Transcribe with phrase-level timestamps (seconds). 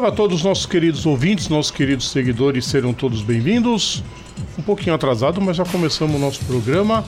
[0.00, 4.02] Salve a todos os nossos queridos ouvintes, nossos queridos seguidores, serão todos bem-vindos.
[4.58, 7.04] Um pouquinho atrasado, mas já começamos o nosso programa.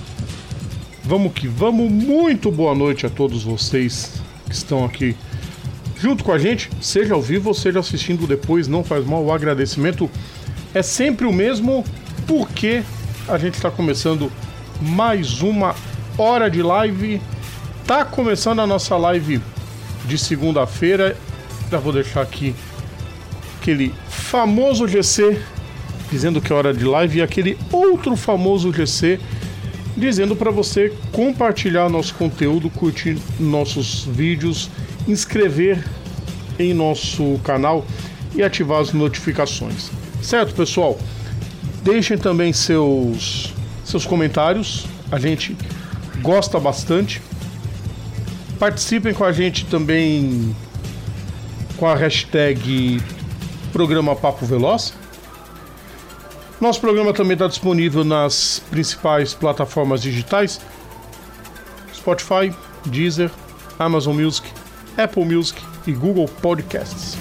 [1.03, 1.91] Vamos que vamos.
[1.91, 5.17] Muito boa noite a todos vocês que estão aqui
[5.99, 9.25] junto com a gente, seja ao vivo ou seja assistindo depois, não faz mal.
[9.25, 10.11] O agradecimento
[10.75, 11.83] é sempre o mesmo,
[12.27, 12.83] porque
[13.27, 14.31] a gente está começando
[14.83, 15.75] mais uma
[16.19, 17.23] hora de live.
[17.87, 19.41] Tá começando a nossa live
[20.05, 21.17] de segunda-feira.
[21.71, 22.55] Já vou deixar aqui
[23.63, 25.41] aquele famoso GC
[26.11, 29.21] dizendo que é hora de live e aquele outro famoso GC
[29.97, 34.69] dizendo para você compartilhar nosso conteúdo, curtir nossos vídeos,
[35.07, 35.85] inscrever
[36.59, 37.87] em nosso canal
[38.35, 39.91] e ativar as notificações.
[40.21, 40.99] Certo, pessoal?
[41.85, 44.87] Deixem também seus seus comentários.
[45.11, 45.57] A gente
[46.21, 47.23] gosta bastante.
[48.59, 50.55] Participem com a gente também
[51.77, 53.01] com a hashtag
[53.73, 54.93] programa Papo Veloz.
[56.61, 60.61] Nosso programa também está disponível nas principais plataformas digitais:
[61.93, 62.55] Spotify,
[62.87, 63.31] Deezer,
[63.79, 64.47] Amazon Music,
[64.97, 67.17] Apple Music e Google Podcasts.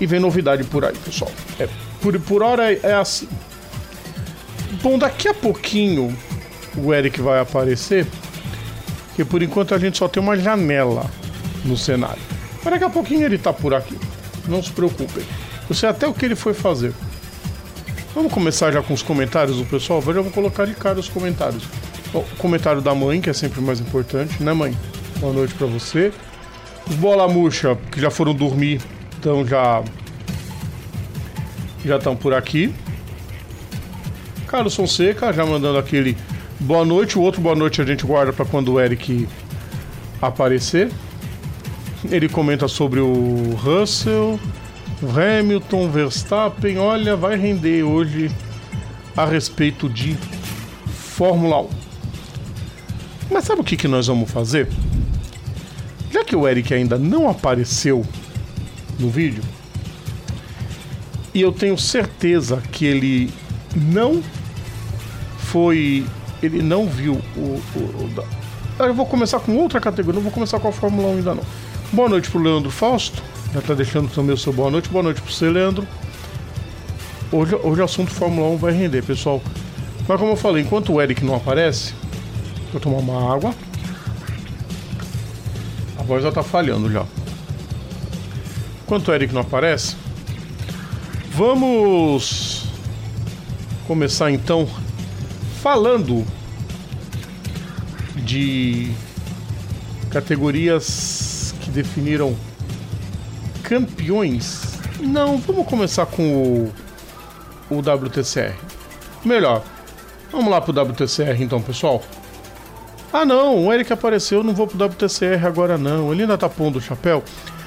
[0.00, 1.30] E vem novidade por aí, pessoal.
[1.60, 1.68] É,
[2.00, 3.28] por, por hora é, assim.
[4.82, 6.16] Bom, daqui a pouquinho
[6.76, 8.06] o Eric vai aparecer,
[9.14, 11.08] que por enquanto a gente só tem uma janela
[11.64, 12.22] no cenário.
[12.64, 13.96] Mas daqui a pouquinho ele tá por aqui.
[14.46, 15.24] Não se preocupem.
[15.68, 16.92] Eu sei até o que ele foi fazer.
[18.14, 20.02] Vamos começar já com os comentários do pessoal?
[20.06, 21.64] Eu já vou colocar de cara os comentários.
[22.12, 24.76] Bom, o comentário da mãe, que é sempre o mais importante, né, mãe?
[25.18, 26.12] Boa noite para você.
[26.88, 28.82] Os bola murcha, que já foram dormir,
[29.18, 29.82] então já
[31.84, 32.74] já estão por aqui.
[34.46, 36.16] Carlos Fonseca já mandando aquele
[36.60, 37.18] boa noite.
[37.18, 39.26] O outro boa noite a gente guarda para quando o Eric
[40.20, 40.90] aparecer.
[42.10, 44.38] Ele comenta sobre o Russell,
[45.02, 46.78] Hamilton, Verstappen.
[46.78, 48.30] Olha, vai render hoje
[49.16, 50.16] a respeito de
[50.86, 51.68] Fórmula 1.
[53.30, 54.68] Mas sabe o que, que nós vamos fazer?
[56.10, 58.04] Já que o Eric ainda não apareceu
[58.98, 59.42] no vídeo,
[61.34, 63.32] e eu tenho certeza que ele
[63.74, 64.22] não
[65.38, 66.04] foi.
[66.42, 67.60] Ele não viu o.
[67.74, 67.78] o,
[68.78, 71.34] o eu vou começar com outra categoria, não vou começar com a Fórmula 1 ainda
[71.34, 71.44] não.
[71.92, 73.22] Boa noite pro Leandro Fausto.
[73.52, 74.88] Já tá deixando também o seu boa noite.
[74.88, 75.86] Boa noite pro você, Leandro.
[77.30, 79.42] Hoje, hoje o assunto Fórmula 1 vai render, pessoal.
[80.08, 81.92] Mas como eu falei, enquanto o Eric não aparece,
[82.72, 83.54] vou tomar uma água.
[85.98, 87.04] A voz já tá falhando já.
[88.84, 89.94] Enquanto o Eric não aparece,
[91.34, 92.64] vamos
[93.86, 94.66] começar então
[95.60, 96.24] falando
[98.24, 98.90] de
[100.10, 101.21] categorias
[101.70, 102.36] definiram
[103.62, 104.78] campeões.
[105.00, 106.70] Não, vamos começar com
[107.70, 108.54] o, o WTCR.
[109.24, 109.62] Melhor,
[110.30, 112.02] vamos lá pro WTCR então, pessoal.
[113.12, 116.12] Ah não, o Eric apareceu, não vou pro WTCR agora não.
[116.12, 117.22] Ele ainda tá pondo o chapéu.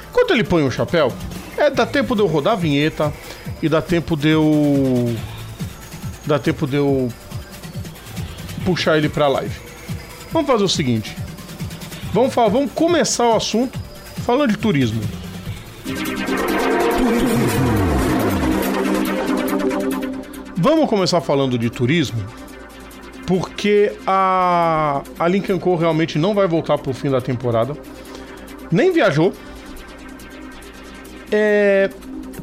[0.10, 1.12] Enquanto ele põe o chapéu,
[1.58, 3.14] é, dá tempo de eu rodar a vinheta
[3.62, 5.16] e dá tempo de eu.
[6.26, 7.12] Dá tempo de eu
[8.66, 9.56] puxar ele pra live.
[10.32, 11.16] Vamos fazer o seguinte.
[12.12, 13.85] Vamos, falar, vamos começar o assunto
[14.26, 15.02] Falando de turismo.
[20.58, 22.26] Vamos começar falando de turismo,
[23.28, 27.78] porque a, a Lincoln Co realmente não vai voltar para o fim da temporada.
[28.72, 29.32] Nem viajou.
[31.32, 31.92] É,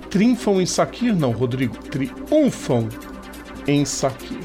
[0.08, 1.16] triunfam em Sakir?
[1.16, 1.76] Não, Rodrigo.
[1.78, 2.88] Triunfam
[3.66, 4.38] em Sakir.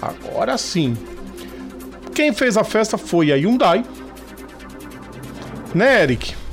[0.00, 0.96] Agora sim.
[2.14, 3.84] Quem fez a festa foi a Hyundai.
[5.74, 6.45] Né, Eric?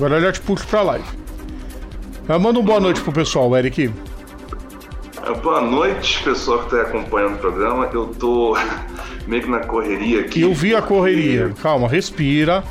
[0.00, 1.04] Agora eu já te puxo pra live.
[2.26, 3.92] Manda um boa noite pro pessoal, Eric.
[5.22, 7.86] É, boa noite, pessoal que tá acompanhando o programa.
[7.92, 8.56] Eu tô
[9.28, 10.40] meio que na correria aqui.
[10.40, 11.52] Eu vi a correria.
[11.60, 12.64] Calma, respira.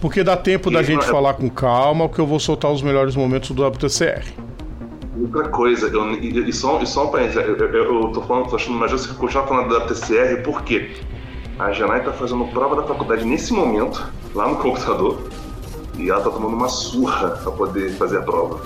[0.00, 1.06] Porque dá tempo e, da gente é...
[1.06, 4.24] falar com calma, porque eu vou soltar os melhores momentos do WTCR.
[5.20, 8.56] Outra coisa, eu, e, só, e só um parênteses, eu, eu, eu tô falando, tô
[8.56, 10.96] achando mais justo continuar falando da WTCR, porque
[11.60, 14.04] a Janai tá fazendo prova da faculdade nesse momento,
[14.34, 15.30] lá no computador.
[15.98, 18.60] E ela tá tomando uma surra pra poder fazer a prova.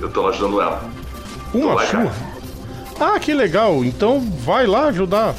[0.00, 0.82] Eu tô ajudando ela.
[1.54, 2.04] Uma lá, surra?
[2.98, 3.14] Cara.
[3.14, 3.84] Ah, que legal.
[3.84, 5.34] Então vai lá ajudar.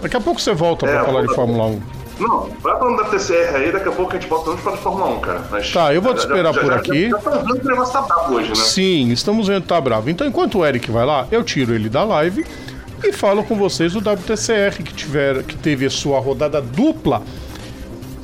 [0.00, 1.82] Daqui a pouco você volta é, pra falar de Fórmula 1.
[2.18, 5.10] Não, vai falando da TCR aí, daqui a pouco a gente volta para a Fórmula
[5.16, 5.44] 1, cara.
[5.50, 7.10] Mas tá, eu vou te esperar já, por já, aqui.
[7.10, 8.54] Já, já tá vendo que o negócio tá bravo hoje, né?
[8.54, 10.10] Sim, estamos vendo que tá bravo.
[10.10, 12.46] Então, enquanto o Eric vai lá, eu tiro ele da live
[13.02, 17.22] e falo com vocês do WTCR, que, tiver, que teve a sua rodada dupla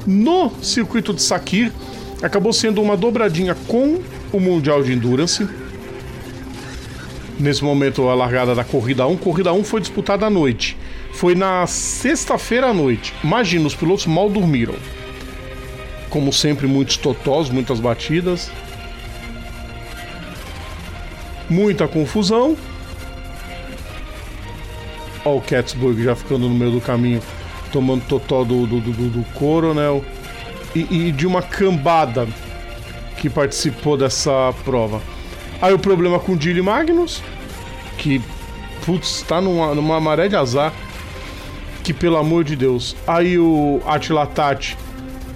[0.09, 1.73] no circuito de Sakir,
[2.21, 4.01] Acabou sendo uma dobradinha com
[4.33, 5.49] o Mundial de Endurance.
[7.39, 9.17] Nesse momento, a largada da Corrida 1.
[9.19, 10.77] Corrida 1 foi disputada à noite.
[11.13, 13.15] Foi na sexta-feira à noite.
[13.23, 14.75] Imagina, os pilotos mal dormiram.
[16.11, 18.51] Como sempre, muitos totós, muitas batidas.
[21.49, 22.57] Muita confusão.
[25.25, 27.23] Ó, o Catsburg já ficando no meio do caminho,
[27.73, 30.05] tomando totó do, do, do, do Coronel.
[30.75, 32.29] E, e de uma cambada
[33.17, 35.01] que participou dessa prova.
[35.61, 37.23] Aí o problema com o Dilly Magnus,
[37.97, 38.23] que,
[38.85, 40.73] putz, tá numa, numa maré de azar.
[41.83, 42.95] Que pelo amor de Deus.
[43.07, 44.77] Aí o Atila Tati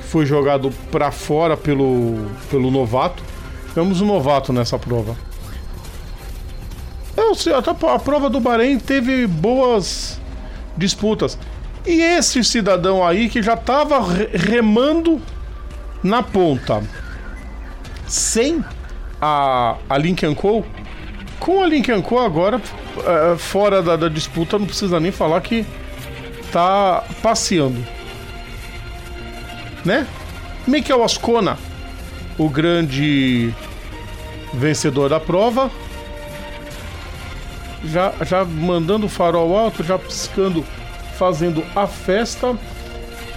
[0.03, 3.23] foi jogado para fora pelo, pelo novato.
[3.69, 5.17] Tivemos um novato nessa prova.
[7.17, 10.21] Eu sei, a prova do Bahrein teve boas
[10.77, 11.39] disputas.
[11.85, 14.01] E esse cidadão aí que já estava
[14.33, 15.21] remando
[16.03, 16.83] na ponta
[18.07, 18.65] sem
[19.21, 20.65] a, a Lincoln Co.
[21.41, 22.61] Com a Lincoln Co agora,
[23.05, 25.65] é, fora da, da, disputa, não precisa nem falar que
[26.53, 27.85] tá passeando.
[29.85, 30.07] Né?
[30.67, 31.59] Mikel Ascona,
[32.39, 33.53] o grande
[34.55, 35.71] vencedor da prova,
[37.85, 40.65] já, já mandando o farol alto, já piscando,
[41.23, 42.59] fazendo a festa.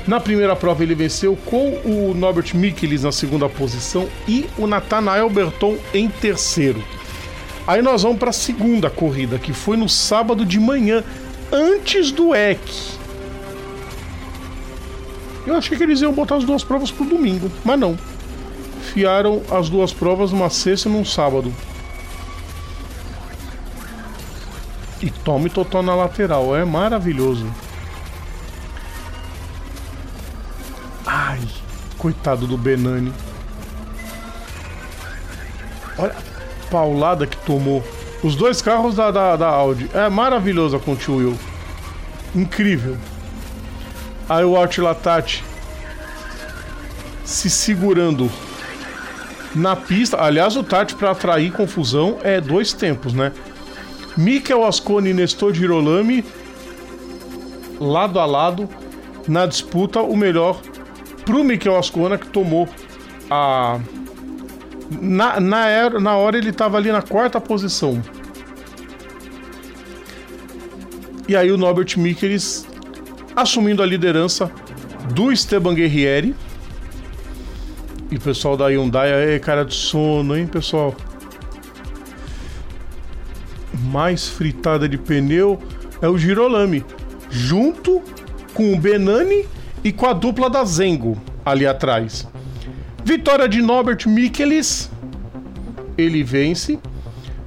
[0.08, 5.30] Na primeira prova ele venceu com o Norbert Michelis na segunda posição e o Nathanael
[5.30, 6.84] Berton em terceiro.
[7.68, 11.04] Aí nós vamos para a segunda corrida, que foi no sábado de manhã,
[11.52, 12.60] antes do EC.
[15.46, 17.96] Eu achei que eles iam botar as duas provas pro domingo, mas não.
[18.81, 21.54] Fiaram as duas provas numa sexta e num sábado.
[25.04, 27.46] E tome totó na lateral, é maravilhoso.
[32.06, 33.12] Coitado do Benani.
[35.98, 37.84] Olha a paulada que tomou.
[38.24, 39.90] Os dois carros da, da, da Audi.
[39.92, 41.40] É maravilhosa com o tio Will.
[42.36, 42.96] Incrível.
[44.30, 44.54] Aí o
[44.84, 45.44] Latati
[47.24, 48.30] se segurando
[49.56, 50.22] na pista.
[50.22, 53.31] Aliás, o Tati para atrair confusão é dois tempos, né?
[54.16, 56.24] Mikel Asconi e Nestor Girolami
[57.80, 58.69] lado a lado
[59.28, 60.62] na disputa o melhor
[61.25, 62.69] pro Mikel Ascona que tomou
[63.30, 63.80] a
[65.01, 68.01] na, na, era, na hora ele estava ali na quarta posição.
[71.27, 72.68] E aí o Norbert Michelis
[73.36, 74.51] assumindo a liderança
[75.13, 76.36] do Esteban Guerrieri.
[78.12, 80.95] E o pessoal da Hyundai aí, cara de sono, hein, pessoal?
[83.92, 85.60] Mais fritada de pneu
[86.01, 86.86] é o Girolami,
[87.30, 88.01] junto
[88.54, 89.45] com o Benani
[89.86, 91.16] e com a dupla da Zengo
[91.46, 92.28] ali atrás.
[93.04, 94.90] Vitória de Norbert Michelis,
[95.96, 96.80] ele vence,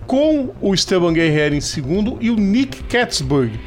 [0.06, 3.58] com o Esteban Guerreiro em segundo e o Nick Katzberg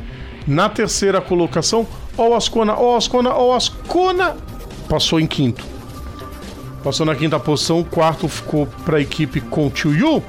[0.47, 1.85] na terceira colocação.
[2.18, 4.38] O Ascona, o Ascona, o Ascona
[4.88, 5.65] passou em quinto.
[6.81, 10.24] Passou na quinta posição, quarto ficou para a equipe com Yu.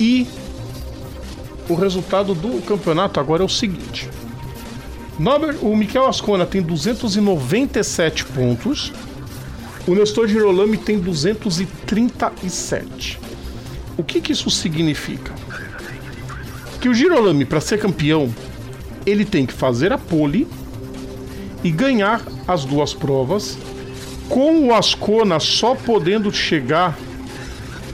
[0.00, 0.26] E
[1.68, 4.10] o resultado do campeonato agora é o seguinte:
[5.62, 8.92] O Miquel Ascona tem 297 pontos.
[9.86, 13.18] O Nestor Girolami tem 237.
[13.96, 15.32] O que, que isso significa?
[16.80, 18.28] Que o Girolami, para ser campeão,
[19.06, 20.46] ele tem que fazer a pole
[21.64, 23.56] e ganhar as duas provas,
[24.28, 26.94] com o Ascona só podendo chegar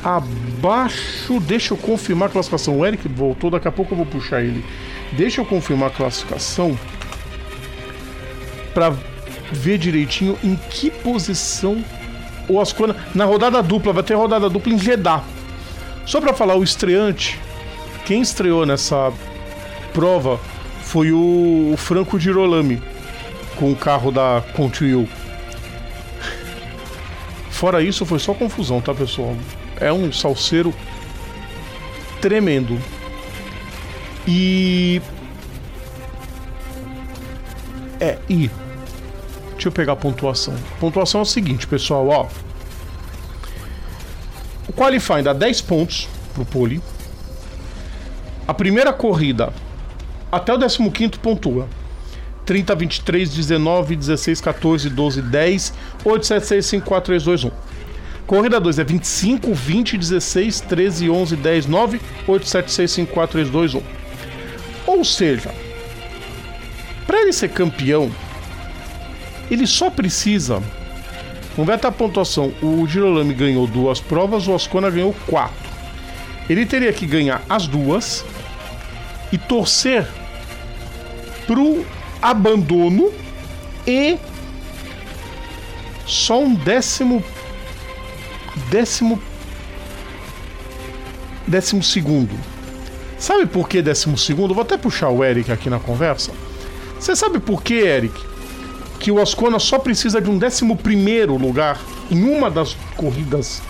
[0.02, 1.38] abaixo.
[1.40, 2.80] Deixa eu confirmar a classificação.
[2.80, 4.64] O Eric voltou, daqui a pouco eu vou puxar ele.
[5.12, 6.76] Deixa eu confirmar a classificação
[8.74, 8.94] para
[9.52, 11.84] ver direitinho em que posição
[12.48, 15.22] o Ascona na rodada dupla, vai ter rodada dupla em Jeddah.
[16.04, 17.38] Só para falar o estreante,
[18.04, 19.12] quem estreou nessa
[19.92, 20.40] prova
[20.82, 22.82] foi o, Franco Girolami
[23.56, 25.08] com o carro da Continue.
[27.50, 29.36] Fora isso, foi só confusão, tá, pessoal?
[29.80, 30.74] É um salseiro
[32.20, 32.78] tremendo.
[34.26, 35.00] E
[38.00, 38.50] é, e
[39.62, 40.54] Deixa eu pegar a pontuação.
[40.54, 42.26] A pontuação é o seguinte, pessoal, ó.
[44.68, 46.82] O qualifying dá 10 pontos pro pole.
[48.48, 49.52] A primeira corrida
[50.32, 51.68] até o 15 pontua.
[52.44, 57.50] 30, 23, 19, 16, 14, 12, 10, 8, 7, 6, 5, 4, 3, 2, 1.
[58.26, 63.32] Corrida 2 é 25, 20, 16, 13, 11, 10, 9, 8, 7, 6, 5, 4,
[63.34, 63.82] 3, 2, 1.
[64.88, 65.54] Ou seja,
[67.06, 68.10] para ele ser campeão,
[69.52, 70.62] ele só precisa
[71.72, 72.54] até a pontuação.
[72.62, 75.70] O Girolami ganhou duas provas, o Ascona ganhou quatro.
[76.48, 78.24] Ele teria que ganhar as duas
[79.30, 80.06] e torcer
[81.46, 81.84] pro
[82.22, 83.12] abandono
[83.86, 84.18] e
[86.06, 87.22] só um décimo
[88.70, 89.20] décimo
[91.46, 92.34] décimo segundo.
[93.18, 94.54] Sabe por que décimo segundo?
[94.54, 96.32] Vou até puxar o Eric aqui na conversa.
[96.98, 98.31] Você sabe por que, Eric,
[99.02, 103.60] que o Ascona só precisa de um décimo primeiro lugar em uma das corridas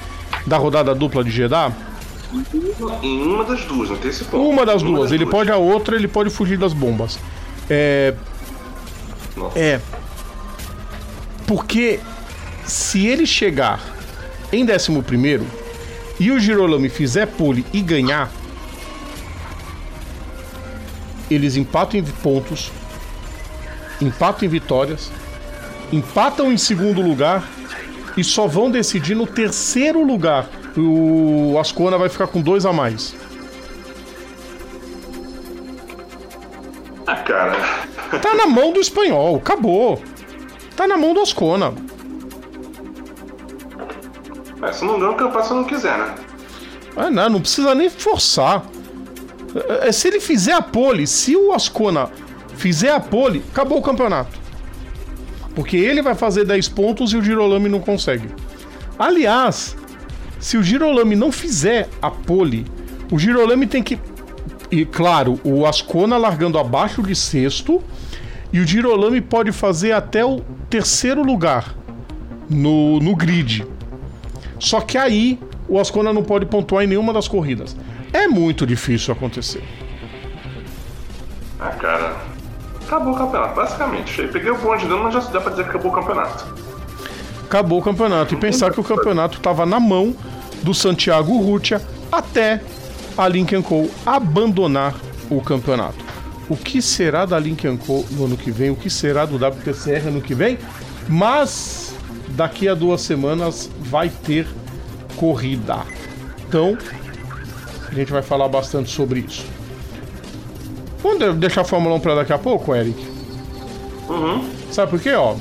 [0.47, 1.73] da rodada dupla de Jeddah?
[3.03, 4.47] Em uma das duas, não tem esse ponto.
[4.47, 5.03] Uma das uma duas.
[5.05, 5.35] Das ele duas.
[5.35, 7.19] pode a outra, ele pode fugir das bombas.
[7.71, 8.15] É.
[9.35, 9.59] Nossa.
[9.59, 9.81] É.
[11.47, 11.99] Porque
[12.67, 13.81] se ele chegar
[14.53, 15.47] em 11 primeiro
[16.21, 18.31] e o Girolami fizer pole e ganhar,
[21.31, 22.71] eles empatam em pontos,
[23.99, 25.11] empatam em vitórias,
[25.93, 27.47] empatam em segundo lugar
[28.17, 30.49] e só vão decidir no terceiro lugar.
[30.77, 33.15] O Ascona vai ficar com dois a mais.
[37.07, 37.57] Ah, cara.
[38.21, 40.03] Tá na mão do espanhol, acabou.
[40.75, 41.75] Tá na mão do Ascona.
[44.59, 46.15] Mas se não ganha o campeonato se não quiser, né?
[46.97, 48.65] Ah, não, não precisa nem forçar.
[49.55, 52.11] É, é, se ele fizer a pole, se o Ascona
[52.57, 54.42] fizer a pole, acabou o campeonato.
[55.55, 58.29] Porque ele vai fazer 10 pontos e o Girolami não consegue.
[58.99, 59.77] Aliás,
[60.39, 62.67] se o Girolami não fizer a pole,
[63.11, 63.99] o Girolami tem que.
[64.71, 67.83] E claro, o Ascona largando abaixo de sexto.
[68.53, 71.75] E o Girolami pode fazer até o terceiro lugar
[72.51, 73.65] no, no grid.
[74.59, 77.75] Só que aí o Ascona não pode pontuar em nenhuma das corridas.
[78.13, 79.63] É muito difícil acontecer.
[82.93, 84.29] Acabou o campeonato, basicamente.
[84.29, 86.45] Peguei o bonde dele, mas já dá pra dizer que acabou o campeonato.
[87.43, 88.35] Acabou o campeonato.
[88.35, 90.15] E pensar que o campeonato estava na mão
[90.63, 91.81] do Santiago Rutia
[92.13, 92.61] até
[93.17, 93.89] a Lincoln Co.
[94.05, 94.95] abandonar
[95.31, 96.05] o campeonato.
[96.51, 98.05] O que será da Lincoln Co.
[98.11, 98.69] no ano que vem?
[98.69, 100.59] O que será do WTCR ano que vem?
[101.09, 101.95] Mas
[102.37, 104.47] daqui a duas semanas vai ter
[105.17, 105.79] corrida.
[106.47, 106.77] Então,
[107.89, 109.62] a gente vai falar bastante sobre isso.
[111.03, 113.05] Vamos deixar a Fórmula 1 para daqui a pouco, Eric?
[114.09, 114.49] Uhum.
[114.71, 115.35] Sabe por quê, ó?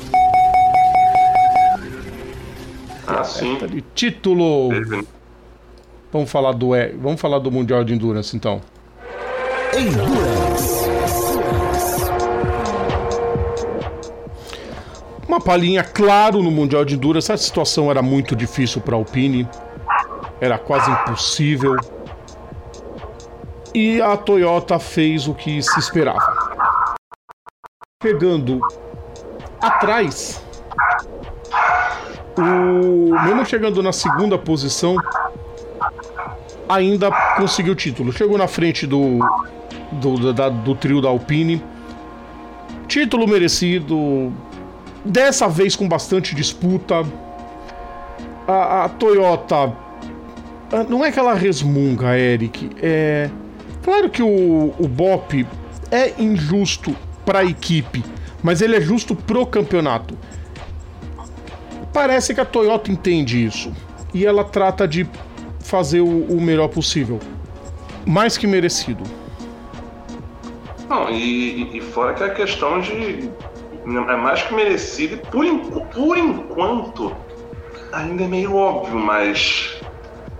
[3.05, 3.57] Ah, sim.
[3.57, 4.69] De título.
[6.11, 8.61] Vamos falar do vamos falar do Mundial de Endurance então.
[9.77, 10.81] Endurance.
[15.27, 17.31] Uma palhinha, claro, no Mundial de Endurance.
[17.31, 19.47] Essa situação era muito difícil para a Alpine.
[20.41, 21.77] Era quase impossível
[23.73, 26.95] e a Toyota fez o que se esperava.
[28.01, 28.59] Chegando
[29.61, 30.43] atrás,
[32.37, 34.95] o mesmo chegando na segunda posição,
[36.67, 38.11] ainda conseguiu o título.
[38.11, 39.19] Chegou na frente do
[39.91, 41.61] do, da, do trio da Alpine.
[42.87, 44.31] Título merecido,
[45.03, 47.05] dessa vez com bastante disputa.
[48.47, 49.73] A, a Toyota
[50.89, 53.29] não é que ela resmunga, Eric, é
[53.83, 55.45] Claro que o, o BOP
[55.89, 56.95] é injusto
[57.25, 58.03] para a equipe,
[58.43, 60.17] mas ele é justo pro campeonato.
[61.93, 63.71] Parece que a Toyota entende isso
[64.13, 65.07] e ela trata de
[65.59, 67.19] fazer o, o melhor possível.
[68.05, 69.03] Mais que merecido.
[70.89, 73.29] Não, e, e, fora que a questão de.
[73.85, 75.45] É mais que merecido, por,
[75.87, 77.15] por enquanto
[77.91, 79.80] ainda é meio óbvio, mas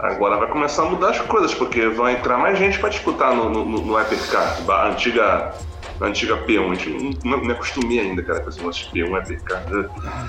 [0.02, 3.50] Agora vai começar a mudar as coisas, porque vai entrar mais gente para disputar no,
[3.50, 5.54] no, no Hypercar, a antiga,
[6.00, 6.72] a antiga P1.
[6.72, 9.64] A gente não, não acostumei ainda, cara, com esse negócio de P1, Hypercar.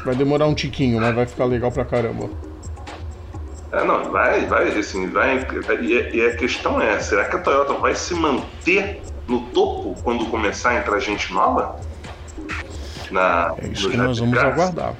[0.05, 2.29] Vai demorar um tiquinho, mas vai ficar legal pra caramba.
[3.73, 5.39] É, não, vai, vai, assim, vai.
[5.81, 10.27] E, e a questão é: será que a Toyota vai se manter no topo quando
[10.27, 11.81] começar a entrar gente nova?
[13.11, 14.93] Na, é isso que nós vamos aguardar.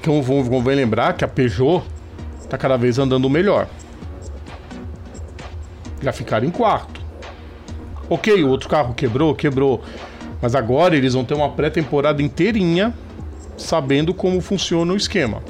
[0.00, 1.82] Então vamos, vamos lembrar que a Peugeot
[2.48, 3.66] tá cada vez andando melhor
[6.02, 7.00] já ficaram em quarto.
[8.08, 9.82] Ok, o outro carro quebrou, quebrou.
[10.42, 12.94] Mas agora eles vão ter uma pré-temporada inteirinha
[13.56, 15.42] sabendo como funciona o esquema.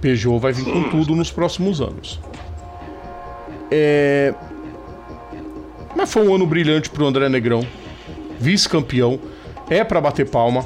[0.00, 2.20] Peugeot vai vir com tudo nos próximos anos.
[3.70, 4.32] É...
[5.96, 7.66] Mas foi um ano brilhante pro André Negrão.
[8.38, 9.18] Vice-campeão.
[9.68, 10.64] É para bater palma.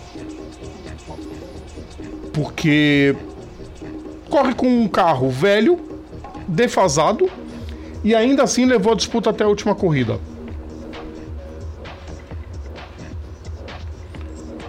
[2.33, 3.17] Porque
[4.29, 5.79] corre com um carro velho,
[6.47, 7.29] defasado,
[8.05, 10.19] e ainda assim levou a disputa até a última corrida.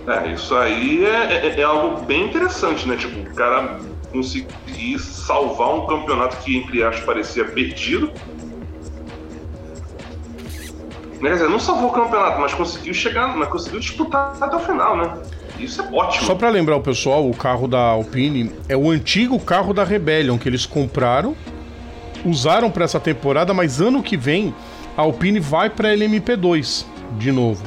[0.08, 2.98] É, isso aí é, é, é, algo bem interessante, né?
[2.98, 3.80] Tipo, o cara
[4.12, 8.12] conseguir salvar um campeonato que, entre aspas, parecia perdido.
[11.22, 14.98] Quer dizer, não salvou o campeonato, mas conseguiu chegar, mas conseguiu disputar até o final,
[14.98, 15.18] né?
[15.58, 16.25] Isso é ótimo.
[16.25, 20.38] Só para lembrar o pessoal, o carro da Alpine é o antigo carro da Rebellion
[20.38, 21.34] que eles compraram,
[22.25, 24.53] usaram para essa temporada, mas ano que vem
[24.98, 26.86] a Alpine vai para LMP2
[27.18, 27.63] de novo.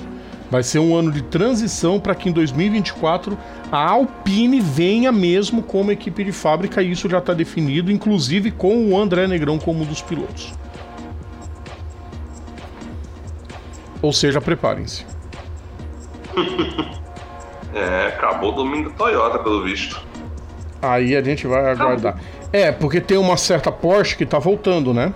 [0.50, 3.36] Vai ser um ano de transição para que em 2024
[3.70, 8.92] a Alpine venha mesmo como equipe de fábrica e isso já está definido, inclusive com
[8.92, 10.54] o André Negrão como um dos pilotos.
[14.00, 15.04] Ou seja, preparem-se.
[17.75, 20.00] é, acabou o domínio da Toyota, pelo visto.
[20.80, 22.20] Aí a gente vai aguardar.
[22.52, 25.12] É, porque tem uma certa Porsche que está voltando, né?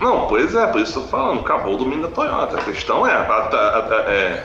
[0.00, 2.58] Não, pois é, por isso eu tô falando, acabou o domínio da Toyota.
[2.58, 4.44] A questão é, a, a, é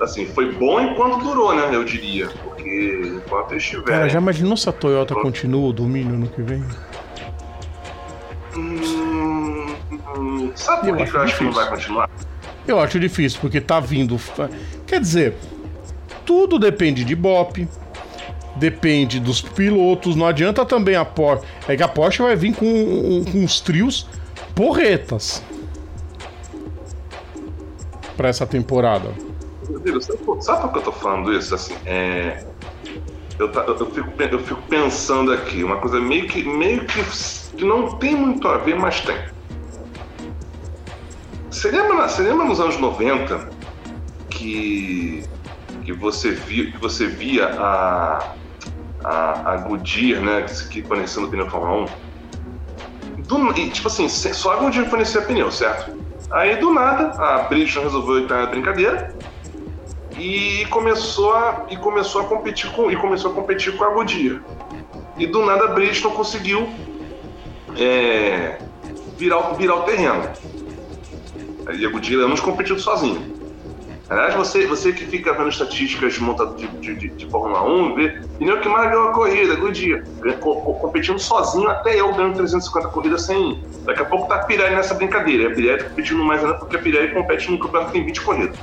[0.00, 1.68] assim, foi bom enquanto durou, né?
[1.72, 2.28] Eu diria.
[2.42, 3.84] Porque enquanto estiver.
[3.84, 6.64] Cara, já imaginou se a Toyota continua o domínio no que vem?
[8.56, 9.74] Hum,
[10.16, 12.10] hum, sabe por que eu acho que não vai continuar?
[12.66, 14.18] Eu acho difícil, porque tá vindo.
[14.86, 15.34] Quer dizer,
[16.24, 17.68] tudo depende de Bop,
[18.56, 20.16] depende dos pilotos.
[20.16, 21.44] Não adianta também a Porsche.
[21.68, 24.08] É que a Porsche vai vir com, com uns trios
[24.54, 25.42] porretas
[28.16, 29.12] para essa temporada.
[30.40, 31.54] Sabe, por que eu tô falando isso?
[31.54, 32.44] Assim, é,
[33.38, 38.14] eu, eu, fico, eu fico pensando aqui, uma coisa meio que, meio que não tem
[38.14, 39.16] muito a ver, mas tem.
[41.50, 43.48] Você lembra, você lembra nos anos 90
[44.28, 45.24] que,
[45.84, 48.34] que, você, via, que você via a,
[49.04, 51.86] a, a Goodyear, né, que, que fornecendo pneu Fórmula
[53.18, 53.22] 1?
[53.22, 55.96] Do, e, tipo assim, só a Goodyear fornecia pneu, certo?
[56.30, 59.14] Aí do nada a Bridgestone resolveu entrar na brincadeira
[60.18, 64.42] e começou a, e começou a competir com e começou a competir com a Goodyear.
[65.16, 66.68] E do nada a Bridgestone conseguiu
[67.76, 68.58] é,
[69.16, 70.28] virar, virar o terreno.
[71.72, 73.33] E a Goodyear não competindo sozinho.
[74.10, 78.20] Aliás, você, você que fica vendo estatísticas de montador de, de, de, Fórmula 1, vê
[78.38, 80.04] pneu que mais ganhou a corrida, Goodyear,
[80.80, 83.62] competindo sozinho, até eu ganhando 350 corridas sem.
[83.84, 85.48] Daqui a pouco tá a Pirelli nessa brincadeira.
[85.48, 88.20] A Pirelli tá competindo mais ainda porque a Pirelli compete no campeonato que tem 20
[88.20, 88.58] corridas.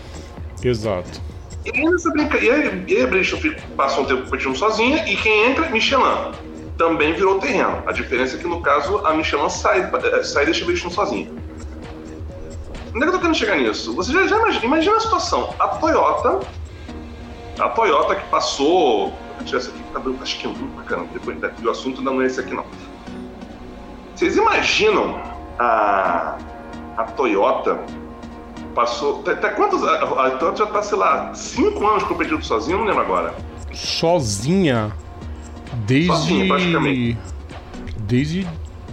[0.64, 1.32] Exato.
[1.66, 5.52] E aí nessa brincadeira, e aí a Bridgestone passa um tempo competindo sozinha, e quem
[5.52, 5.70] entra?
[5.70, 6.32] Michelin.
[6.78, 7.84] Também virou terreno.
[7.86, 10.94] A diferença é que no caso a Michelin sai, eh, sai e deixa a Bridgestone
[10.94, 11.32] sozinha.
[12.94, 13.96] Onde é que eu tô querendo chegar nisso?
[13.96, 15.56] Você já, já imagina, imagina a situação.
[15.60, 16.40] A Toyota,
[17.60, 19.14] a Toyota que passou.
[19.38, 21.10] Vou tirar essa aqui que tá cabelo tá esquentando pra caramba.
[21.14, 22.66] Depois daqui, o assunto não é esse aqui, não.
[24.14, 25.22] Vocês imaginam
[25.58, 26.38] a,
[26.98, 27.80] a Toyota
[28.76, 29.24] passou.
[29.26, 29.84] Até quantos.
[29.84, 33.34] A, a Toyota já tá, sei lá, 5 anos competindo sozinha, não lembro agora.
[33.74, 34.92] Sozinha?
[35.86, 36.08] Desde.
[36.08, 37.18] Sozinha, praticamente.
[38.02, 38.48] Desde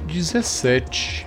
[0.06, 1.26] 17.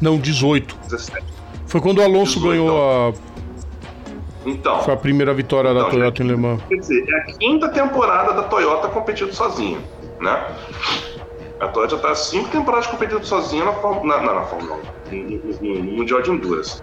[0.00, 0.78] Não, 18.
[0.84, 1.29] 17.
[1.70, 3.26] Foi quando o Alonso 18, ganhou então.
[3.26, 3.30] a.
[4.44, 4.82] Então.
[4.82, 6.60] Foi a primeira vitória então, da Toyota em Le Mans.
[6.68, 9.78] Quer dizer, é a quinta temporada da Toyota competindo sozinha,
[10.20, 10.46] né?
[11.60, 14.80] A Toyota já tá cinco temporadas competindo sozinha na, na, na, na Fórmula
[15.12, 16.82] 1, no, no, Mundial de Honduras.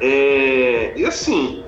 [0.00, 1.64] É, e assim,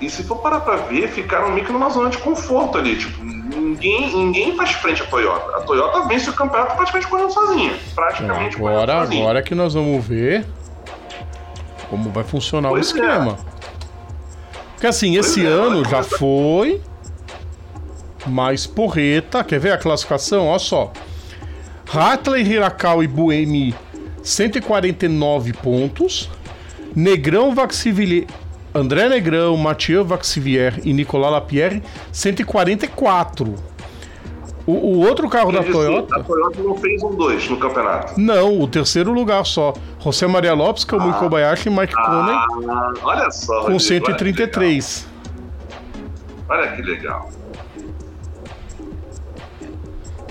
[0.00, 2.96] e se for parar pra ver, ficaram meio que numa zona de conforto ali.
[2.96, 5.56] Tipo, ninguém, ninguém faz frente à Toyota.
[5.58, 7.74] A Toyota vence o campeonato praticamente correndo sozinha.
[7.94, 9.22] Praticamente agora, sozinha.
[9.22, 10.44] Agora que nós vamos ver
[11.92, 13.00] como vai funcionar pois o é.
[13.00, 13.32] esquema.
[13.38, 13.52] É.
[14.72, 16.80] Porque assim, pois esse é, ano já foi
[18.26, 19.44] mais porreta.
[19.44, 20.46] Quer ver a classificação?
[20.46, 20.90] Olha só.
[21.92, 23.74] Hartley, Hirakawa e Buemi,
[24.22, 26.30] 149 pontos.
[26.96, 28.26] Negrão, Vaxivier,
[28.74, 33.54] André Negrão, Mathieu Vaxivier e Nicolas Lapierre, 144.
[34.66, 36.20] O, o outro carro da Toyota.
[36.20, 38.20] A Toyota não fez um 2 no campeonato.
[38.20, 39.72] Não, o terceiro lugar só.
[39.98, 42.46] José Maria Lopes, Kamui ah, Kobayashi e Mike ah,
[43.02, 43.64] Olha só.
[43.64, 45.06] Com 133.
[46.48, 47.28] Olha que legal.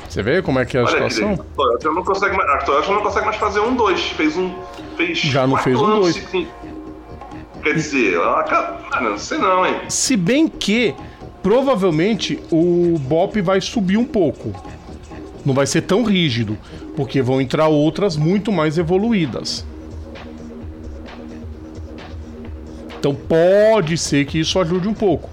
[0.08, 1.34] Você vê como é que é a olha situação?
[1.34, 4.02] A Toyota, não consegue mais, a Toyota não consegue mais fazer um 2.
[4.12, 4.54] Fez um.
[4.98, 6.28] Fez Já não fez um 2.
[7.64, 9.76] Quer dizer, ela, não sei não, hein?
[9.88, 10.96] Se bem que
[11.42, 14.54] provavelmente o BOP vai subir um pouco.
[15.46, 16.58] Não vai ser tão rígido,
[16.96, 19.66] porque vão entrar outras muito mais evoluídas.
[23.00, 25.30] Então pode ser que isso ajude um pouco.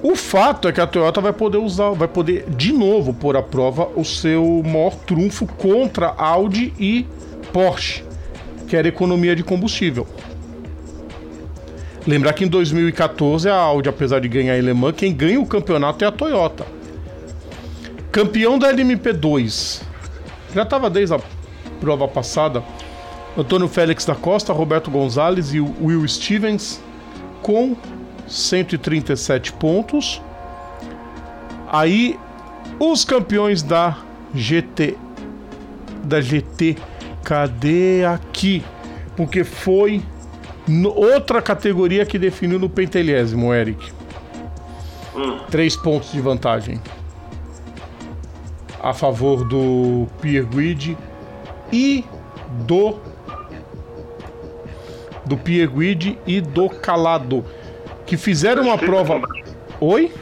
[0.00, 3.42] O fato é que a Toyota vai poder usar, vai poder de novo pôr à
[3.42, 7.06] prova o seu maior trunfo contra Audi e
[7.52, 8.04] Porsche,
[8.68, 10.06] que era economia de combustível.
[12.06, 15.46] Lembrar que em 2014 a Audi, apesar de ganhar em Le Mans, quem ganha o
[15.46, 16.66] campeonato é a Toyota.
[18.12, 19.82] Campeão da LMP2.
[20.54, 21.20] Já estava desde a
[21.80, 22.62] prova passada.
[23.36, 26.80] Antônio Félix da Costa, Roberto Gonzalez e Will Stevens
[27.42, 27.76] com
[28.28, 30.22] 137 pontos.
[31.66, 32.18] Aí
[32.78, 33.96] os campeões da
[34.34, 34.96] GT
[36.04, 36.76] da GT
[37.24, 38.62] cadê aqui?
[39.16, 40.02] Porque foi
[40.94, 43.92] outra categoria que definiu no pentelésimo, Eric.
[45.14, 45.38] Hum.
[45.50, 46.80] Três pontos de vantagem
[48.84, 50.98] a favor do Pierre Guide
[51.72, 52.04] e
[52.66, 52.98] do
[55.24, 57.42] do Pierre Guide e do Calado
[58.04, 59.22] que fizeram tá uma prova.
[59.80, 60.12] Oi?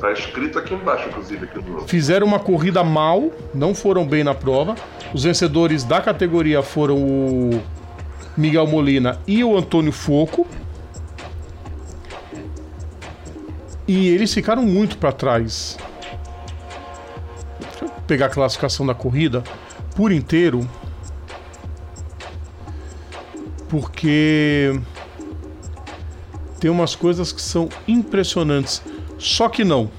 [0.00, 1.44] Tá escrito aqui embaixo, inclusive.
[1.44, 1.80] Aqui do...
[1.88, 4.76] Fizeram uma corrida mal, não foram bem na prova.
[5.12, 7.60] Os vencedores da categoria foram o
[8.36, 10.46] Miguel Molina e o Antônio Foco.
[13.86, 15.76] E eles ficaram muito para trás.
[17.60, 19.42] Deixa eu pegar a classificação da corrida
[19.96, 20.68] por inteiro.
[23.68, 24.80] Porque
[26.60, 28.82] tem umas coisas que são impressionantes.
[29.18, 29.90] Só que não.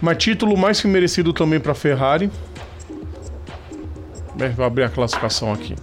[0.00, 2.30] Mas título mais que merecido também para Ferrari.
[4.50, 5.74] Vou abrir a classificação aqui.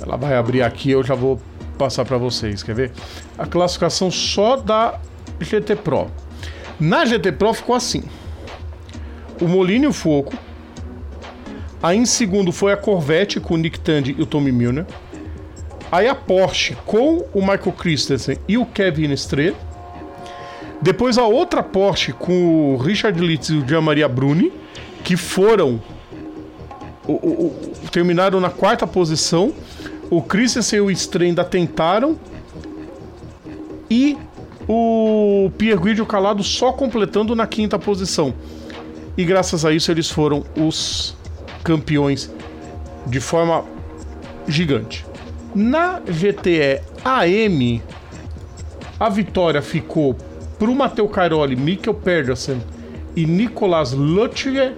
[0.00, 1.40] Ela vai abrir aqui, eu já vou
[1.76, 2.62] passar para vocês.
[2.62, 2.92] Quer ver?
[3.38, 4.98] A classificação só da
[5.40, 6.10] GT Pro.
[6.78, 8.02] Na GT Pro ficou assim:
[9.40, 10.34] o Molino e o Foco.
[11.82, 14.86] Aí em segundo foi a Corvette com o Nick Tandy e o Tommy Milner.
[15.90, 19.56] Aí a Porsche com o Michael Christensen e o Kevin Estrela.
[20.80, 24.52] Depois a outra Porsche com o Richard Litz e o Jean-Maria Bruni,
[25.02, 25.80] que foram
[27.12, 29.52] o, o, terminaram na quarta posição.
[30.10, 32.18] O Christensen e o Estrela ainda tentaram.
[33.90, 34.16] E
[34.68, 38.32] o Pierre Guido Calado só completando na quinta posição.
[39.16, 41.16] E graças a isso eles foram os
[41.64, 42.32] campeões
[43.06, 43.64] de forma
[44.46, 45.04] gigante.
[45.54, 47.82] Na GTE AM,
[48.98, 50.14] a vitória ficou
[50.58, 52.62] para o Matteo Cairoli, Mikkel Pedersen
[53.16, 54.74] e Nicolas Luttiger.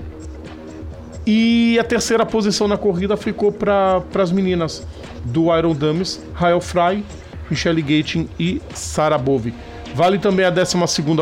[1.26, 4.86] E a terceira posição na corrida ficou para as meninas
[5.24, 7.04] do Iron Dummies, Rael Fry,
[7.48, 9.54] Michelle Gating e Sara Bove.
[9.94, 10.76] Vale também a 12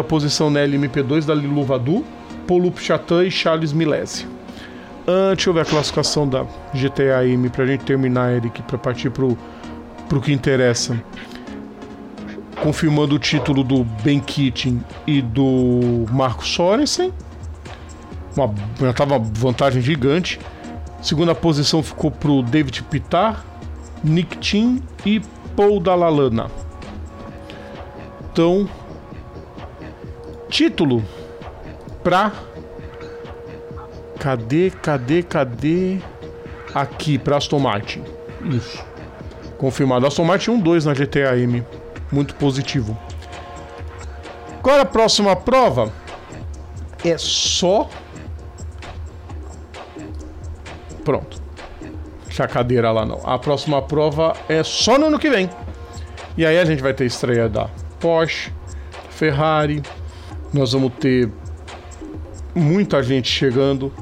[0.08, 2.04] posição na LMP2 da Lilu Vadu,
[2.46, 4.26] Polup Chatan e Charles Milesi.
[5.06, 9.36] Uh, eu ver a classificação da GTA M pra gente terminar, Eric, pra partir pro,
[10.08, 11.02] pro que interessa.
[12.62, 17.12] Confirmando o título do Ben Keating e do Marco Sorensen.
[18.36, 20.38] Uma, já tava vantagem gigante.
[21.02, 23.44] Segunda posição ficou pro David Pitar,
[24.04, 25.20] Nick Tim e
[25.56, 26.50] Paul Dalalana.
[28.30, 28.68] Então,
[30.48, 31.02] título
[32.02, 32.32] para
[34.20, 35.98] Cadê, cadê, cadê?
[36.74, 38.04] Aqui, para Aston Martin.
[38.44, 38.84] Isso.
[39.56, 40.06] Confirmado.
[40.06, 41.64] Aston Martin 1-2 na GTA M.
[42.12, 42.96] Muito positivo.
[44.58, 45.90] Agora a próxima prova
[47.02, 47.88] é só.
[51.04, 51.40] Pronto.
[52.26, 53.20] Deixa a cadeira lá não.
[53.24, 55.50] A próxima prova é só no ano que vem.
[56.36, 58.52] E aí a gente vai ter estreia da Porsche,
[59.10, 59.82] Ferrari.
[60.52, 61.30] Nós vamos ter
[62.54, 63.92] muita gente chegando.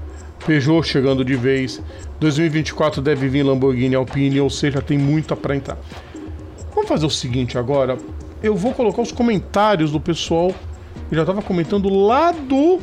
[0.46, 1.82] Peugeot chegando de vez.
[2.20, 5.78] 2024 deve vir Lamborghini Alpine, ou seja, tem muita para entrar.
[6.74, 7.96] Vamos fazer o seguinte agora.
[8.42, 10.54] Eu vou colocar os comentários do pessoal
[11.08, 12.78] que já estava comentando lá do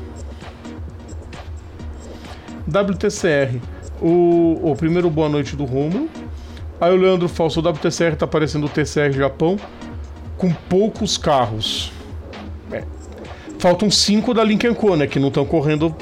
[2.67, 3.74] WTCR.
[4.01, 6.09] O, o primeiro boa noite do Romulo.
[6.79, 9.57] Aí o Leandro Falso, o WTCR tá aparecendo o TCR Japão
[10.37, 11.91] com poucos carros.
[12.71, 12.83] É.
[13.59, 15.95] Faltam cinco da Lincoln Co, né, que não estão correndo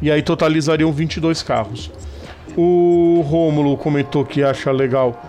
[0.00, 1.90] e aí totalizariam 22 carros.
[2.56, 5.20] O Rômulo comentou que acha legal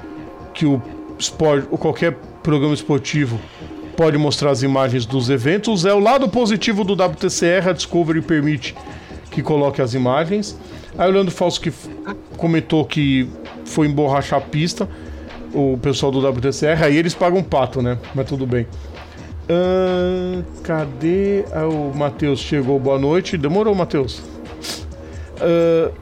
[0.53, 0.81] que o
[1.77, 3.39] qualquer programa esportivo
[3.95, 5.85] pode mostrar as imagens dos eventos.
[5.85, 8.75] É o lado positivo do WTCR, a Discovery permite
[9.31, 10.57] que coloque as imagens.
[10.97, 11.71] Aí o Leandro Falso que
[12.37, 13.29] comentou que
[13.65, 14.87] foi emborrachar a pista,
[15.53, 17.97] o pessoal do WTCR, aí eles pagam pato, né?
[18.13, 18.67] Mas tudo bem.
[19.47, 21.45] Uh, cadê?
[21.51, 23.37] Ah, o Matheus chegou, boa noite.
[23.37, 24.19] Demorou, Matheus.
[25.39, 25.93] Uh,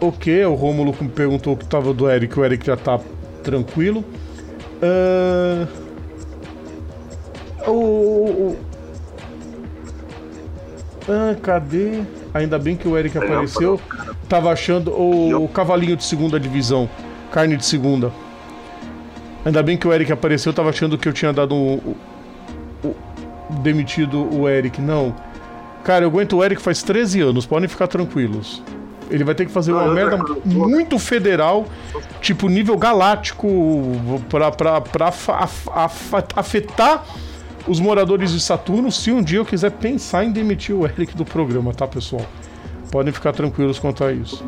[0.00, 2.98] ok, o Rômulo perguntou o que tava do Eric, o Eric já tá
[3.42, 4.04] tranquilo.
[4.82, 5.66] Uh,
[7.70, 8.56] o,
[11.08, 12.02] ah, cadê?
[12.36, 13.80] Ainda bem que o Eric apareceu.
[14.28, 16.88] Tava achando o, o, cavalinho de segunda divisão,
[17.30, 18.12] carne de segunda.
[19.44, 21.94] Ainda bem que o Eric apareceu, eu tava achando que eu tinha dado um,
[22.84, 24.80] um, um, demitido o Eric.
[24.80, 25.14] Não.
[25.84, 28.62] Cara, eu aguento o Eric faz 13 anos, podem ficar tranquilos.
[29.08, 31.66] Ele vai ter que fazer uma merda muito federal,
[32.20, 33.48] tipo nível galáctico,
[34.28, 35.12] pra, pra, pra
[36.34, 37.04] afetar
[37.66, 41.24] os moradores de Saturno se um dia eu quiser pensar em demitir o Eric do
[41.24, 42.24] programa, tá, pessoal?
[42.90, 44.44] Podem ficar tranquilos quanto a isso.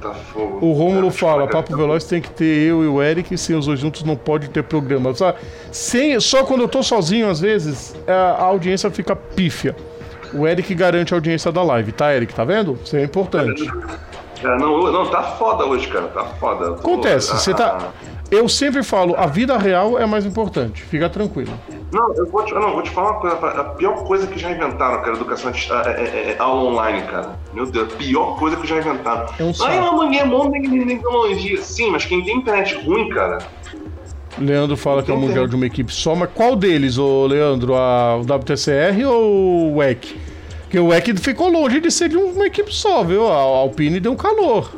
[0.00, 0.64] Tá fogo.
[0.64, 3.80] O Rômulo fala, Papo Veloz tem que ter eu e o Eric, sem os dois
[3.80, 5.12] juntos não pode ter programa.
[5.14, 5.34] Só,
[5.72, 9.74] sem, só quando eu tô sozinho, às vezes, a audiência fica pífia.
[10.32, 12.34] O Eric garante a audiência da live, tá, Eric?
[12.34, 12.78] Tá vendo?
[12.84, 13.68] Isso é importante.
[14.42, 16.06] É, não, não, tá foda hoje, cara.
[16.08, 16.74] Tá foda.
[16.74, 17.92] Acontece, você tá.
[18.30, 20.82] Eu sempre falo, a vida real é mais importante.
[20.82, 21.52] Fica tranquilo.
[21.90, 23.36] Não, eu vou te, não, vou te falar uma coisa.
[23.36, 27.38] A pior coisa que já inventaram, cara, educação de, é, é, é, aula online, cara.
[27.54, 29.26] Meu Deus, a pior coisa que já inventaram.
[29.38, 31.62] É um Ai, amanhã é bom tecnologia.
[31.62, 33.38] Sim, mas quem tem internet ruim, cara.
[34.38, 37.74] Leandro fala que é o mundial de uma equipe só, mas qual deles, ô Leandro?
[37.74, 40.16] A, o WTCR ou o WEC?
[40.62, 43.26] Porque o WEC ficou longe de ser de uma equipe só, viu?
[43.26, 44.70] A Alpine deu um calor.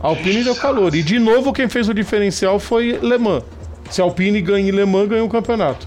[0.00, 0.94] Alpine deu calor.
[0.94, 3.44] E de novo quem fez o diferencial foi Le Mans.
[3.90, 5.86] Se Alpine ganha em Le Mans, ganha o campeonato.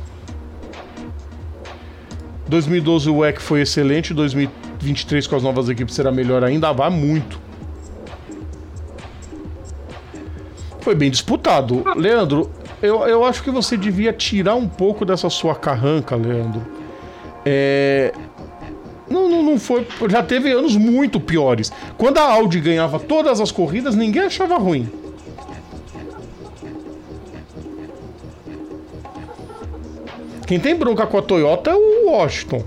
[2.48, 7.40] 2012 o WEC foi excelente, 2023 com as novas equipes será melhor ainda, vai muito.
[10.82, 11.84] Foi bem disputado.
[11.96, 16.62] Leandro, eu, eu acho que você devia tirar um pouco dessa sua carranca, Leandro.
[17.46, 18.14] É,
[19.14, 19.88] não, não, não foi.
[20.10, 21.72] Já teve anos muito piores.
[21.98, 24.92] Quando a Audi ganhava todas as corridas, ninguém achava ruim.
[30.48, 32.64] Quem tem bronca com a Toyota é o Washington.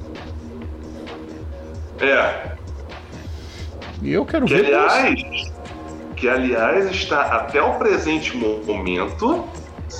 [2.00, 2.52] É.
[4.02, 4.74] E eu quero que, ver.
[4.74, 5.52] Aliás,
[6.14, 9.44] que aliás está até o presente momento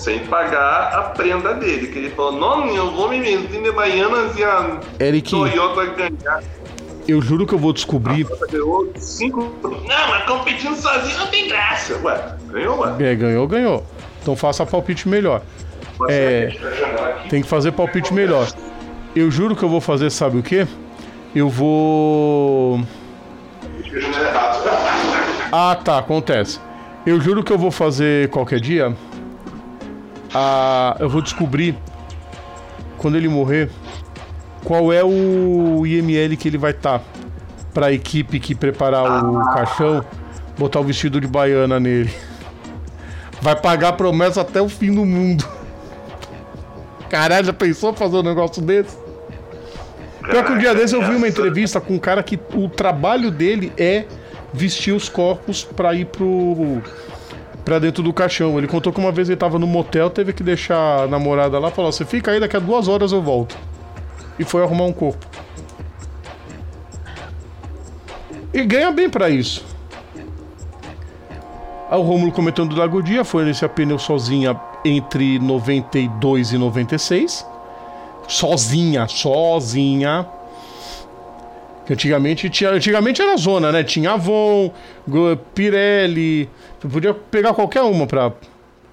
[0.07, 1.89] sem pagar a prenda dele.
[1.89, 6.45] Que ele falou: Não, eu vou me meter de Baianas e a Eric, Toyota ganhar.
[7.09, 8.25] Eu juro que eu vou descobrir.
[8.51, 9.53] ganhou cinco.
[9.63, 12.01] Não, mas competindo sozinho não tem graça.
[12.05, 12.95] Ué, ganhou, ué.
[13.01, 13.85] É, ganhou, ganhou.
[14.23, 15.43] Então faça palpite melhor.
[16.09, 16.53] É,
[17.29, 18.47] tem que fazer palpite melhor.
[19.15, 20.67] Eu juro que eu vou fazer, sabe o que?
[21.35, 22.81] Eu vou.
[25.53, 26.61] Ah, tá, acontece.
[27.07, 28.95] Eu juro que eu vou fazer qualquer dia.
[30.35, 31.77] Ah, eu vou descobrir
[32.99, 33.71] quando ele morrer
[34.65, 37.05] qual é o IML que ele vai estar tá
[37.73, 40.05] para a equipe que preparar o caixão,
[40.59, 42.13] botar o vestido de baiana nele.
[43.41, 45.47] Vai pagar a promessa até o fim do mundo.
[47.09, 48.97] Caralho, já pensou fazer um negócio desse?
[50.23, 53.31] Pior que um dia desse eu vi uma entrevista com um cara que o trabalho
[53.31, 54.07] dele é
[54.53, 56.83] vestir os corpos pra ir pro.
[57.67, 58.57] Pra dentro do caixão.
[58.57, 61.71] Ele contou que uma vez ele tava no motel, teve que deixar a namorada lá
[61.71, 63.59] falou: Você fica aí, daqui a duas horas eu volto.
[64.39, 65.27] E foi arrumar um corpo.
[68.55, 69.65] E ganha bem para isso.
[71.91, 77.47] Aí o Rômulo comentando da Godia, foi nesse a pneu sozinha entre 92 e 96.
[78.29, 80.27] Sozinha, sozinha.
[81.85, 82.71] Que antigamente tinha.
[82.71, 83.83] Antigamente era zona, né?
[83.83, 84.71] Tinha Avon,
[85.55, 86.49] Pirelli.
[86.87, 88.33] Você podia pegar qualquer uma pra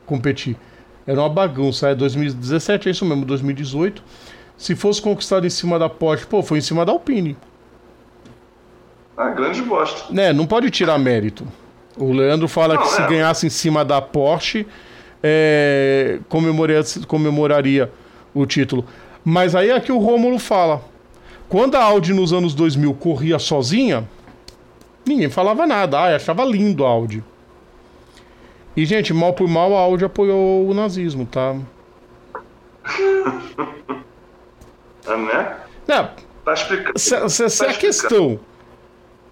[0.06, 0.58] competir.
[1.06, 1.90] Era uma bagunça.
[1.90, 4.04] É 2017, é isso mesmo, 2018.
[4.58, 7.38] Se fosse conquistado em cima da Porsche, pô, foi em cima da Alpine.
[9.16, 10.12] Ah, grande bosta.
[10.12, 11.46] Né, não pode tirar mérito.
[11.96, 12.92] O Leandro fala não, que é.
[12.92, 14.66] se ganhasse em cima da Porsche,
[15.22, 17.92] é, comemoraria, comemoraria
[18.34, 18.86] o título.
[19.24, 20.82] Mas aí é que o Rômulo fala.
[21.48, 24.10] Quando a Audi nos anos 2000 corria sozinha,
[25.06, 26.00] ninguém falava nada.
[26.00, 27.24] Ah, achava lindo a Audi.
[28.76, 31.56] E, gente, mal por mal, a Audi apoiou o nazismo, tá?
[35.08, 35.58] é, né?
[35.88, 36.10] É,
[36.44, 36.94] tá explicando.
[36.96, 38.40] Essa é a questão.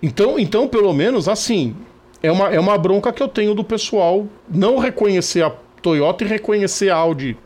[0.02, 1.76] Então, então, pelo menos, assim,
[2.22, 5.52] é uma, é uma bronca que eu tenho do pessoal não reconhecer a
[5.82, 7.38] Toyota e reconhecer a Audi.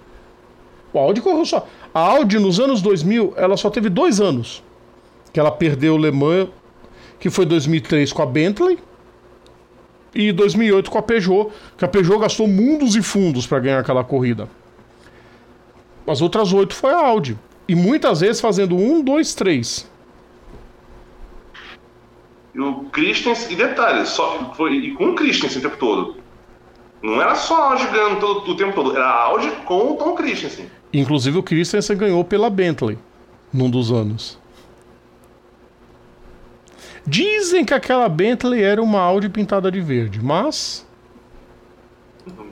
[0.91, 1.67] O Audi correu só.
[1.93, 4.63] A Audi, nos anos 2000, ela só teve dois anos.
[5.31, 6.49] Que ela perdeu o Le Mans,
[7.19, 8.79] que foi 2003 com a Bentley.
[10.15, 11.51] E 2008 com a Peugeot.
[11.77, 14.47] Que a Peugeot gastou mundos e fundos para ganhar aquela corrida.
[16.07, 17.37] As outras oito foi a Audi.
[17.67, 19.89] E muitas vezes fazendo um, dois, três.
[22.53, 26.15] E o Christensen, e detalhe, só, foi, e com o Christensen o tempo todo.
[27.01, 29.95] Não era só a Audi ganhando todo, o tempo todo, era a Audi com o
[29.95, 30.67] Tom Christensen.
[30.93, 32.97] Inclusive o Christensen ganhou pela Bentley
[33.51, 34.39] num dos anos.
[37.07, 40.85] Dizem que aquela Bentley era uma Audi pintada de verde, mas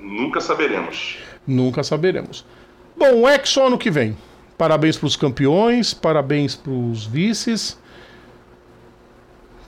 [0.02, 1.18] Nunca saberemos.
[1.46, 2.46] Nunca saberemos.
[2.96, 4.16] Bom, o é só ano que vem.
[4.58, 7.82] Parabéns para os campeões, parabéns para os vices.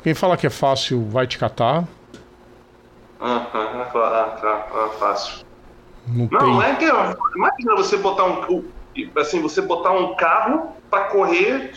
[0.04, 1.84] Quem fala que é fácil vai te catar.
[3.20, 5.46] Ah, ah, ah, ah, ah fácil.
[6.08, 6.70] Não, não tem...
[6.70, 6.86] é que.
[7.36, 8.64] Imagina você botar um.
[9.18, 11.72] Assim, você botar um carro para correr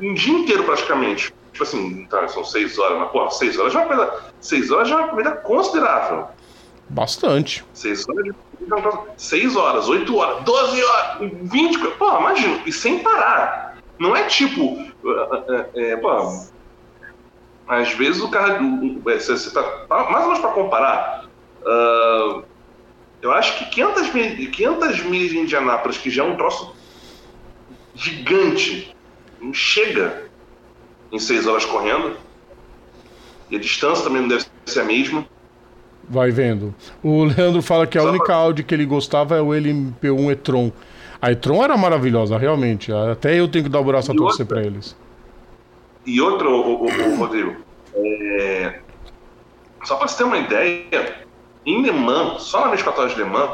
[0.00, 1.32] um dia inteiro praticamente.
[1.52, 4.24] Tipo assim, tá, são seis horas, mas porra, seis horas já é uma coisa.
[4.40, 6.28] Seis horas já é uma coisa considerável.
[6.88, 7.64] Bastante.
[7.72, 8.34] Seis horas,
[9.16, 11.78] seis horas, oito horas, doze horas, vinte.
[11.98, 13.78] Pô, imagina, e sem parar.
[13.98, 14.78] Não é tipo.
[15.74, 16.10] É, é, pô,
[17.68, 18.58] às vezes o cara.
[19.04, 21.24] Você, você tá, mais ou menos para comparar.
[21.62, 22.42] Uh,
[23.22, 26.74] eu acho que 500 mil, 500 milhas de Indianápolis, que já é um troço
[27.94, 28.96] gigante,
[29.40, 30.29] não chega
[31.12, 32.16] em 6 horas correndo.
[33.50, 35.26] E a distância também não deve ser a mesma.
[36.08, 36.74] Vai vendo.
[37.02, 38.34] O Leandro fala que a Só única pra...
[38.36, 40.72] Audi que ele gostava é o LMP1 e-tron.
[41.20, 42.92] A e-tron era maravilhosa, realmente.
[42.92, 44.96] Até eu tenho que dar o braço a torcer para eles.
[46.06, 47.56] E outro, o, o, o Rodrigo,
[47.94, 48.80] é...
[49.84, 51.26] só para você ter uma ideia,
[51.66, 53.50] em Le Mans, só na 24 horas de Le Mans,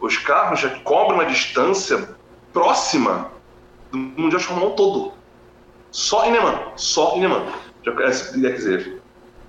[0.00, 2.08] os carros já cobrem uma distância
[2.52, 3.32] próxima
[3.90, 5.12] do Mundial de Fórmula 1 todo.
[5.98, 6.60] Só em Le Mans.
[6.76, 7.52] Só em Le Mans.
[7.84, 9.02] Já, quer dizer,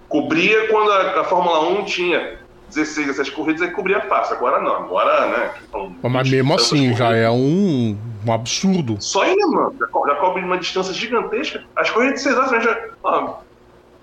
[0.07, 4.35] cobria quando a, a, Fórmula 1 tinha 16, 17 corridas, aí cobria fácil.
[4.35, 4.77] Agora não.
[4.77, 5.53] Agora, né?
[5.67, 8.97] Então, Mas mesmo assim, já é um, um absurdo.
[8.99, 9.75] Só em Le Mans.
[9.77, 11.63] Já, já cobre uma distância gigantesca.
[11.75, 12.89] As corridas de 6 horas já.
[13.03, 13.35] Ó,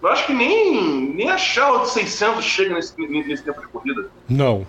[0.01, 4.09] eu acho que nem, nem a Charlotte 600 chega nesse, nesse tempo de corrida.
[4.29, 4.65] Não.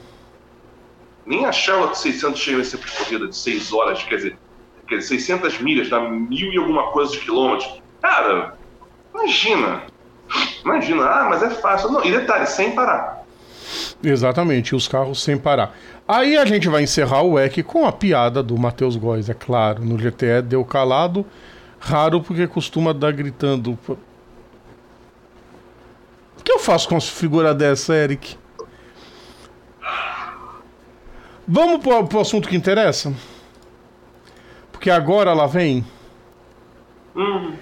[1.28, 4.38] Nem a Charlotte 600 chega nesse tempo de corrida de 6 horas, quer dizer,
[4.95, 7.82] dizer 600 milhas, dá mil e alguma coisa de quilômetros.
[8.02, 8.56] Cara,
[9.13, 9.84] imagina.
[10.63, 11.91] Imagina, ah, mas é fácil.
[11.91, 13.23] Não, e detalhe, sem parar.
[14.04, 15.76] Exatamente, os carros sem parar.
[16.08, 19.84] Aí a gente vai encerrar o EC com a piada do Matheus Góes, é claro.
[19.84, 21.26] No GTE deu calado,
[21.80, 23.78] raro porque costuma dar gritando
[26.47, 28.38] que eu faço com uma figura dessa, Eric?
[31.45, 33.13] Vamos pro, pro assunto que interessa?
[34.78, 35.84] Porque agora lá vem.
[37.16, 37.54] Uhum.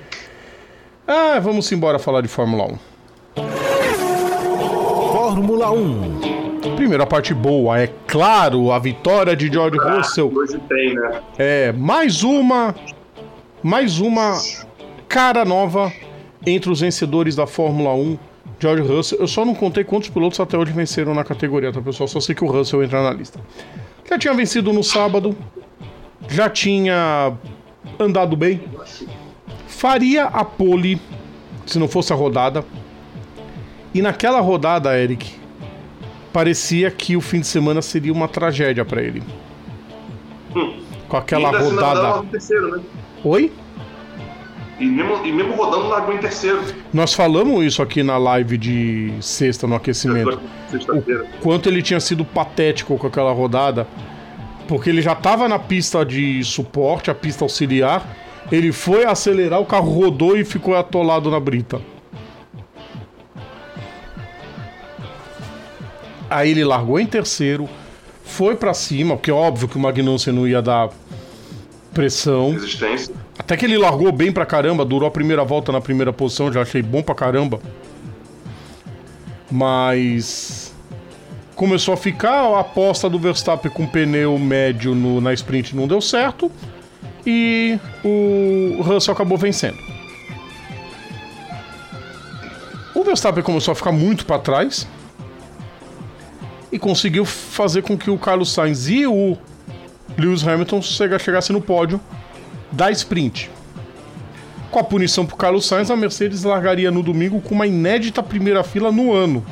[1.08, 2.78] Ah, vamos embora falar de Fórmula 1.
[5.14, 6.76] Fórmula 1.
[6.76, 10.30] Primeiro, a parte boa, é claro, a vitória de George ah, Russell.
[10.36, 11.22] Hoje tem, né?
[11.38, 12.76] É, mais uma.
[13.64, 14.38] Mais uma
[15.08, 15.94] cara nova
[16.46, 18.20] entre os vencedores da Fórmula 1
[18.60, 19.20] George Russell.
[19.20, 22.10] Eu só não contei quantos pilotos até hoje venceram na categoria, tá, pessoal?
[22.10, 23.40] Só sei que o Russell entra na lista.
[24.08, 25.36] Já tinha vencido no sábado,
[26.30, 27.34] já tinha
[28.00, 28.62] andado bem.
[29.68, 31.00] Faria a pole
[31.66, 32.64] se não fosse a rodada.
[33.94, 35.34] E naquela rodada, Eric,
[36.34, 39.24] parecia que o fim de semana seria uma tragédia para ele.
[40.56, 40.80] Hum.
[41.08, 42.26] Com aquela rodada.
[42.30, 42.84] Terceiro, né?
[43.24, 43.52] Oi?
[44.80, 46.62] E mesmo, e mesmo rodando, largou em terceiro.
[46.94, 50.42] Nós falamos isso aqui na live de sexta, no aquecimento.
[50.74, 53.88] O quanto ele tinha sido patético com aquela rodada.
[54.68, 58.16] Porque ele já estava na pista de suporte, a pista auxiliar.
[58.52, 61.82] Ele foi acelerar, o carro rodou e ficou atolado na brita.
[66.30, 67.70] Aí ele largou em terceiro,
[68.24, 70.90] foi para cima, porque é óbvio que o Magnussen não ia dar
[71.94, 72.52] pressão.
[72.52, 73.14] Resistência.
[73.38, 76.62] Até que ele largou bem pra caramba, durou a primeira volta na primeira posição, já
[76.62, 77.60] achei bom pra caramba.
[79.50, 80.75] Mas
[81.56, 86.02] começou a ficar a aposta do Verstappen com pneu médio no, na sprint não deu
[86.02, 86.52] certo
[87.26, 89.78] e o Russell acabou vencendo.
[92.94, 94.88] O Verstappen começou a ficar muito para trás
[96.72, 99.38] e conseguiu fazer com que o Carlos Sainz e o
[100.18, 102.00] Lewis Hamilton chegassem no pódio
[102.72, 103.50] da sprint.
[104.70, 108.64] Com a punição para Carlos Sainz, a Mercedes largaria no domingo com uma inédita primeira
[108.64, 109.46] fila no ano.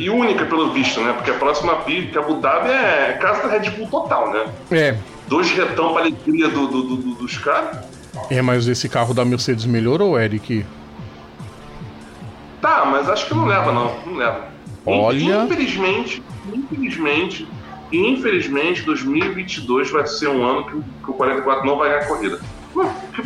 [0.00, 1.12] E única, pelo visto, né?
[1.12, 4.46] Porque a próxima pista, que é Abu Dhabi, é casa da Red Bull total, né?
[4.70, 4.96] É.
[5.28, 7.80] Dois retão para alegria do, do, do, dos caras.
[8.30, 10.64] É, mas esse carro da Mercedes melhorou, Eric?
[12.62, 13.94] Tá, mas acho que não leva, não.
[14.06, 14.48] Não leva.
[14.86, 15.44] Olha.
[15.44, 17.46] Infelizmente, infelizmente,
[17.92, 22.40] infelizmente, 2022 vai ser um ano que, que o 44 não vai ganhar corrida.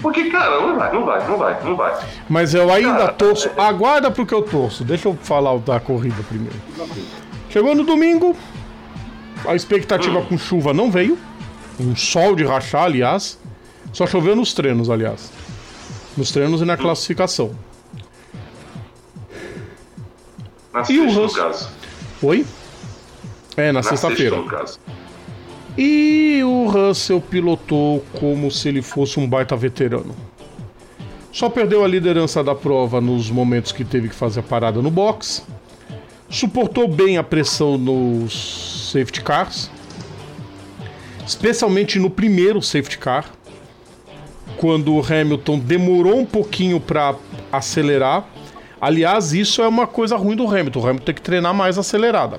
[0.01, 2.07] Porque, cara, não vai, não vai, não vai, não vai.
[2.29, 3.51] Mas eu ainda cara, torço.
[3.57, 3.61] É...
[3.61, 4.85] Aguarda pro que eu torço.
[4.85, 6.57] Deixa eu falar da corrida primeiro.
[7.51, 8.37] Chegou no domingo,
[9.47, 10.27] a expectativa hum.
[10.27, 11.19] com chuva não veio.
[11.79, 13.39] Um sol de rachar, aliás.
[13.93, 15.33] Só choveu nos treinos, aliás.
[16.17, 16.79] Nos treinos e na hum.
[16.79, 17.53] classificação.
[20.73, 21.53] Na e o Russell,
[22.23, 22.45] Oi?
[23.57, 24.37] É, na, na sexta-feira.
[24.37, 24.81] Sexta,
[25.77, 30.15] e o Russell pilotou como se ele fosse um baita veterano.
[31.33, 34.91] Só perdeu a liderança da prova nos momentos que teve que fazer a parada no
[34.91, 35.45] box.
[36.31, 39.69] Suportou bem a pressão nos safety cars,
[41.27, 43.31] especialmente no primeiro safety car,
[44.57, 47.17] quando o Hamilton demorou um pouquinho para
[47.53, 48.29] acelerar.
[48.81, 50.79] Aliás, isso é uma coisa ruim do Hamilton.
[50.79, 52.39] O Hamilton tem que treinar mais acelerada.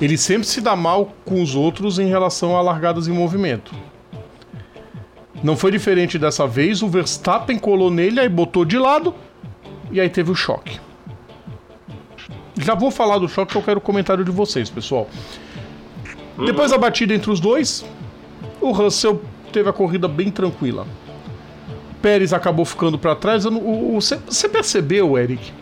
[0.00, 3.74] Ele sempre se dá mal com os outros em relação a largadas em movimento.
[5.42, 9.14] Não foi diferente dessa vez, o Verstappen colou nele, aí botou de lado
[9.90, 10.80] e aí teve o choque.
[12.58, 15.08] Já vou falar do choque que eu quero o comentário de vocês, pessoal.
[16.44, 17.84] Depois da batida entre os dois,
[18.60, 19.22] o Russell
[19.52, 20.86] teve a corrida bem tranquila.
[22.02, 23.44] Pérez acabou ficando para trás.
[24.26, 25.52] Você percebeu, Eric?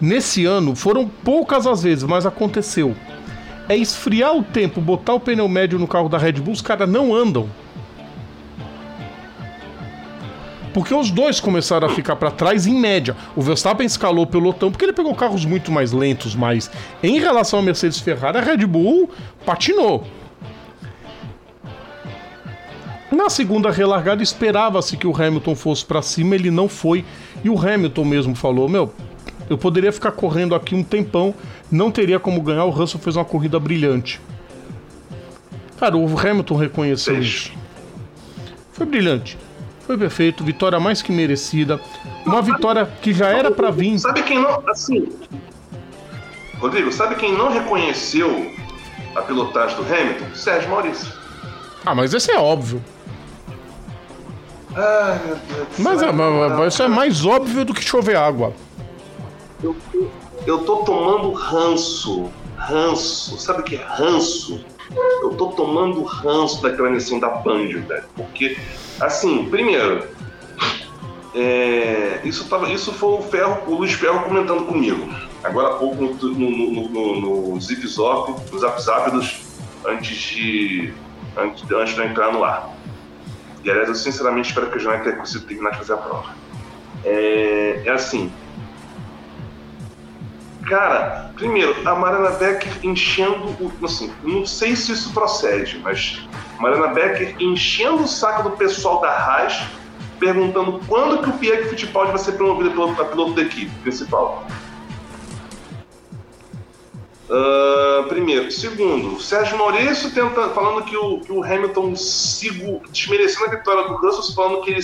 [0.00, 2.94] Nesse ano foram poucas as vezes, mas aconteceu.
[3.70, 6.88] É esfriar o tempo, botar o pneu médio no carro da Red Bull, os caras
[6.88, 7.48] não andam.
[10.74, 13.16] Porque os dois começaram a ficar para trás em média.
[13.36, 16.68] O Verstappen escalou o pelotão porque ele pegou carros muito mais lentos, mas
[17.00, 19.08] em relação ao Mercedes Ferrari, a Red Bull
[19.46, 20.04] patinou.
[23.08, 27.04] Na segunda relargada esperava-se que o Hamilton fosse para cima, ele não foi.
[27.44, 28.92] E o Hamilton mesmo falou: "Meu,
[29.50, 31.34] eu poderia ficar correndo aqui um tempão,
[31.70, 32.64] não teria como ganhar.
[32.64, 34.18] O Russell fez uma corrida brilhante."
[35.78, 37.52] Cara, o Hamilton reconheceu isso.
[38.72, 39.36] Foi brilhante.
[39.86, 41.80] Foi perfeito, vitória mais que merecida.
[42.24, 43.98] Uma vitória que já era para vir.
[43.98, 44.62] Sabe quem não.
[44.68, 45.08] Assim.
[46.58, 48.52] Rodrigo, sabe quem não reconheceu
[49.16, 50.26] a pilotagem do Hamilton?
[50.34, 51.12] Sérgio Maurício.
[51.84, 52.82] Ah, mas esse é óbvio.
[54.76, 58.52] Ai, meu Deus Mas, é, mas isso é mais óbvio do que chover água.
[59.62, 59.76] Eu,
[60.46, 62.30] eu tô tomando ranço.
[62.56, 63.38] Ranço.
[63.38, 64.64] Sabe o que é ranço?
[65.22, 68.04] Eu tô tomando ranço daquela missão da Band, velho.
[68.16, 68.56] Porque,
[69.00, 70.06] assim, primeiro,
[71.34, 75.08] é, isso, tava, isso foi o, Ferro, o Luiz Ferro comentando comigo.
[75.44, 79.40] Agora há pouco no, no, no, no Zip Zop, no Zap Zap dos,
[79.86, 80.92] antes de.
[81.36, 82.74] Antes, antes de entrar no ar.
[83.64, 86.34] E aliás, eu sinceramente espero que o Jonathan tenha conseguido terminar de fazer a prova.
[87.04, 88.32] É, é assim,
[90.66, 93.84] Cara, primeiro, a Mariana Becker enchendo o.
[93.84, 96.22] Assim, não sei se isso procede, mas
[96.58, 99.62] Mariana Becker enchendo o saco do pessoal da Haas,
[100.18, 104.46] perguntando quando que o Pierre Fittipaldi vai ser promovido pelo piloto da equipe principal.
[107.30, 108.50] Uh, primeiro.
[108.50, 113.94] Segundo, Sérgio Maurício tenta, falando que o, que o Hamilton sigo, desmerecendo a vitória do
[113.96, 114.80] Russell, falando que ele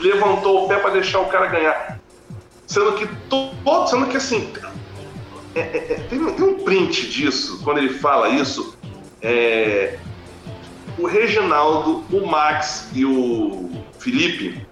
[0.00, 2.00] levantou o pé para deixar o cara ganhar.
[2.66, 4.52] Sendo que todo, sendo que assim,
[5.54, 8.76] é, é, tem, tem, um print disso, quando ele fala isso.
[9.22, 9.98] É,
[10.98, 14.64] o Reginaldo, o Max e o Felipe,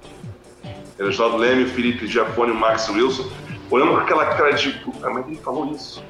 [0.99, 3.31] Reginaldo Leme, o Felipe Giafone, o Max Wilson,
[3.71, 6.03] olhando com aquela cara de puta, mas ele falou isso.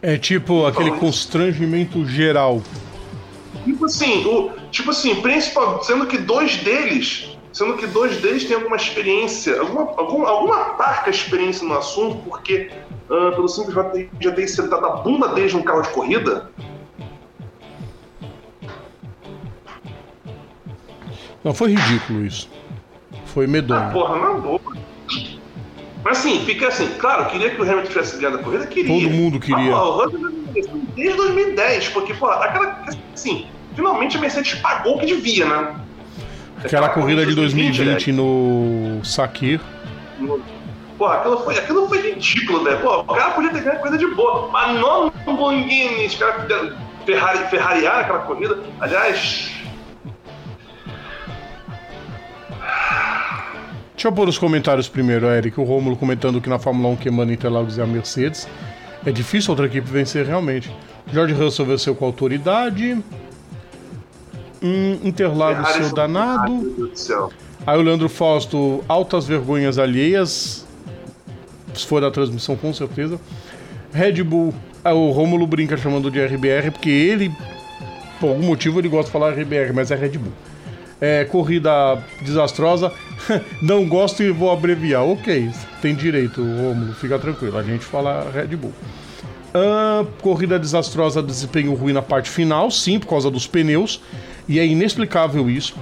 [0.00, 2.10] É tipo aquele constrangimento isso.
[2.10, 2.62] geral.
[3.64, 8.56] Tipo assim, o, tipo assim, principal, sendo que dois deles, sendo que dois deles têm
[8.56, 12.70] alguma experiência, alguma, alguma, alguma parca experiência no assunto, porque
[13.10, 16.50] uh, pelo simples fato de já ter sentado a bunda deles num carro de corrida?
[21.44, 22.48] Não, foi ridículo isso.
[23.26, 23.80] Foi medonho.
[23.80, 24.60] Ah, porra, não, boa.
[26.04, 28.92] Mas assim, fica assim, claro, queria que o Hamilton tivesse ganhado a corrida, queria.
[28.92, 29.74] Todo mundo queria.
[29.74, 30.10] Ah, porra,
[30.94, 32.84] desde 2010, porque, porra, aquela.
[33.12, 35.81] Assim, finalmente a Mercedes pagou o que devia, né?
[36.64, 38.16] Aquela, corrida de 2020, 2020 né?
[38.16, 39.60] no Sakir.
[40.98, 42.78] Pô, aquilo foi, aquilo foi ridículo, velho.
[42.80, 46.46] Pô, o cara podia ter ganho coisa de boa, mas não no Lamborghini, os caras
[47.04, 48.58] Ferrari, Ferrariar aquela corrida.
[48.80, 49.50] Aliás.
[53.92, 55.60] Deixa eu pôr os comentários primeiro, Eric.
[55.60, 58.48] O Rômulo comentando que na Fórmula 1 queimando Interlagos é a Mercedes.
[59.04, 60.74] É difícil outra equipe vencer realmente.
[61.12, 63.02] George Russell venceu com autoridade.
[64.62, 66.92] Hum, Interlagos seu danado.
[67.66, 70.66] Aí o Leandro Fausto, altas vergonhas alheias
[71.74, 73.18] se for da transmissão, com certeza.
[73.92, 74.54] Red Bull,
[74.84, 77.32] ah, o Rômulo brinca chamando de RBR, porque ele,
[78.20, 80.32] por algum motivo, ele gosta de falar RBR, mas é Red Bull.
[81.00, 81.70] É, corrida
[82.20, 82.92] desastrosa,
[83.60, 85.04] não gosto e vou abreviar.
[85.04, 85.50] Ok,
[85.80, 88.72] tem direito, Rômulo, fica tranquilo, a gente fala Red Bull.
[89.54, 94.00] Uh, corrida desastrosa, desempenho ruim na parte final, sim, por causa dos pneus,
[94.52, 95.74] e é inexplicável isso.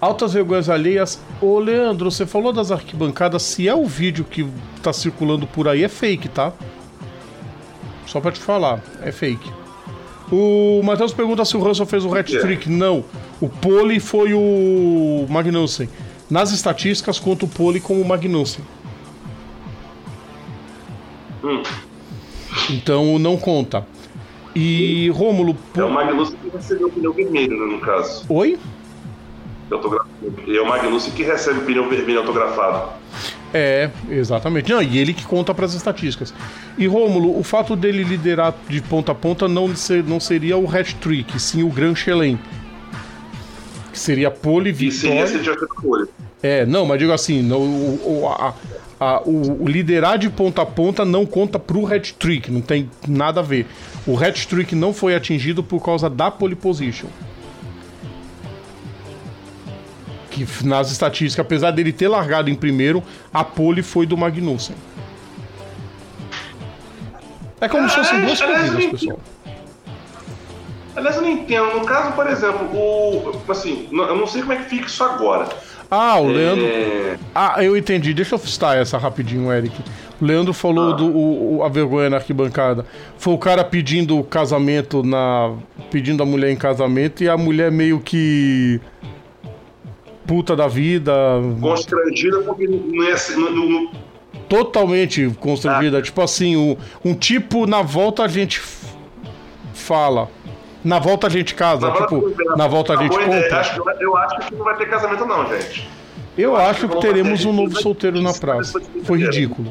[0.00, 1.20] Altas vergonhas alheias.
[1.38, 3.42] Ô, Leandro, você falou das arquibancadas.
[3.42, 4.48] Se é o vídeo que
[4.82, 6.52] tá circulando por aí, é fake, tá?
[8.06, 9.52] só pra te falar, é fake.
[10.32, 12.68] O Matheus pergunta se o Russell fez o hat-trick.
[12.68, 13.04] Não.
[13.38, 15.88] O pole foi o Magnussen.
[16.30, 18.64] Nas estatísticas, conta o pole como o Magnussen.
[21.44, 21.62] Hum.
[22.70, 23.86] Então não conta.
[24.54, 25.56] E Rômulo.
[25.76, 28.24] É o Magnussen que recebeu o pneu vermelho, né, no caso.
[28.28, 28.58] Oi?
[29.70, 32.92] É o Magnussen que recebe o pneu vermelho autografado.
[33.52, 34.70] É, exatamente.
[34.70, 36.32] Não, e ele que conta para as estatísticas.
[36.78, 40.68] E Rômulo, o fato dele liderar de ponta a ponta não, ser, não seria o
[40.68, 42.38] hat-trick, sim o Grand Chelem.
[43.92, 45.24] Que seria pole, vitória...
[45.24, 46.08] E seria esse pole.
[46.42, 48.54] É, não, mas digo assim, no, o, a,
[48.98, 53.40] a, o, o, liderar de ponta a ponta não conta pro hat-trick, não tem nada
[53.40, 53.66] a ver.
[54.06, 57.08] O hat-trick não foi atingido por causa da pole position.
[60.30, 64.76] Que nas estatísticas, apesar dele ter largado em primeiro, a pole foi do Magnussen.
[67.60, 69.20] É como se fossem duas corridas, pessoal.
[70.96, 71.78] Aliás, eu não entendo.
[71.78, 73.40] No caso, por exemplo, o.
[73.48, 75.48] Assim, eu não sei como é que fica isso agora.
[75.90, 76.64] Ah, o Leandro.
[76.64, 77.18] É...
[77.34, 78.14] Ah, eu entendi.
[78.14, 79.74] Deixa eu fistar essa rapidinho, Eric.
[80.20, 80.96] O Leandro falou ah.
[80.96, 82.84] do o, a vergonha na arquibancada.
[83.16, 85.54] Foi o cara pedindo casamento na.
[85.90, 88.80] pedindo a mulher em casamento e a mulher meio que.
[90.26, 91.12] puta da vida.
[91.60, 93.16] Constrangida porque não é.
[93.36, 93.90] Não, não...
[94.48, 95.98] Totalmente constrangida.
[95.98, 96.02] Ah.
[96.02, 98.60] Tipo assim, um, um tipo na volta a gente
[99.72, 100.28] fala.
[100.84, 103.60] Na volta a gente casa, na tipo, volta, na volta a gente compra.
[103.60, 105.88] Acho que, eu acho que não vai ter casamento não, gente.
[106.38, 108.80] Eu, eu acho, que, que teremos um novo solteiro na praça.
[109.04, 109.70] Foi ridículo.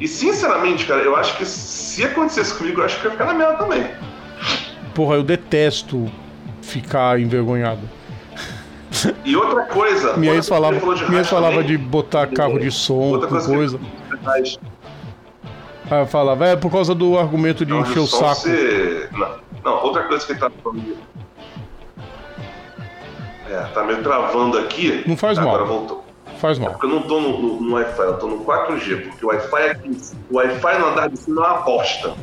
[0.00, 3.34] E sinceramente, cara, eu acho que se acontecesse comigo, eu acho que ia ficar na
[3.34, 3.90] merda também.
[4.94, 6.10] Porra, eu detesto
[6.62, 7.88] ficar envergonhado.
[9.24, 10.16] E outra coisa.
[10.16, 13.78] Minha ex falava, de, minha falava de botar carro de som, outra coisa.
[13.78, 13.78] coisa.
[13.78, 14.58] Que...
[15.90, 18.34] Ah, falava, é por causa do argumento de encher o saco.
[18.34, 19.08] Você...
[19.12, 19.46] Não.
[19.64, 20.96] Não, outra coisa que ele tá falando.
[23.50, 25.04] É, tá meio travando aqui.
[25.06, 25.48] Não faz mal.
[25.48, 26.05] Agora voltou.
[26.38, 26.68] Faz mal.
[26.68, 29.28] É porque eu não tô no, no, no Wi-Fi, eu tô no 4G, porque o
[29.28, 32.14] Wi-Fi aqui, o Wi-Fi no andar de cima é uma bosta.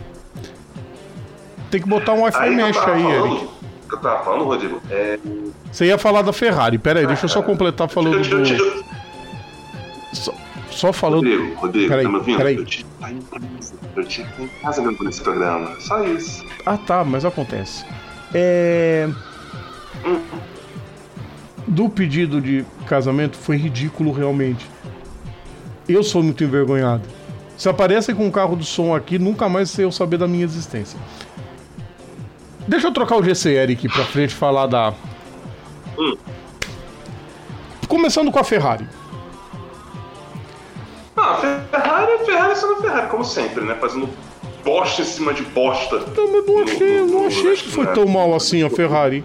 [1.71, 3.49] Tem que botar um Wi-Fi mesh aí, falando, Eric.
[3.91, 4.81] Eu tava falando, Rodrigo?
[4.89, 5.19] É...
[5.71, 8.45] Você ia falar da Ferrari, pera aí, ah, deixa eu só completar falando eu, eu,
[8.45, 8.85] eu, do.
[10.13, 10.33] Só,
[10.69, 11.23] só falando.
[11.23, 12.37] Rodrigo, Rodrigo, peraí, tá me ouvindo?
[12.37, 12.55] Peraí.
[13.95, 15.75] Eu tinha que em casa mesmo nesse programa.
[15.79, 16.43] Só isso.
[16.65, 17.85] Ah, tá, mas acontece.
[18.33, 19.09] É.
[21.67, 24.69] Do pedido de casamento foi ridículo realmente.
[25.87, 27.03] Eu sou muito envergonhado.
[27.57, 30.99] Se aparecem com um carro do som aqui, nunca mais eu saber da minha existência.
[32.67, 34.93] Deixa eu trocar o GCR aqui pra frente falar da.
[35.97, 36.17] Hum.
[37.87, 38.87] Começando com a Ferrari.
[41.15, 43.75] Ah, Ferrari, Ferrari sendo Ferrari, como sempre, né?
[43.75, 44.09] Fazendo
[44.63, 45.99] bosta em cima de bosta.
[46.15, 47.91] Não, mas não achei, no, no, não achei que foi né?
[47.93, 49.23] tão mal assim a Ferrari.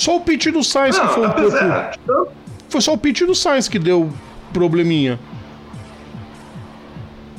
[0.00, 2.32] Só o pit do Sainz não, que foi um pouco.
[2.70, 4.10] Foi só o pit do Sainz que deu
[4.52, 5.20] probleminha.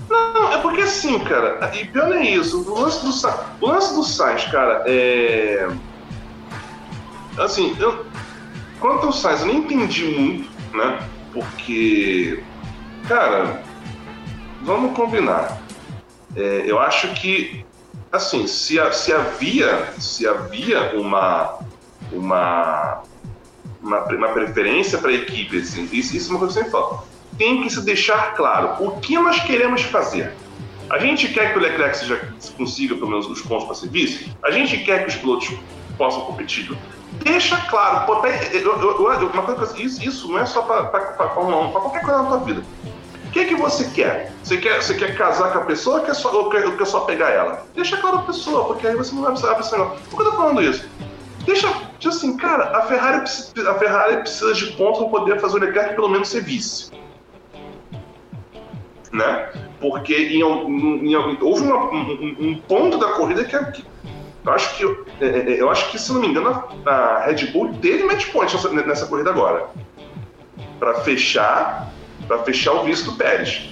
[0.07, 2.61] Não, é porque assim, cara, e pior é isso.
[2.69, 5.69] O lance do, Sainz, o lance do Sainz, cara, é.
[7.39, 8.05] Assim, eu,
[8.79, 10.99] quanto ao Sainz, eu nem entendi muito, né?
[11.33, 12.43] Porque
[13.07, 13.63] Cara,
[14.61, 15.59] vamos combinar.
[16.35, 17.65] É, eu acho que,
[18.11, 21.59] assim, se, se havia, se havia uma,
[22.11, 23.01] uma,
[23.81, 26.71] uma, uma preferência para a equipe, assim, isso, isso é uma coisa que eu sempre
[26.71, 27.03] falo.
[27.37, 30.33] Tem que se deixar claro o que nós queremos fazer.
[30.89, 34.29] A gente quer que o Leclerc seja, consiga pelo menos os pontos para serviço?
[34.43, 35.49] A gente quer que os pilotos
[35.97, 36.69] possam competir?
[37.23, 38.05] Deixa claro.
[38.05, 42.21] Pô, eu, uma coisa, isso, isso não é só para Fórmula 1, para qualquer coisa
[42.21, 42.63] na tua vida.
[43.25, 44.33] O que, que você quer?
[44.43, 46.85] Você quer, você quer casar com a pessoa ou quer, só, ou quer, ou quer
[46.85, 47.65] só pegar ela?
[47.73, 49.55] Deixa claro a pessoa, porque aí você não vai precisar.
[49.55, 50.85] Por que eu tô falando isso?
[51.45, 51.67] Deixa,
[52.05, 53.23] assim, cara, a Ferrari,
[53.67, 56.91] a Ferrari precisa de pontos para poder fazer o Leclerc pelo menos ser vice.
[59.11, 59.49] Né?
[59.79, 63.85] Porque em, em, em, houve uma, um, um, ponto da corrida que, que
[64.45, 64.85] eu acho que
[65.19, 68.53] é, é, eu acho que se não me engano a, Red Bull teve match point
[68.53, 69.69] nessa, nessa corrida agora
[70.79, 71.91] para fechar
[72.27, 73.69] para fechar o visto do Pérez.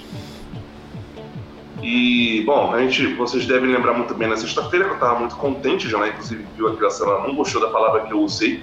[1.82, 5.36] E, bom, a gente, vocês devem lembrar muito bem na sexta-feira que eu estava muito
[5.36, 6.08] contente, já, né?
[6.08, 8.62] inclusive viu aqui a ela não gostou da palavra que eu usei,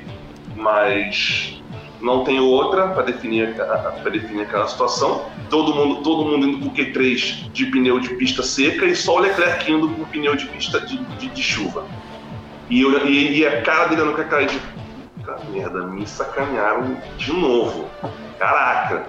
[0.56, 1.62] mas
[2.00, 5.26] não tenho outra para definir, para definir aquela situação.
[5.50, 9.20] Todo mundo, todo mundo indo com Q3 de pneu de pista seca e só o
[9.20, 11.86] Leclerc indo com pneu de pista de, de, de chuva.
[12.70, 14.60] E, eu, e, e, a cara dele no cara de.
[15.52, 17.90] Merda, me sacanearam de novo.
[18.40, 19.08] Caraca!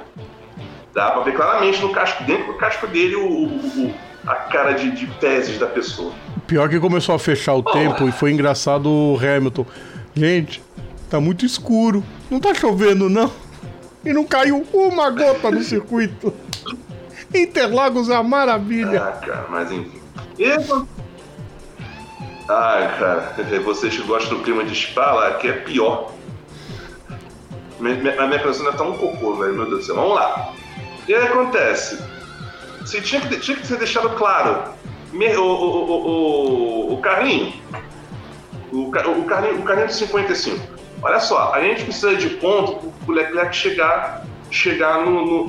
[0.95, 3.95] Dá pra ver claramente no casco, dentro do casco dele o, o,
[4.27, 6.13] a cara de, de peses da pessoa.
[6.47, 7.71] Pior que começou a fechar o oh.
[7.71, 9.67] tempo e foi engraçado o Hamilton.
[10.15, 10.63] Gente,
[11.11, 12.03] tá muito escuro.
[12.31, 13.31] Não tá chovendo, não.
[14.05, 16.33] E não caiu uma gota no circuito.
[17.35, 19.03] Interlagos é uma maravilha.
[19.03, 20.01] Ah, cara, mas enfim.
[20.39, 20.51] E...
[22.49, 26.13] Ai, cara, vocês que gostam do clima de spa lá, aqui é pior.
[27.79, 29.95] A minha pessoa tá um cocô, velho, meu Deus do céu.
[29.97, 30.55] Vamos lá.
[31.09, 31.99] E aí acontece?
[32.85, 34.75] Se tinha que, tinha que ser deixado claro.
[35.13, 37.55] O, o, o, o, carrinho.
[38.71, 39.61] O, o, carrinho.
[39.61, 40.79] O carrinho de 55.
[41.01, 45.47] Olha só, a gente precisa de ponto para o Leclerc chegar, chegar no, no,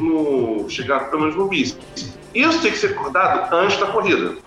[0.62, 1.78] no, chegar pelo menos no vice.
[2.34, 4.38] Isso tem que ser acordado antes da corrida.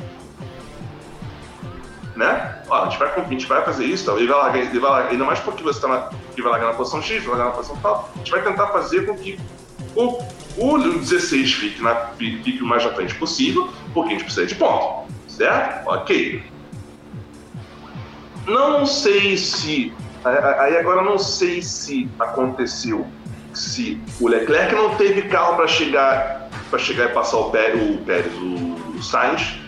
[2.16, 2.62] Né?
[2.68, 4.16] Ó, a gente vai, a gente vai fazer isso, tá?
[4.16, 6.10] ele vai largar, ele vai largar, ainda mais porque você tá na,
[6.42, 8.10] vai largar na posição X, vai largar na posição tal.
[8.14, 9.38] A gente vai tentar fazer com que
[9.96, 10.22] o,
[10.57, 15.11] o 16 fique, na, fique o mais frente possível, porque a gente precisa de ponto.
[15.28, 15.88] Certo?
[15.88, 16.42] Ok.
[18.46, 19.92] Não sei se.
[20.24, 23.07] Aí agora não sei se aconteceu.
[23.55, 26.42] Se o Leclerc não teve carro para chegar
[26.72, 29.59] para chegar e passar o Pérez, o, Pérez, o Sainz.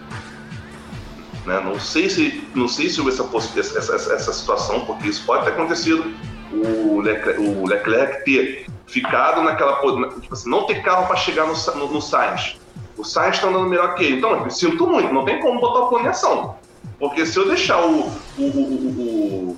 [1.45, 1.61] Né?
[1.63, 5.45] Não sei se não sei se houve essa, essa, essa, essa situação, porque isso pode
[5.45, 6.15] ter acontecido.
[6.51, 9.81] O Leclerc, o Leclerc ter ficado naquela.
[10.21, 12.57] Tipo assim, não ter carro para chegar no, no, no Sainz.
[12.97, 14.19] O Sainz está andando melhor que ele.
[14.19, 16.57] Então, eu sinto muito, não tem como botar o plano em ação.
[16.99, 18.09] Porque se eu deixar o.
[18.39, 19.57] o, o, o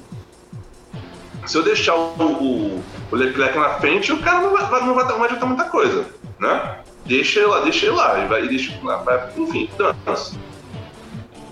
[1.47, 2.83] se eu deixar o,
[3.13, 6.07] Leclerc na frente, o cara não vai, não vai, não vai adiantar muita coisa.
[6.41, 6.79] Né?
[7.05, 8.19] Deixa ele lá, deixa ele lá.
[8.19, 9.71] Ele vai, deixa, vai, enfim,
[10.05, 10.37] dança.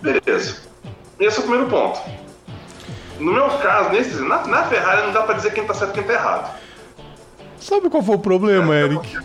[0.03, 0.63] Beleza.
[1.21, 2.01] Esse é o primeiro ponto.
[3.21, 5.95] No meu caso, nesse, na, na Ferrari não dá para dizer quem tá certo e
[5.95, 6.59] quem tá errado.
[7.65, 9.17] Sabe qual foi o problema, é, Eric?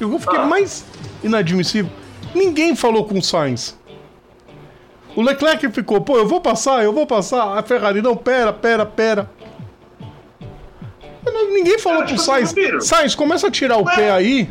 [0.00, 0.46] Eu fiquei ah.
[0.46, 0.82] mais
[1.22, 1.92] inadmissível.
[2.34, 3.78] Ninguém falou com o Sainz.
[5.14, 7.58] O Leclerc ficou, pô, eu vou passar, eu vou passar.
[7.58, 9.30] A Ferrari, não, pera, pera, pera.
[11.52, 12.54] Ninguém falou Cara, pro Sainz.
[12.80, 14.48] Sainz, começa a tirar o pé aí.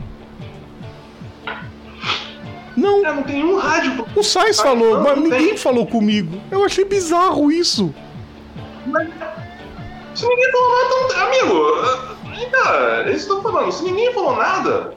[2.78, 3.03] Não.
[3.03, 4.05] É, não tem um rádio.
[4.16, 5.57] O Sainz falou, não, mas não ninguém tem.
[5.57, 6.39] falou comigo.
[6.51, 7.91] Eu achei bizarro isso.
[8.86, 9.10] Mas,
[10.14, 14.94] se ninguém falou nada, então, amigo, Ainda, eles estão falando, se ninguém falou nada,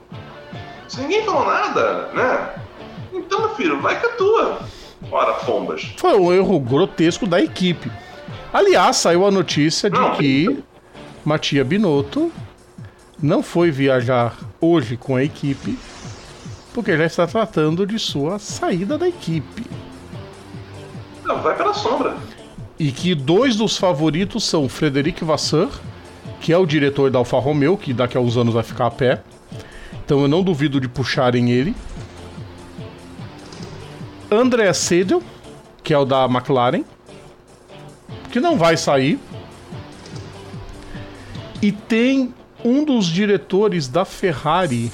[0.89, 2.51] se ninguém falou nada, né?
[3.13, 4.61] Então, meu filho, vai que tua.
[5.11, 5.93] Ora, pombas.
[5.99, 7.91] Foi um erro grotesco da equipe.
[8.53, 10.63] Aliás, saiu a notícia de não, que
[11.25, 12.31] Matia Binotto
[13.21, 15.79] não foi viajar hoje com a equipe
[16.73, 19.67] porque já está tratando de sua saída da equipe.
[21.25, 22.17] Não, vai pela sombra.
[22.79, 25.71] E que dois dos favoritos são Frederic Vasseur
[26.43, 28.91] que é o diretor da Alfa Romeo, que daqui a uns anos vai ficar a
[28.91, 29.23] pé.
[30.05, 31.73] Então eu não duvido de puxarem ele.
[34.29, 35.23] André Seidel,
[35.85, 36.83] que é o da McLaren,
[38.33, 39.21] que não vai sair.
[41.63, 42.35] E tem
[42.65, 44.91] um dos diretores da Ferrari.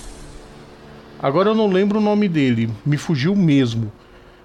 [1.18, 3.90] Agora eu não lembro o nome dele, me fugiu mesmo.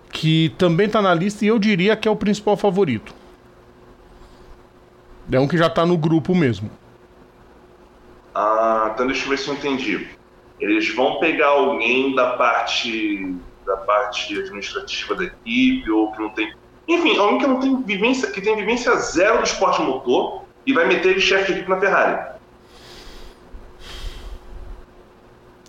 [0.10, 3.14] Que também tá na lista e eu diria que é o principal favorito.
[5.30, 6.72] É um que já tá no grupo mesmo.
[8.34, 10.09] Ah, então deixa eu ver se eu entendi.
[10.59, 16.53] Eles vão pegar alguém da parte da parte administrativa da equipe ou que não tem,
[16.88, 20.86] enfim, alguém que não tem vivência, que tem vivência zero do esporte motor e vai
[20.86, 22.34] meter ele chefe de equipe na Ferrari.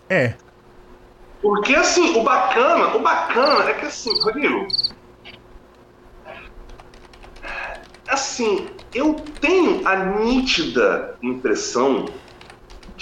[0.09, 0.35] É.
[1.41, 4.67] Porque assim, o bacana, o bacana é que assim, Rodrigo,
[8.09, 12.07] assim, eu tenho a nítida impressão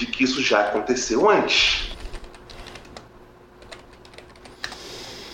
[0.03, 1.90] de que isso já aconteceu antes.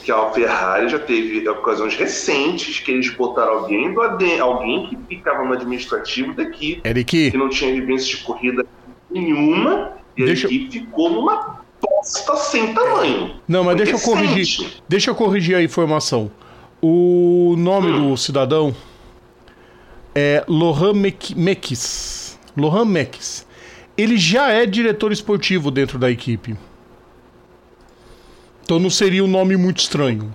[0.05, 4.97] Que a Ferrari já teve ocasiões recentes que eles botaram alguém do AD, alguém que
[5.09, 7.31] ficava no administrativo daqui, Eric.
[7.31, 8.64] que não tinha vivência de corrida
[9.11, 10.49] nenhuma, e deixa...
[10.49, 13.41] a equipe ficou numa bosta sem tamanho.
[13.47, 14.83] Não, mas deixa eu corrigir.
[14.89, 16.31] Deixa eu corrigir a informação.
[16.81, 18.11] O nome hum.
[18.11, 18.75] do cidadão
[20.14, 22.39] é Lohan Mekis.
[22.57, 23.48] Lohan Mekis
[23.99, 26.57] ele já é diretor esportivo dentro da equipe.
[28.63, 30.33] Então não seria um nome muito estranho.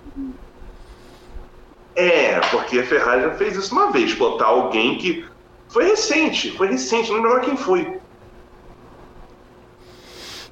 [1.95, 5.25] É, porque a Ferrari já fez isso uma vez, botar alguém que.
[5.69, 7.99] Foi recente, foi recente, não lembro quem foi.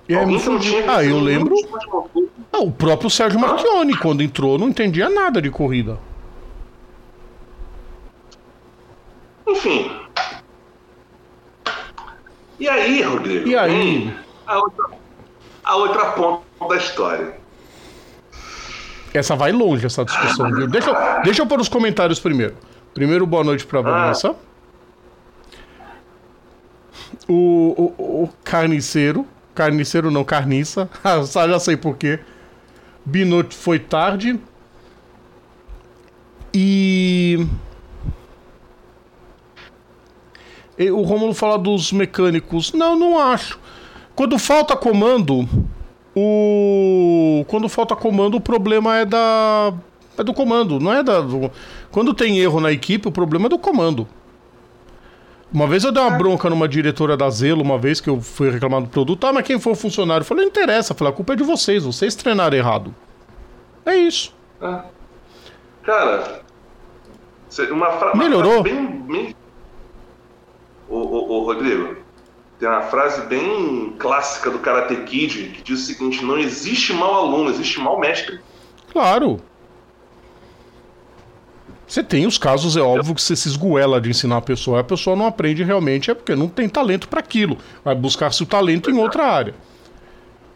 [0.07, 1.53] É, alguém que não tinha ah, eu lembro.
[2.51, 3.47] Ah, o próprio Sérgio ah?
[3.47, 5.99] Marchione, quando entrou, não entendia nada de corrida.
[9.47, 9.91] Enfim,
[12.61, 13.47] e aí, Rodrigo?
[13.47, 14.13] E aí?
[14.47, 14.85] A outra,
[15.63, 17.35] a outra ponta da história.
[19.13, 20.67] Essa vai longe, essa discussão, viu?
[20.67, 22.55] Deixa, eu- deixa eu pôr os comentários primeiro.
[22.93, 24.35] Primeiro, boa noite pra Vanessa.
[27.27, 29.25] O, o, o carniceiro.
[29.55, 30.89] Carniceiro não, carniça.
[31.03, 32.19] Ah, já sei por quê.
[33.55, 34.39] Foi tarde.
[36.53, 37.45] E.
[40.70, 42.71] E O Romulo fala dos mecânicos.
[42.73, 43.59] Não, não acho.
[44.15, 45.47] Quando falta comando,
[46.15, 47.43] o.
[47.47, 49.73] Quando falta comando, o problema é da.
[50.17, 51.21] É do comando, não é da.
[51.21, 51.51] do-
[51.91, 54.07] Quando tem erro na equipe, o problema é do comando.
[55.53, 58.49] Uma vez eu dei uma bronca numa diretora da Zelo, uma vez que eu fui
[58.49, 59.27] reclamar do produto.
[59.27, 60.21] Ah, mas quem foi o funcionário?
[60.21, 60.93] Eu falei, não interessa.
[60.93, 62.95] Eu falei, a culpa é de vocês, vocês treinaram errado.
[63.85, 64.33] É isso.
[64.61, 64.85] Ah.
[65.83, 66.41] Cara,
[67.71, 68.63] uma, fra uma Melhorou?
[68.63, 68.85] frase bem.
[69.01, 69.35] bem...
[70.91, 71.95] Ô, ô, ô, Rodrigo,
[72.59, 77.15] tem uma frase bem clássica do Karate Kid que diz o seguinte: não existe mau
[77.15, 78.41] aluno, existe mau mestre.
[78.91, 79.39] Claro.
[81.87, 84.83] Você tem os casos, é óbvio que você se esgoela de ensinar a pessoa, a
[84.83, 87.57] pessoa não aprende realmente, é porque não tem talento para aquilo.
[87.83, 89.55] Vai buscar seu talento em outra área.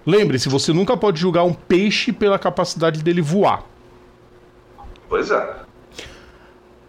[0.06, 3.64] Lembre-se, você nunca pode julgar um peixe pela capacidade dele voar.
[5.10, 5.56] Pois é.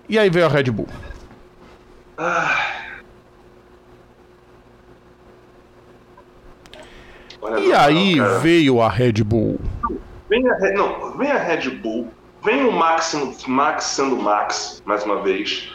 [0.09, 0.89] E aí veio a Red Bull.
[7.47, 8.39] Olha E aí cara.
[8.41, 9.61] veio a Red Bull.
[10.29, 12.09] Vem a, Red- não, vem a Red Bull,
[12.45, 15.71] vem o Max, sendo- Max sendo Max, mais uma vez.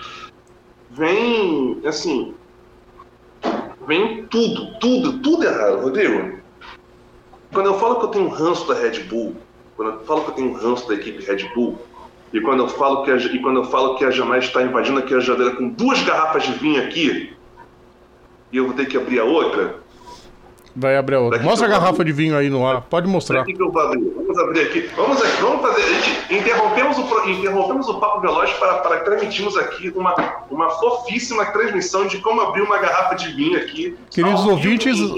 [0.91, 2.33] Vem, assim.
[3.87, 6.37] Vem tudo, tudo, tudo errado, Rodrigo.
[7.53, 9.35] Quando eu falo que eu tenho um ranço da Red Bull,
[9.75, 11.77] quando eu falo que eu tenho um ranço da equipe Red Bull,
[12.33, 14.99] e quando eu falo que a, e quando eu falo que a Jamais está invadindo
[14.99, 17.33] aqui a geladeira com duas garrafas de vinho aqui,
[18.51, 19.80] e eu vou ter que abrir a outra,
[20.75, 21.37] Vai abrir a outra.
[21.37, 22.81] Daqui Mostra a eu garrafa de vinho aí no ar.
[22.81, 23.45] Pode mostrar.
[23.47, 24.13] Eu abrir?
[24.15, 24.89] Vamos abrir aqui.
[24.95, 25.81] Vamos aqui, vamos fazer.
[25.81, 30.15] A gente interrompemos o, interrompemos o Papo Veloz para, para transmitirmos aqui uma,
[30.49, 33.97] uma fofíssima transmissão de como abrir uma garrafa de vinho aqui.
[34.09, 34.97] Queridos ouvintes,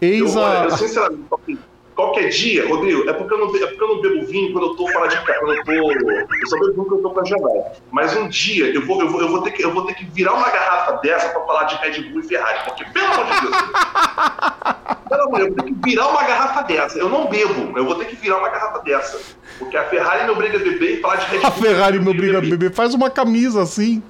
[0.00, 0.70] Eu, eis eu, a.
[0.70, 1.58] sinceramente,
[1.96, 4.74] qualquer- dia, Rodrigo, é porque, eu não, é porque eu não bebo vinho quando eu
[4.76, 5.40] tô fora de casa.
[5.40, 6.10] Quando eu tô.
[6.10, 7.72] Eu só bebo vinho quando eu tô pra jogar.
[7.90, 10.04] Mas um dia eu vou, eu, vou, eu, vou ter que, eu vou ter que
[10.04, 12.58] virar uma garrafa dessa pra falar de Red Bull e Ferrari.
[12.66, 13.56] Porque, pelo amor de Deus.
[15.08, 16.98] Pelo amor de Deus, eu vou ter que virar uma garrafa dessa.
[16.98, 19.20] Eu não bebo, eu vou ter que virar uma garrafa dessa.
[19.58, 21.46] Porque a Ferrari me obriga a beber e falar de Red Bull.
[21.46, 22.72] A Ferrari me obriga a beber.
[22.72, 24.02] Faz uma camisa assim.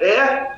[0.00, 0.52] É.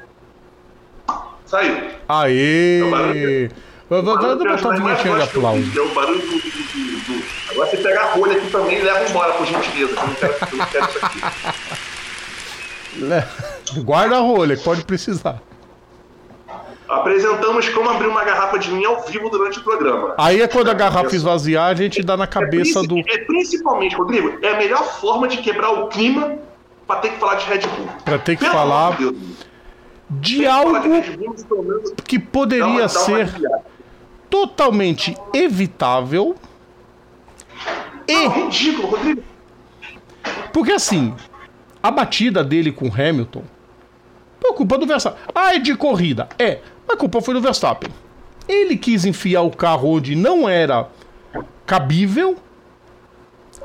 [1.44, 1.90] Saiu.
[2.08, 2.80] Aê!
[3.14, 3.48] É.
[3.88, 5.78] Vai, que um mais vinhetinho de que aplauso.
[5.78, 8.82] É o barulho do, do- do- do- Agora você pega a rolha aqui também e
[8.82, 9.94] leva embora, por gentileza.
[9.94, 11.20] que Eu não quero, eu não quero isso aqui.
[13.82, 15.40] Guarda a rolha, que pode precisar.
[16.88, 20.14] Apresentamos como abrir uma garrafa de vinho ao vivo durante o programa.
[20.18, 22.94] Aí é quando a garrafa esvaziar, a gente dá na cabeça é, do.
[22.94, 26.36] princi- é principalmente, Rodrigo, é a melhor forma de quebrar o clima
[26.86, 27.88] pra ter que falar de Red Bull.
[28.04, 29.16] Pra ter que Pelo falar de
[30.10, 31.42] de que algo Red Bull, menos
[32.04, 33.62] que dá uma- poderia dá uma ser aliviada.
[34.34, 36.34] Totalmente evitável.
[38.08, 39.22] Não, ridículo, Rodrigo.
[40.52, 41.14] Porque assim,
[41.80, 43.44] a batida dele com Hamilton
[44.40, 45.20] foi culpa do Verstappen.
[45.32, 46.28] Ah, é de corrida.
[46.36, 47.88] É, mas a culpa foi do Verstappen.
[48.48, 50.88] Ele quis enfiar o carro onde não era
[51.64, 52.36] cabível.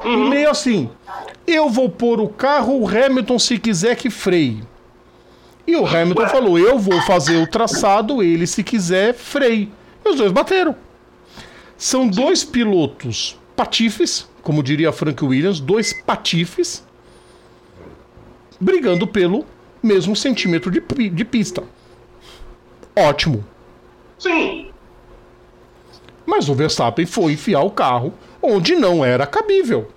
[0.06, 0.88] E meio assim,
[1.48, 4.64] eu vou pôr o carro, o Hamilton se quiser que freie.
[5.66, 6.30] E o Hamilton Ué.
[6.30, 9.72] falou, eu vou fazer o traçado, ele se quiser freie.
[10.10, 10.76] Os dois bateram.
[11.78, 16.84] São dois pilotos patifes, como diria Frank Williams, dois patifes,
[18.60, 19.46] brigando pelo
[19.82, 21.64] mesmo centímetro de, de pista.
[22.96, 23.46] Ótimo.
[24.18, 24.72] Sim.
[26.26, 29.92] Mas o Verstappen foi enfiar o carro onde não era cabível.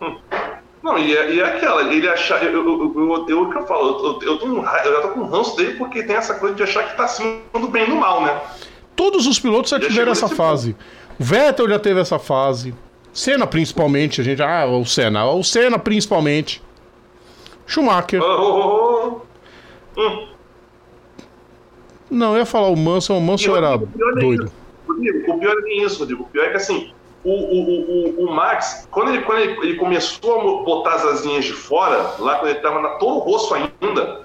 [0.82, 2.42] Não, e é, e é aquela, ele achar.
[2.42, 5.08] Eu, eu, eu, eu, o que eu falo, eu, eu, tô um eu já tô
[5.08, 7.90] com ranço dele porque tem essa coisa de achar que tá acima do bem e
[7.90, 8.40] do mal, né?
[8.96, 10.74] Todos os pilotos já Já tiveram essa fase.
[11.18, 12.74] O Vettel já teve essa fase.
[13.12, 14.42] Senna principalmente, a gente.
[14.42, 15.26] Ah, o Senna.
[15.26, 16.62] O Senna principalmente.
[17.66, 18.22] Schumacher.
[18.22, 19.20] Oh, oh,
[19.96, 20.00] oh.
[20.00, 20.28] Hum.
[22.10, 24.44] Não, eu ia falar o Mansell, o Mansell E, era Rodrigo, o pior é doido.
[24.44, 24.54] isso.
[24.88, 26.22] Rodrigo, o pior é isso, Rodrigo.
[26.22, 26.92] O pior é que assim,
[27.24, 31.04] o, o, o, o, o Max, quando, ele, quando ele, ele começou a botar as
[31.04, 34.22] asinhas de fora, lá quando ele tava na Toro Rosso ainda,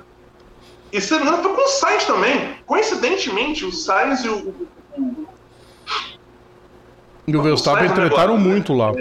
[0.91, 2.55] e se não foi com o Sainz também.
[2.65, 4.35] Coincidentemente, o Sainz e o.
[4.37, 4.55] o-
[4.97, 5.27] o-
[7.27, 8.91] E o Verstappen é tretaram muito lá.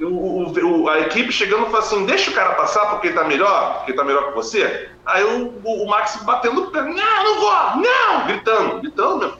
[0.00, 3.14] o, o- o- a equipe chegando e falando assim, deixa o cara passar porque ele
[3.18, 4.88] tá melhor, porque ele tá melhor que você.
[5.04, 8.26] Aí o, o, o Max batendo o pé, não, não vou, não!
[8.26, 9.39] Gritando, gritando mesmo.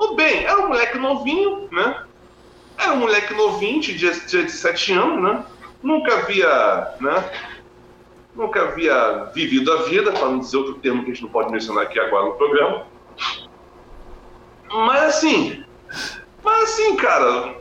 [0.00, 2.04] Tudo bem, era um moleque novinho, né?
[2.78, 5.44] Era um moleque novinho, de 17 anos, né?
[5.82, 7.30] Nunca havia, né?
[8.34, 11.52] Nunca havia vivido a vida, para não dizer outro termo que a gente não pode
[11.52, 12.86] mencionar aqui agora no programa.
[14.70, 15.62] Mas assim,
[16.42, 17.56] mas assim, cara,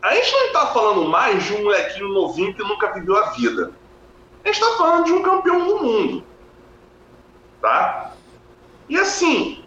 [0.00, 3.72] a gente não está falando mais de um molequinho novinho que nunca viveu a vida.
[4.44, 6.24] A gente está falando de um campeão do mundo.
[7.60, 8.12] Tá?
[8.88, 9.63] E assim,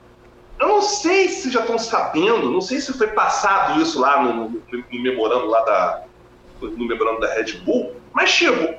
[0.59, 4.49] eu não sei se já estão sabendo, não sei se foi passado isso lá no,
[4.49, 6.03] no, no memorando lá da.
[6.61, 8.75] No memorando da Red Bull, mas chegou.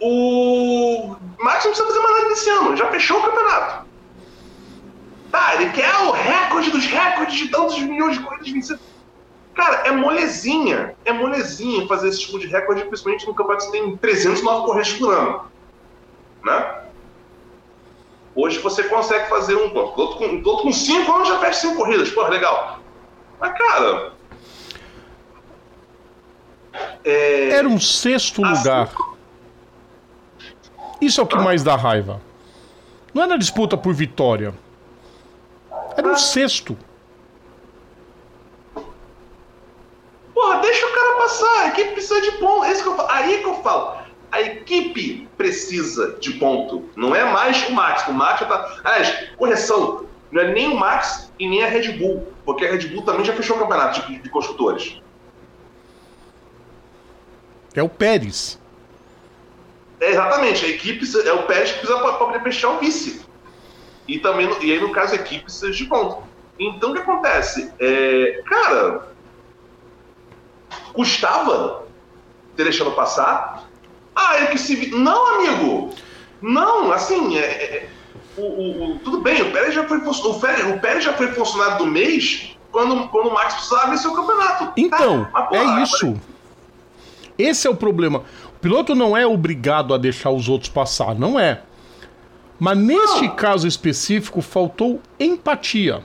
[0.00, 3.86] O Max não precisa fazer mais nada desse ano, já fechou o campeonato.
[5.30, 8.80] Tá, ele quer o recorde dos recordes de tantos milhões de corridas vencidas.
[9.54, 13.96] Cara, é molezinha, é molezinha fazer esse tipo de recorde, principalmente no campeonato que tem
[13.96, 15.44] 309 corridas por ano.
[16.44, 16.83] Né?
[18.36, 19.74] Hoje você consegue fazer um.
[19.74, 22.10] Outro com, outro com cinco anos já fecha cinco corridas.
[22.10, 22.80] Pô, legal.
[23.40, 24.12] Mas, cara.
[27.04, 27.50] É...
[27.50, 28.58] Era um sexto assim...
[28.58, 28.90] lugar.
[31.00, 32.20] Isso é o que mais dá raiva.
[33.12, 34.52] Não era disputa por vitória.
[35.96, 36.16] Era um ah.
[36.16, 36.76] sexto.
[40.34, 41.60] Porra, deixa o cara passar.
[41.60, 42.64] A equipe precisa de ponto.
[42.64, 43.08] É que eu falo.
[43.10, 44.03] Aí que eu falo
[44.34, 46.90] a equipe precisa de ponto.
[46.96, 48.06] Não é mais o Max.
[48.08, 48.80] O Max já tá.
[48.82, 50.06] Aliás, correção.
[50.32, 52.26] Não é nem o Max e nem a Red Bull.
[52.44, 55.00] Porque a Red Bull também já fechou o campeonato de, de construtores.
[57.76, 58.60] É o Pérez.
[60.00, 60.64] É, exatamente.
[60.64, 63.24] A equipe é o Pérez que precisa para poder fechar o vice.
[64.08, 66.24] E também, e aí, no caso, a equipe precisa de ponto.
[66.58, 67.72] Então, o que acontece?
[67.78, 69.08] É, cara,
[70.92, 71.84] custava
[72.56, 73.68] ter deixado passar,
[74.14, 74.90] ah, ele que se.
[74.90, 75.90] Não, amigo!
[76.40, 77.88] Não, assim, é, é,
[78.36, 81.28] o, o, o, tudo bem, o Pérez já foi o Pérez, o Pérez já foi
[81.28, 84.72] funcionário do mês quando, quando o Max precisava vencer o campeonato.
[84.76, 86.14] Então, tá, é isso.
[87.38, 88.24] Esse é o problema.
[88.56, 91.62] O piloto não é obrigado a deixar os outros passar, não é.
[92.58, 93.34] Mas neste não.
[93.34, 96.02] caso específico, faltou empatia.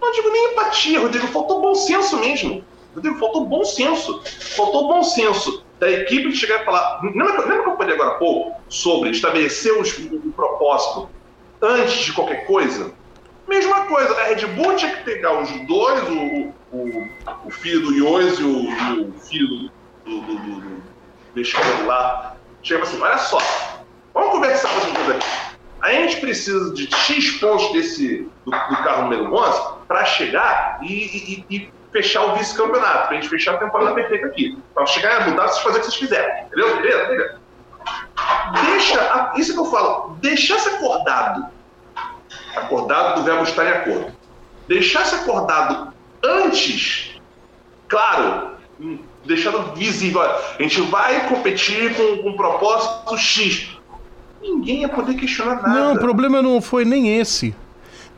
[0.00, 2.62] Não digo nem empatia, Rodrigo, faltou bom senso mesmo.
[2.94, 4.20] Rodrigo, faltou bom senso.
[4.54, 7.00] Faltou bom senso da equipe chegar e falar.
[7.02, 11.10] Lembra, lembra que eu falei agora há pouco sobre estabelecer o, o, propósito
[11.60, 12.90] antes de qualquer coisa?
[13.46, 17.08] Mesma coisa, a Red Bull tinha que pegar os dois, o, o,
[17.44, 19.70] o filho do Yois e o, o filho
[20.06, 20.82] do, do, do, do,
[21.34, 22.34] mexicano lá.
[22.62, 23.38] Chega assim: olha só,
[24.14, 25.26] vamos conversar com as coisa aqui.
[25.82, 31.44] A gente precisa de X pontos desse, do, do carro número 11 para chegar e,
[31.50, 34.58] e, e fechar o vice-campeonato, pra gente fechar a temporada perfeita aqui.
[34.74, 36.44] Pra chegar a mudar, vocês fazerem o que vocês fizerem.
[36.46, 36.76] Entendeu?
[36.76, 37.04] Beleza?
[37.04, 37.38] Beleza?
[38.66, 41.46] Deixa, isso que eu falo, deixar-se acordado.
[42.56, 44.12] Acordado do verbo estar em acordo.
[44.66, 45.92] Deixar-se acordado
[46.22, 47.20] antes,
[47.86, 48.56] claro,
[49.24, 50.22] deixando visível.
[50.22, 53.68] A gente vai competir com, com um propósito X.
[54.42, 55.68] Ninguém ia poder questionar nada.
[55.68, 57.54] Não, o problema não foi nem esse.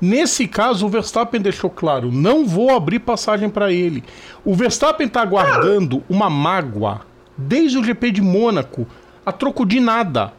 [0.00, 4.04] Nesse caso, o Verstappen deixou claro: não vou abrir passagem para ele.
[4.44, 7.02] O Verstappen está aguardando uma mágoa
[7.36, 8.86] desde o GP de Mônaco,
[9.24, 10.32] a troco de nada.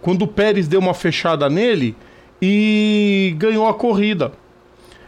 [0.00, 1.96] Quando o Pérez deu uma fechada nele
[2.40, 4.32] e ganhou a corrida.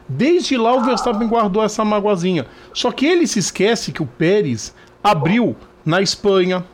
[0.08, 2.46] Desde lá o Verstappen guardou essa magoazinha.
[2.74, 4.74] Só que ele se esquece que o Pérez
[5.04, 6.64] abriu na Espanha,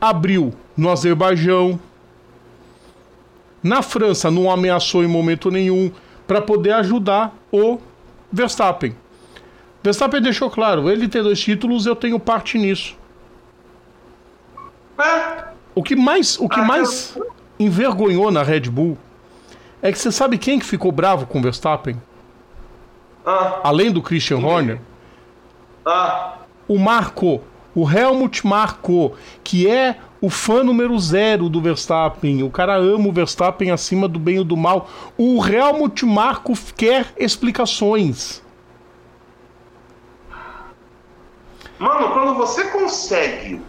[0.00, 1.78] abriu no Azerbaijão,
[3.62, 5.90] na França não ameaçou em momento nenhum
[6.28, 7.78] para poder ajudar o
[8.30, 8.94] Verstappen.
[9.82, 12.94] Verstappen deixou claro, ele tem dois títulos, eu tenho parte nisso.
[15.74, 17.18] O que mais, o que mais
[17.58, 18.98] envergonhou na Red Bull
[19.80, 22.00] é que você sabe quem que ficou bravo com o Verstappen?
[23.24, 23.60] Ah.
[23.64, 24.80] Além do Christian Horner?
[25.86, 26.34] Ah.
[26.66, 27.40] O Marco,
[27.74, 32.42] o Helmut Marko, que é o fã número zero do Verstappen.
[32.42, 34.88] O cara ama o Verstappen acima do bem e do mal.
[35.16, 38.42] O Helmut Marko quer explicações.
[41.78, 43.60] Mano, quando você consegue.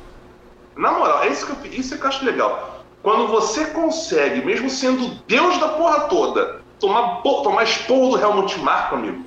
[0.76, 2.84] Na moral, é isso que eu, isso que eu acho legal.
[3.04, 8.96] Quando você consegue, mesmo sendo Deus da porra toda, tomar, tomar esporro do Helmut Marko,
[8.96, 9.24] amigo.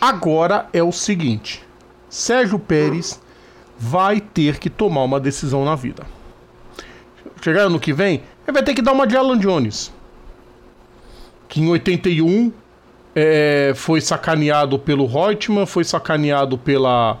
[0.00, 1.64] Agora é o seguinte:
[2.08, 3.20] Sérgio Pérez
[3.78, 6.04] vai ter que tomar uma decisão na vida.
[7.42, 9.92] Chegar ano que vem, ele vai ter que dar uma de Alan Jones.
[11.48, 12.52] Que em 81
[13.14, 17.18] é, foi sacaneado pelo Reutemann, foi sacaneado pela,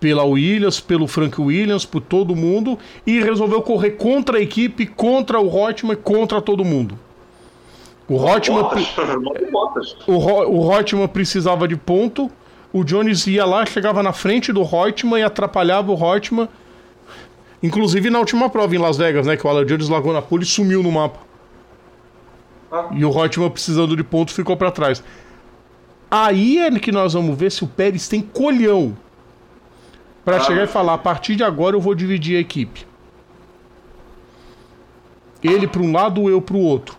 [0.00, 5.38] pela Williams, pelo Frank Williams, por todo mundo, e resolveu correr contra a equipe, contra
[5.40, 6.98] o Reutemann, contra todo mundo.
[10.06, 12.30] O Ro- o Reutemann precisava de ponto,
[12.72, 16.48] o Jones ia lá, chegava na frente do Reutemann e atrapalhava o Reutemann.
[17.62, 19.36] Inclusive na última prova em Las Vegas, né?
[19.36, 21.20] Que o Alan Jones largou na pole e sumiu no mapa.
[22.70, 22.88] Ah.
[22.92, 25.02] E o Reutemann precisando de ponto ficou pra trás.
[26.10, 28.96] Aí é que nós vamos ver se o Pérez tem colhão
[30.24, 32.86] Pra Ah, chegar e falar: a partir de agora eu vou dividir a equipe.
[35.42, 36.96] Ele pra um lado, eu pro outro.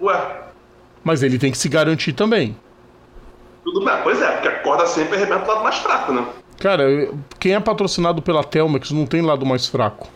[0.00, 0.42] Ué,
[1.04, 2.56] Mas ele tem que se garantir também.
[3.64, 3.94] Tudo bem.
[4.02, 6.26] Pois é, porque a corda sempre arrebenta o lado mais fraco, né?
[6.58, 6.84] Cara,
[7.38, 10.08] quem é patrocinado pela Telmex não tem lado mais fraco.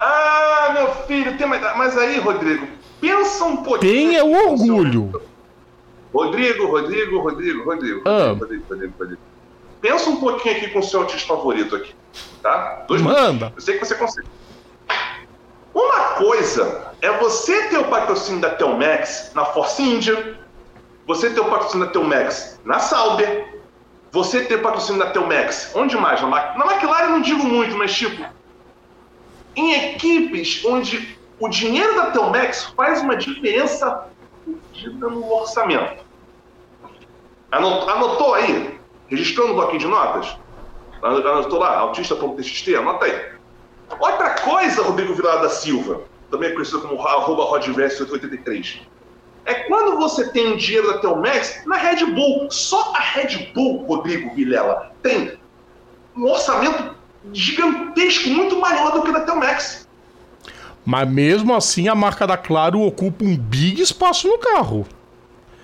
[0.00, 1.62] Ah, meu filho, tem mais.
[1.76, 2.66] Mas aí, Rodrigo,
[3.00, 3.92] pensa um pouquinho.
[3.92, 5.22] Tem é o orgulho.
[6.12, 8.02] Rodrigo, Rodrigo, Rodrigo, Rodrigo.
[8.04, 8.34] Ah.
[8.38, 9.22] Rodrigo, Rodrigo, Rodrigo.
[9.80, 11.94] Pensa um pouquinho aqui com o seu autista favorito aqui,
[12.42, 12.84] tá?
[12.86, 13.22] Dois Manda.
[13.22, 13.52] minutos.
[13.56, 14.28] Eu sei que você consegue.
[16.16, 20.38] Coisa é você ter o patrocínio da Telmex na Force India,
[21.06, 23.60] você ter o patrocínio da Telmex na Sauber,
[24.12, 26.20] você ter o patrocínio da Telmex, onde mais?
[26.20, 28.24] Na, Ma- na McLaren não digo muito, mas tipo,
[29.56, 34.08] em equipes onde o dinheiro da Telmex faz uma diferença
[34.84, 36.04] no orçamento.
[37.50, 38.78] Anotou, anotou aí?
[39.08, 40.36] Registrou no bloquinho de notas?
[41.02, 42.74] Anotou lá, autista.txt?
[42.76, 43.31] Anota aí.
[43.98, 48.80] Outra coisa, Rodrigo Vilar da Silva, também conhecido como arroba rodverso83,
[49.44, 52.50] é quando você tem o dinheiro da Telmex na Red Bull.
[52.50, 55.38] Só a Red Bull, Rodrigo Vilela, tem
[56.16, 56.94] um orçamento
[57.32, 59.88] gigantesco, muito maior do que o da Telmex.
[60.84, 64.86] Mas mesmo assim, a marca da Claro ocupa um big espaço no carro.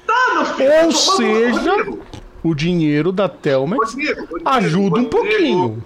[0.06, 0.84] Tá, meu filho?
[0.84, 1.98] Ou seja,
[2.42, 5.58] o dinheiro da Telmex Rodrigo, Rodrigo, ajuda um pouquinho.
[5.58, 5.84] Rodrigo,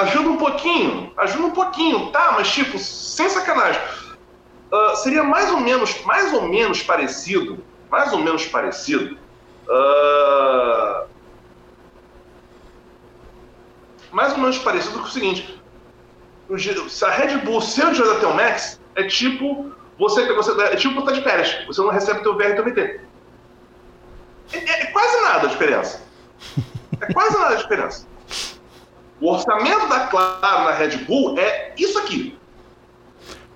[0.00, 2.32] ajuda um pouquinho, ajuda um pouquinho, tá?
[2.32, 3.80] Mas tipo, sem sacanagem.
[4.72, 9.18] Ah, seria mais ou menos, mais ou menos parecido, mais ou menos parecido.
[9.68, 11.04] ah,
[14.12, 15.60] mais ou menos parecido com o seguinte:
[16.88, 21.22] se a Red Bull ser o Telmex, é tipo você, você é tipo botar de
[21.22, 23.00] férias, você não recebe teu VR e teu VT.
[24.52, 26.02] É, é- é quase nada a diferença.
[27.00, 28.06] É quase nada a diferença.
[29.20, 32.36] O orçamento da Claro na Red Bull é isso aqui.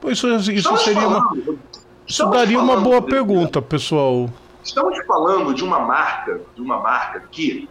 [0.01, 1.59] Pô, Isso, isso Estamos seria uma, falando- isso
[2.07, 4.29] estamos daria uma boa Rodrigo, pergunta, pessoal.
[4.62, 7.69] Estamos falando de uma marca, de uma marca que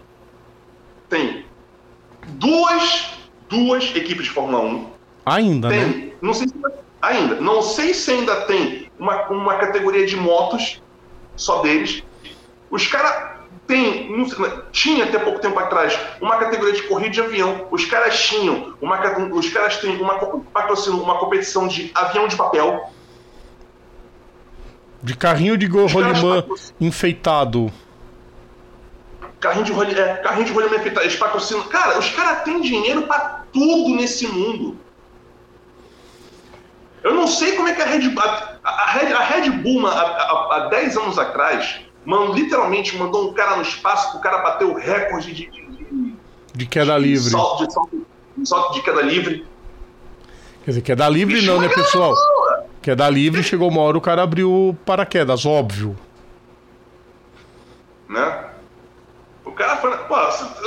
[1.09, 1.45] tem
[2.29, 3.09] duas,
[3.47, 4.87] duas equipes de Fórmula 1.
[5.25, 5.83] Ainda, né?
[5.83, 6.53] Tem, não sei se
[7.01, 10.81] ainda, não sei se ainda tem uma, uma categoria de motos
[11.35, 12.03] só deles.
[12.71, 13.32] Os caras
[13.73, 14.25] tem,
[14.71, 17.67] tinha até pouco tempo atrás uma categoria de corrida de avião.
[17.71, 18.99] Os caras tinham uma,
[19.31, 20.15] os caras têm uma
[20.53, 22.91] patrocinam uma competição de avião de papel.
[25.01, 26.45] De carrinho de go- Os caras rolimã
[26.79, 27.73] enfeitado.
[29.39, 31.63] Carrinho de rolê, é, carrinho de rolê enfeitado, eles patrocinam.
[31.63, 34.77] Cara, os caras têm dinheiro pra tudo nesse mundo.
[37.01, 40.67] Eu não sei como é que a Red, a, a Red, a Red Bull, há
[40.69, 45.33] 10 anos atrás, mano, literalmente mandou um cara no espaço pro cara bater o recorde
[45.33, 46.15] de, de,
[46.53, 47.29] de, queda de livre.
[47.29, 48.05] salto, de, salto,
[48.37, 49.45] de salto de queda livre.
[50.63, 52.13] Quer dizer, queda livre Bicho, não, né, pessoal?
[52.81, 55.97] Queda livre, chegou uma hora o cara abriu o paraquedas, óbvio.
[58.09, 58.49] né?
[59.45, 59.95] O cara foi.
[59.97, 60.15] Pô,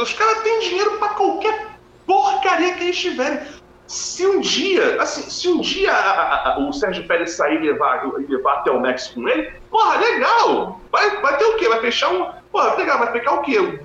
[0.03, 3.41] os caras têm dinheiro pra qualquer porcaria que eles tiverem.
[3.87, 8.05] Se um dia, assim, se um dia a- a- o Sérgio Pérez sair e levar,
[8.21, 10.81] e levar até o Max com ele, porra, legal!
[10.91, 11.69] Vai, vai ter o quê?
[11.69, 12.27] Vai fechar um.
[12.51, 13.81] Porra, legal, vai pegar o quê?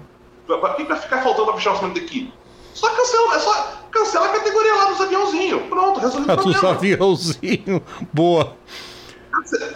[0.48, 2.34] Vai- vai- O que vai ficar faltando pra fechar o orçamento daqui?
[2.74, 5.62] Só cancela, é só cancela a categoria lá dos aviãozinhos.
[5.64, 7.82] Pronto, resolvido o dos aviãozinhos.
[8.12, 8.56] Boa.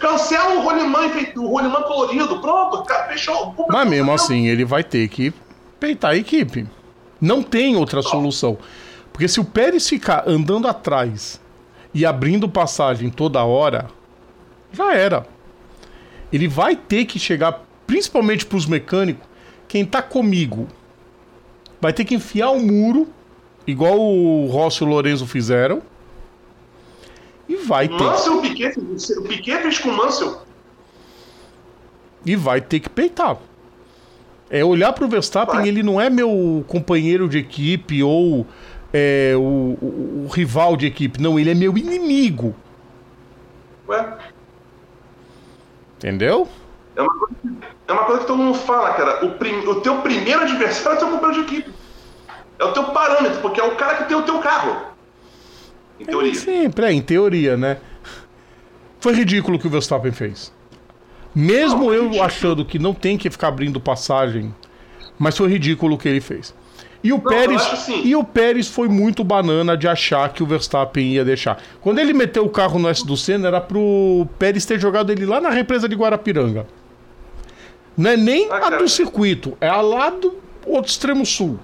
[0.00, 1.00] Cancela o rolimã,
[1.36, 2.40] o rolimã colorido.
[2.40, 3.54] Pronto, fechou.
[3.68, 5.32] Mas mesmo assim, ele vai ter que
[5.78, 6.66] peitar a equipe.
[7.20, 8.58] Não tem outra solução.
[9.16, 11.40] Porque se o Pérez ficar andando atrás
[11.94, 13.88] e abrindo passagem toda hora,
[14.70, 15.26] já era.
[16.30, 19.26] Ele vai ter que chegar, principalmente para os mecânicos,
[19.66, 20.68] quem tá comigo
[21.80, 23.08] vai ter que enfiar o muro,
[23.66, 25.80] igual o Rossi e o Lorenzo fizeram,
[27.48, 30.42] e vai ter, Mansell, o Piquet, o Piquet fez com o Mansell.
[32.26, 33.38] e vai ter que peitar.
[34.50, 35.68] É olhar pro Verstappen, Vai.
[35.68, 38.46] ele não é meu companheiro de equipe ou
[38.98, 41.20] é, o, o- o rival de equipe.
[41.20, 42.54] Não, ele é meu inimigo.
[43.88, 44.16] Ué,
[45.98, 46.48] Entendeu?
[46.94, 47.48] é uma, coisa, que-
[47.88, 49.24] é uma coisa que todo mundo fala, cara.
[49.26, 51.70] O, prim- o teu primeiro adversário é o teu companheiro de equipe.
[52.58, 54.76] É o teu parâmetro, porque é o cara que tem o teu carro.
[56.00, 56.32] Em teoria.
[56.32, 57.78] É, sempre, é, em teoria, né?
[59.00, 60.52] Foi ridículo o que o Verstappen fez.
[61.34, 62.22] Mesmo Não, eu ridículo.
[62.26, 64.54] achando que não tem que ficar abrindo passagem,
[65.18, 66.54] mas foi ridículo o que ele fez.
[67.06, 68.02] E o eu Pérez, assim.
[68.04, 71.58] e o Pérez foi muito banana de achar que o Verstappen ia deixar.
[71.80, 75.24] Quando ele meteu o carro no S do Senna, era pro Pérez ter jogado ele
[75.24, 76.66] lá na represa de Guarapiranga.
[77.96, 78.78] Não é nem Ah, a cara.
[78.78, 80.34] do circuito, é a lá do
[80.66, 81.58] outro extremo sul.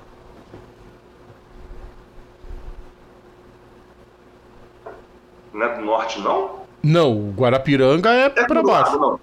[5.52, 6.62] Não é do norte, não?
[6.82, 8.98] Não, o Guarapiranga é, É do baixo.
[8.98, 9.20] lago,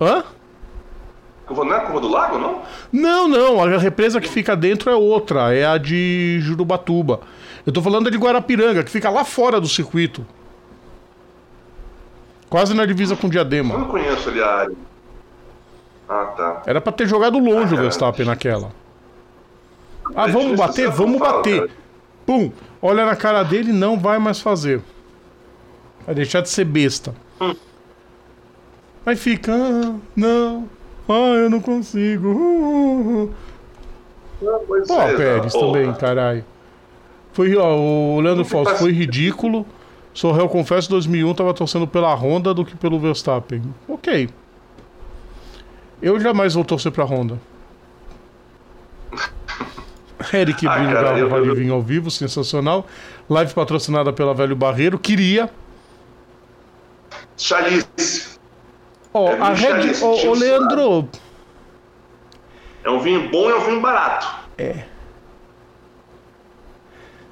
[0.00, 0.06] não.
[0.08, 0.24] Hã?
[1.50, 2.62] Não é a curva do lago, não?
[2.90, 7.20] Não, não, a represa que fica dentro é outra, é a de Jurubatuba.
[7.66, 10.26] Eu tô falando de Guarapiranga, que fica lá fora do circuito.
[12.48, 13.76] Quase na divisa com Eu Diadema.
[13.76, 14.76] não conheço ali a área.
[16.08, 16.62] Ah, tá.
[16.66, 17.82] Era pra ter jogado longe o cara.
[17.82, 18.70] Verstappen naquela.
[20.14, 20.90] Ah, vamos bater?
[20.90, 21.70] Vamos bater.
[22.26, 24.82] Pum, olha na cara dele, não vai mais fazer.
[26.06, 27.14] Vai deixar de ser besta.
[27.40, 27.54] Hum.
[29.06, 30.68] Aí fica, ah, não,
[31.08, 32.28] ah, eu não consigo.
[32.28, 33.34] uh, uh.
[34.42, 35.66] Não, pois Pô, é, Pérez porra.
[35.66, 36.44] também, caralho.
[37.32, 39.66] Foi, ó, o Leandro Fausto faz foi ridículo.
[40.12, 43.62] Sorrel, confesso, 2001 tava torcendo pela Honda do que pelo Verstappen.
[43.88, 44.28] Ok.
[46.00, 47.38] Eu jamais vou torcer pra Honda.
[50.32, 52.86] Eric Ah, Brino eu- Vale eu- Vinho ao vivo, sensacional.
[53.28, 54.98] Live patrocinada pela Velho Barreiro.
[54.98, 55.50] Queria.
[57.36, 58.33] Chalice.
[59.14, 60.02] Ó, É, a Red.
[60.02, 61.08] Ô, ô, tio Leandro.
[62.82, 64.26] É um vinho bom e é um vinho barato.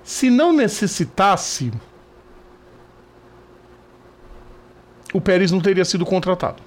[0.05, 1.73] Se não necessitasse.
[5.13, 6.63] O Pérez não teria sido contratado.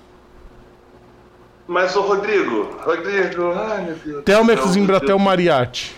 [1.67, 4.23] Mas, ô Rodrigo, Rodrigo, ai meu Deus.
[4.23, 5.95] Telmex céu, Embratel Mariatti.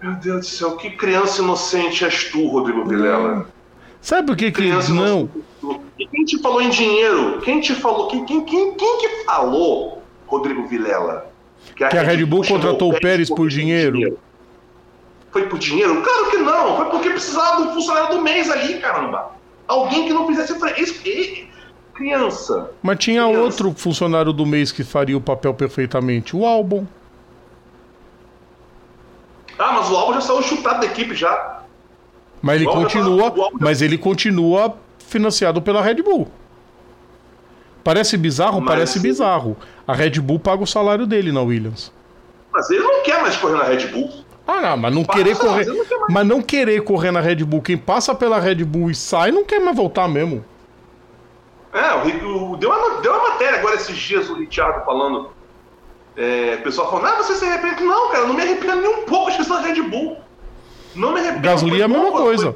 [0.00, 3.48] Meu Deus do céu, que criança inocente és tu, Rodrigo Vilela.
[4.00, 5.22] Sabe por que que Criança não?
[5.22, 5.44] inocente.
[5.98, 7.40] E quem te falou em dinheiro?
[7.42, 8.08] Quem te falou?
[8.08, 11.30] Quem, quem, quem, quem que falou, Rodrigo Vilela?
[11.74, 14.18] Que a Red Bull contratou o Pérez por dinheiro?
[15.32, 16.02] Foi por dinheiro?
[16.02, 16.76] Claro que não.
[16.76, 19.30] Foi porque precisava do funcionário do mês ali, caramba.
[19.66, 21.00] Alguém que não fizesse fre- isso.
[21.06, 21.46] e-
[21.94, 22.72] Criança.
[22.82, 23.40] Mas tinha Criança.
[23.42, 26.84] outro funcionário do mês que faria o papel perfeitamente, o álbum.
[29.58, 31.62] Ah, mas o Alba já saiu chutado da equipe já.
[32.42, 34.76] Mas ele álbum continua, tá- álbum mas ele continua
[35.06, 36.28] financiado pela Red Bull.
[37.84, 39.56] Parece bizarro, Mas- parece bizarro.
[39.86, 41.92] A Red Bull paga o salário dele na Williams.
[42.52, 44.10] Mas ele não quer mais correr na Red Bull.
[44.46, 47.20] Ah, não, mas não Passa, querer mas correr, ele não mas não querer correr na
[47.20, 50.44] Red Bull, quem passa pela Red Bull e sai não quer mais voltar mesmo.
[51.72, 51.94] É,
[52.24, 55.30] o, o- deu, uma, deu uma matéria agora esses dias, o Richard falando.
[56.16, 57.82] É, o pessoal falando, ah, você se arrepende?
[57.84, 60.16] Não, cara, não me arrependo nem um pouco de questão da Red Bull.
[60.94, 61.42] Não me arrependo.
[61.42, 62.54] Gasolina é a mesma bom, coisa.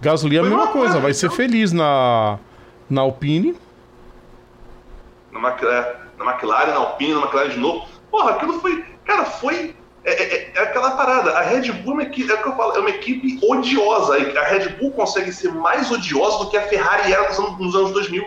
[0.00, 1.36] Gasolina é a mesma coisa, vai ser então.
[1.36, 2.38] feliz na
[2.88, 3.54] na Alpine.
[5.30, 7.86] Na, Mac- é, na McLaren, na Alpine, na McLaren de novo.
[8.10, 8.84] Porra, aquilo foi.
[9.04, 9.76] Cara, foi.
[10.02, 11.32] É, é- é aquela parada.
[11.38, 14.16] A Red Bull é uma equipe, é o que eu falo, é uma equipe odiosa.
[14.16, 17.74] A Red Bull consegue ser mais odiosa do que a Ferrari era nos anos, nos
[17.76, 18.24] anos 2000.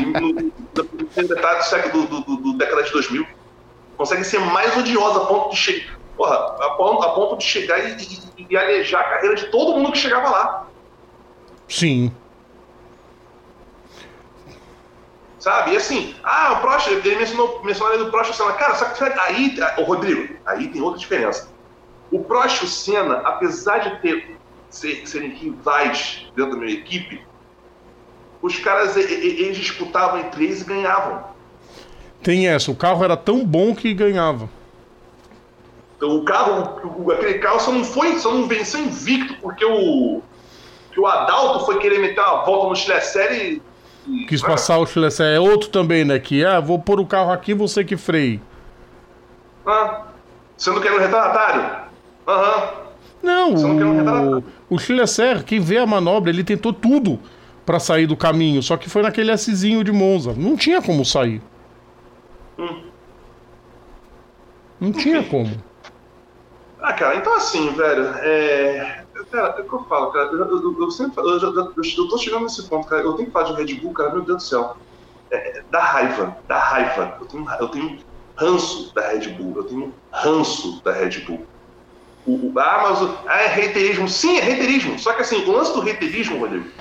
[0.00, 3.26] E no, no, no metade do século do, do, do década de 2000.
[3.96, 5.98] Consegue ser mais odiosa a ponto de chegar.
[6.16, 7.96] Porra, a ponto, a ponto de chegar e,
[8.38, 10.66] e, e alejar a carreira de todo mundo que chegava lá.
[11.68, 12.12] Sim.
[15.38, 15.72] Sabe?
[15.72, 18.52] E assim, ah, o Prost, ele mencionou, mencionou ali do o Senna.
[18.52, 21.50] Cara, só que aí, o Rodrigo, aí tem outra diferença.
[22.10, 24.38] O Prost e o Senna, apesar de ter,
[24.70, 27.22] ser, serem rivais dentro da minha equipe,
[28.40, 31.24] os caras, eles disputavam entre eles e ganhavam.
[32.22, 34.48] Tem essa, o carro era tão bom que ganhava.
[36.04, 40.20] Então o carro, o- aquele carro só não foi, só não venceu invicto porque o,
[40.92, 43.62] que o Adalto foi querer meter uma volta no Chile Série
[44.06, 44.26] e...
[44.26, 46.18] Quis passar o Chile É outro também, né?
[46.18, 48.38] Que, ah, vou pôr o carro aqui, você que freie.
[49.66, 50.02] Ah,
[50.58, 51.84] sendo que era um retardatário?
[52.28, 52.68] Aham.
[53.22, 54.44] Não, Você não quer um o, retardatário.
[54.68, 55.02] o Chile
[55.46, 57.18] quem vê a manobra, ele tentou tudo
[57.64, 60.34] pra sair do caminho, só que foi naquele Szinho de Monza.
[60.36, 61.40] Não tinha como sair.
[62.58, 62.82] Hum.
[64.78, 65.50] Não tinha como.
[66.84, 69.06] Ah, cara, então assim, velho, é.
[69.30, 70.26] Cara, é o que eu falo, cara.
[70.32, 73.02] Eu, eu- eu sempre eu, eu, eu tô chegando nesse ponto, cara.
[73.02, 74.76] Eu tenho que falar de Red Bull, cara, meu Deus do céu.
[75.32, 77.18] É, é, dá raiva, dá raiva.
[77.20, 77.98] Eu tenho, eu tenho
[78.38, 81.48] ranço da Red Bull, eu tenho ranço da Red Bull.
[82.24, 84.08] O, o- ah, mas o, ah, é reiterismo.
[84.08, 84.98] Sim, é reiterismo.
[84.98, 86.72] Só que assim, o lance do reiterismo, Rodrigo,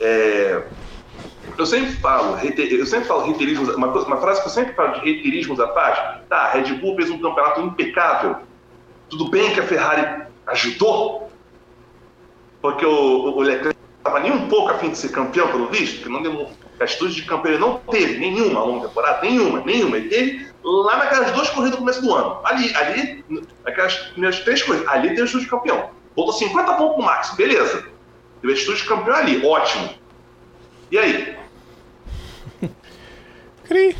[0.00, 0.72] é.
[1.58, 4.92] Eu sempre falo, reite- eu sempre falo reiterismo, uma, uma frase que eu sempre falo
[4.94, 8.36] de reiterismos à parte, tá, Red Bull fez um campeonato impecável.
[9.08, 11.30] Tudo bem que a Ferrari ajudou,
[12.60, 16.02] porque o, o Leclerc estava nem um pouco a fim de ser campeão, pelo visto,
[16.02, 16.48] que não deu
[16.80, 19.96] atitude de campeão ele não teve nenhuma longa temporada, nenhuma, nenhuma.
[19.96, 22.40] Ele teve lá naquelas duas corridas no começo do ano.
[22.44, 23.24] Ali, ali,
[23.64, 25.90] aquelas primeiras três coisas, ali teve atitude de campeão.
[26.14, 27.86] Botou 50 pontos no Max, beleza.
[28.40, 29.90] Teve atitude de campeão ali, ótimo.
[30.90, 31.36] E aí?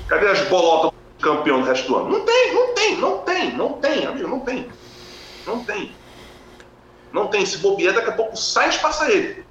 [0.09, 2.11] Cadê as bolotas do campeão do resto do ano?
[2.11, 4.69] Não tem, não tem, não tem, não tem, amigo, não tem.
[5.49, 5.91] Não tem.
[7.11, 7.47] Não tem.
[7.47, 9.45] Se bobear, daqui a pouco o Sainz passa ele.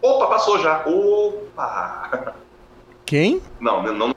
[0.00, 0.86] Opa, passou já.
[0.86, 2.34] Opa!
[3.04, 3.42] Quem?
[3.58, 4.14] Não, não.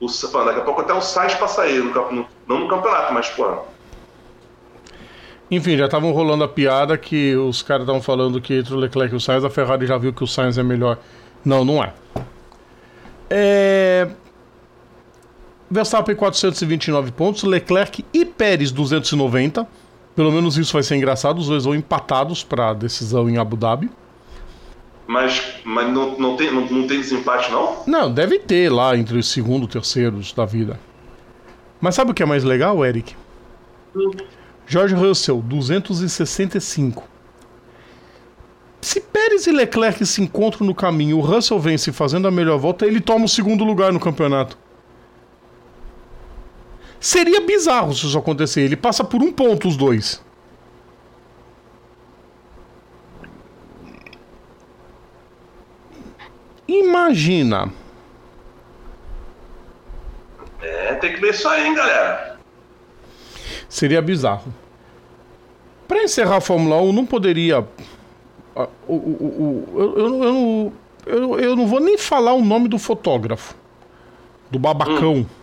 [0.00, 0.06] O,
[0.44, 1.92] daqui a pouco até o Sainz passa ele.
[1.92, 3.58] No, não no campeonato, mas pô.
[5.50, 9.12] Enfim, já estavam rolando a piada que os caras estavam falando que entre o Leclerc
[9.12, 10.96] e o Sainz, a Ferrari já viu que o Sainz é melhor.
[11.44, 11.92] Não, não é.
[13.28, 14.08] É.
[15.70, 19.66] Verstappen 429 pontos, Leclerc e Pérez 290.
[20.14, 23.56] Pelo menos isso vai ser engraçado, os dois vão empatados para a decisão em Abu
[23.56, 23.90] Dhabi.
[25.06, 27.82] Mas, mas não, não, tem, não, não tem desempate, não?
[27.86, 30.78] Não, deve ter lá entre os segundo e terceiros da vida.
[31.80, 33.16] Mas sabe o que é mais legal, Eric?
[33.96, 34.10] Hum.
[34.66, 37.04] George Russell, 265.
[38.80, 42.86] Se Pérez e Leclerc se encontram no caminho, o Russell vence fazendo a melhor volta,
[42.86, 44.56] ele toma o segundo lugar no campeonato.
[47.02, 48.60] Seria bizarro se isso acontecer.
[48.60, 50.22] Ele passa por um ponto os dois.
[56.68, 57.72] Imagina.
[60.60, 62.38] É, tem que ver isso aí, hein, galera.
[63.68, 64.54] Seria bizarro.
[65.88, 67.66] Para encerrar a Fórmula 1, não poderia.
[68.54, 70.72] Eu, eu, eu,
[71.04, 73.56] eu, eu não vou nem falar o nome do fotógrafo.
[74.52, 75.14] Do babacão.
[75.16, 75.41] Hum.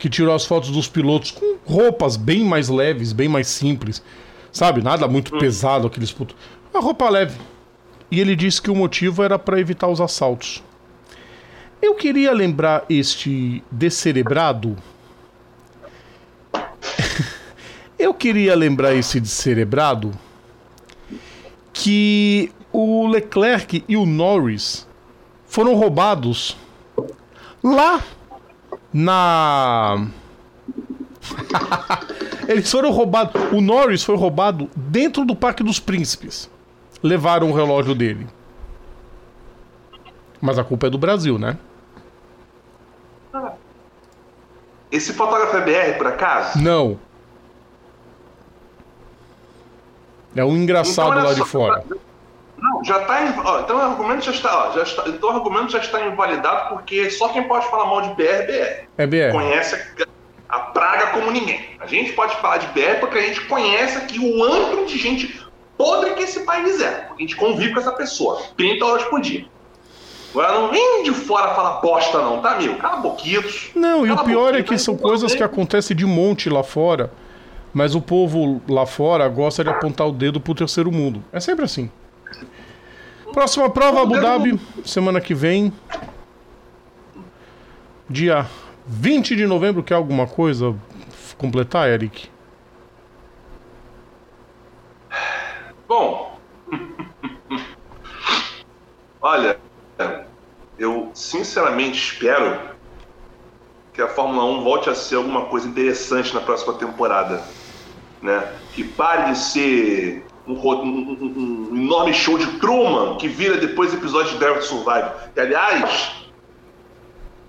[0.00, 4.02] Que tirou as fotos dos pilotos com roupas bem mais leves, bem mais simples.
[4.50, 4.82] Sabe?
[4.82, 5.38] Nada muito hum.
[5.38, 6.34] pesado, aqueles putos.
[6.74, 7.38] Uma roupa leve
[8.10, 10.62] e ele disse que o motivo era para evitar os assaltos.
[11.80, 14.76] Eu queria lembrar este descerebrado.
[17.98, 20.12] Eu queria lembrar esse descerebrado
[21.72, 24.86] que o Leclerc e o Norris
[25.46, 26.56] foram roubados
[27.62, 28.02] lá
[28.92, 30.06] na.
[32.48, 33.40] Eles foram roubados.
[33.52, 36.50] O Norris foi roubado dentro do Parque dos Príncipes
[37.02, 38.26] levaram o relógio dele.
[40.40, 41.58] Mas a culpa é do Brasil, né?
[44.90, 46.58] Esse fotógrafo é BR, por acaso?
[46.58, 46.98] Não.
[50.34, 51.84] É um engraçado então, lá de fora.
[52.60, 53.24] Não, já está.
[53.24, 55.08] Então o argumento já está, ó, já está.
[55.08, 58.42] Então o argumento já está invalidado porque só quem pode falar mal de BR é
[58.42, 58.88] BR.
[58.98, 59.32] É BR.
[59.32, 61.76] Conhece a, a praga como ninguém.
[61.80, 65.40] A gente pode falar de BR porque a gente conhece aqui o antro de gente
[65.76, 67.08] podre que esse país é.
[67.10, 69.46] A gente convive com essa pessoa 30 horas por dia.
[70.30, 72.76] Agora não vem de fora falar bosta, não, tá, amigo?
[72.76, 73.70] Cala boquitos.
[73.74, 77.10] Não, e o pior é que são coisas que acontecem de monte lá fora,
[77.74, 81.24] mas o povo lá fora gosta de apontar o dedo pro terceiro mundo.
[81.32, 81.90] É sempre assim.
[83.32, 85.72] Próxima prova, Abu Dhabi, semana que vem.
[88.08, 88.46] Dia
[88.86, 90.74] 20 de novembro, quer alguma coisa
[91.38, 92.28] completar, Eric?
[95.86, 96.38] Bom,
[99.20, 99.58] olha,
[100.78, 102.58] eu sinceramente espero
[103.92, 107.42] que a Fórmula 1 volte a ser alguma coisa interessante na próxima temporada,
[108.20, 108.52] né?
[108.72, 114.32] Que pare de ser um, um, um enorme show de Truman que vira depois episódio
[114.32, 115.10] de Drive to Survive.
[115.36, 116.12] E aliás,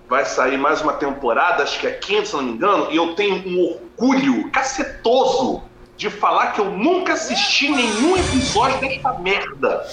[0.10, 3.16] vai sair mais uma temporada, acho que é quinta, se não me engano, e eu
[3.16, 5.64] tenho um orgulho cacetoso
[5.96, 9.86] de falar que eu nunca assisti nenhum episódio desta merda.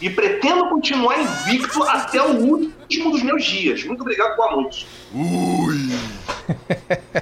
[0.00, 3.84] E pretendo continuar invicto até o último dos meus dias.
[3.84, 4.86] Muito obrigado, boa noite.
[5.14, 5.92] Ui!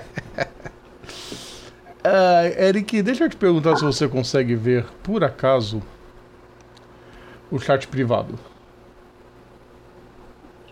[2.05, 5.82] uh, Eric, deixa eu te perguntar se você consegue ver, por acaso,
[7.51, 8.39] o chat privado.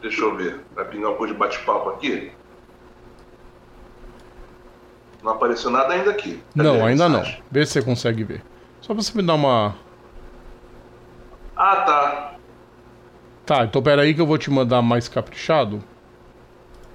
[0.01, 0.61] Deixa eu ver.
[0.75, 2.33] Vai pingar um pouco de bate-papo aqui?
[5.23, 6.43] Não apareceu nada ainda aqui.
[6.57, 7.25] Cadê não, ainda não.
[7.51, 8.43] Vê se você consegue ver.
[8.81, 9.75] Só pra você me dar uma.
[11.57, 12.35] Ah, tá.
[13.45, 15.83] Tá, então pera aí que eu vou te mandar mais caprichado.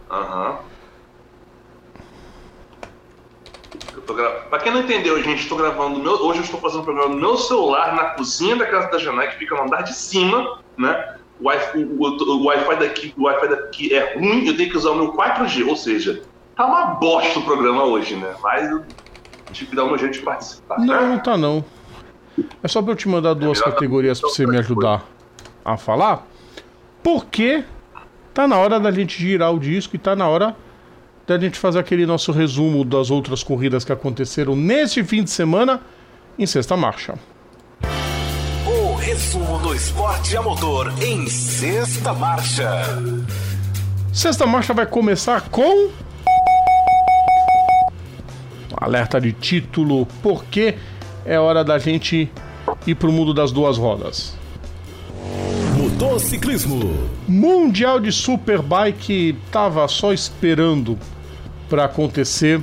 [0.09, 0.51] Aham.
[0.51, 0.72] Uhum.
[4.01, 4.29] Gra...
[4.49, 6.13] Pra quem não entendeu, gente, estou gravando meu...
[6.13, 9.29] hoje eu estou fazendo um programa no meu celular, na cozinha da casa da Janai,
[9.31, 11.17] que fica no andar de cima, né?
[11.39, 14.77] O Wi-Fi, o, o, o Wi-Fi daqui, o Wi-Fi daqui é ruim, eu tenho que
[14.77, 16.21] usar o meu 4G, ou seja,
[16.55, 18.35] Tá uma bosta o programa hoje, né?
[18.41, 18.83] Mas eu
[19.51, 20.79] tive que dar um jeito de participar.
[20.79, 21.65] Não, não tá não.
[22.61, 25.03] É só pra eu te mandar duas categorias pra você me ajudar
[25.65, 26.27] a falar.
[27.01, 27.63] Porque
[28.33, 30.55] tá na hora da gente girar o disco e tá na hora
[31.25, 35.81] da gente fazer aquele nosso resumo das outras corridas que aconteceram neste fim de semana
[36.37, 37.15] em sexta marcha.
[38.65, 42.69] O resumo do esporte a motor em sexta marcha.
[44.11, 45.89] Sexta marcha vai começar com.
[48.75, 50.75] Alerta de título, porque
[51.25, 52.29] é hora da gente
[52.85, 54.35] ir pro mundo das duas rodas.
[55.77, 57.09] Motociclismo.
[57.27, 60.97] Mundial de Superbike tava só esperando
[61.73, 62.61] para acontecer.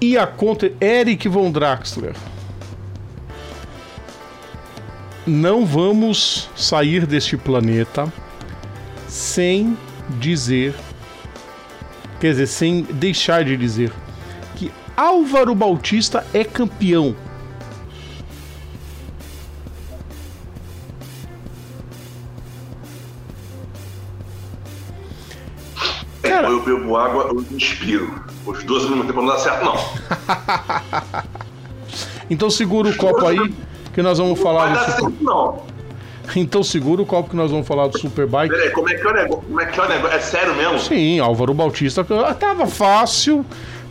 [0.00, 2.16] E aconte Eric von Draxler.
[5.24, 8.12] Não vamos sair deste planeta
[9.06, 9.78] sem
[10.18, 10.74] dizer,
[12.18, 13.92] quer dizer, sem deixar de dizer
[14.56, 17.14] que Álvaro Bautista é campeão.
[26.40, 26.52] Cara...
[26.52, 28.24] Eu bebo água, eu inspiro.
[28.46, 29.76] Os dois ao mesmo tempo não dá certo, não.
[32.30, 33.54] então segura o copo aí
[33.92, 34.70] que nós vamos falar.
[34.70, 35.70] Não vai dar certo, não.
[36.36, 38.54] Então segura o copo que nós vamos falar do Superbike.
[38.54, 39.42] Peraí, como é que é o negócio?
[39.42, 40.16] Como é que é o negócio?
[40.16, 40.78] É sério mesmo?
[40.78, 42.04] Sim, Álvaro Bautista
[42.38, 43.44] tava fácil.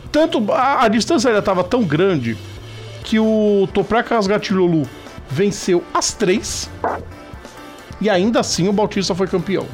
[0.09, 2.37] Tanto a, a distância ainda tava tão grande
[3.03, 4.87] que o Toprak Rasgatilolu
[5.29, 6.69] venceu as três
[7.99, 9.65] e ainda assim o Bautista foi campeão.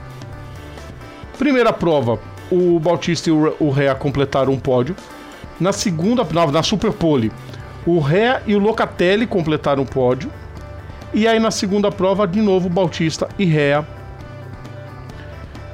[1.37, 2.19] Primeira prova,
[2.51, 4.95] o Bautista e o Rea completaram um pódio.
[5.59, 7.31] Na segunda, na, na Super Pole,
[7.85, 10.31] o Rea e o Locatelli completaram um pódio.
[11.13, 13.87] E aí na segunda prova, de novo, Bautista e Rea.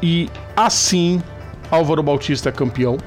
[0.01, 1.21] E assim,
[1.69, 2.97] Álvaro Bautista é campeão.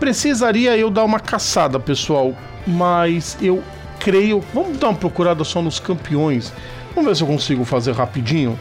[0.00, 2.34] Precisaria eu dar uma caçada, pessoal,
[2.66, 3.62] mas eu
[3.98, 4.42] creio.
[4.54, 6.52] Vamos dar uma procurada só nos campeões.
[6.94, 8.58] Vamos ver se eu consigo fazer rapidinho.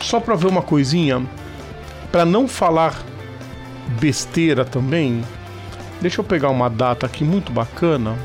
[0.00, 1.22] Só para ver uma coisinha,
[2.16, 3.04] para não falar
[4.00, 5.22] besteira também.
[6.00, 8.16] Deixa eu pegar uma data aqui muito bacana.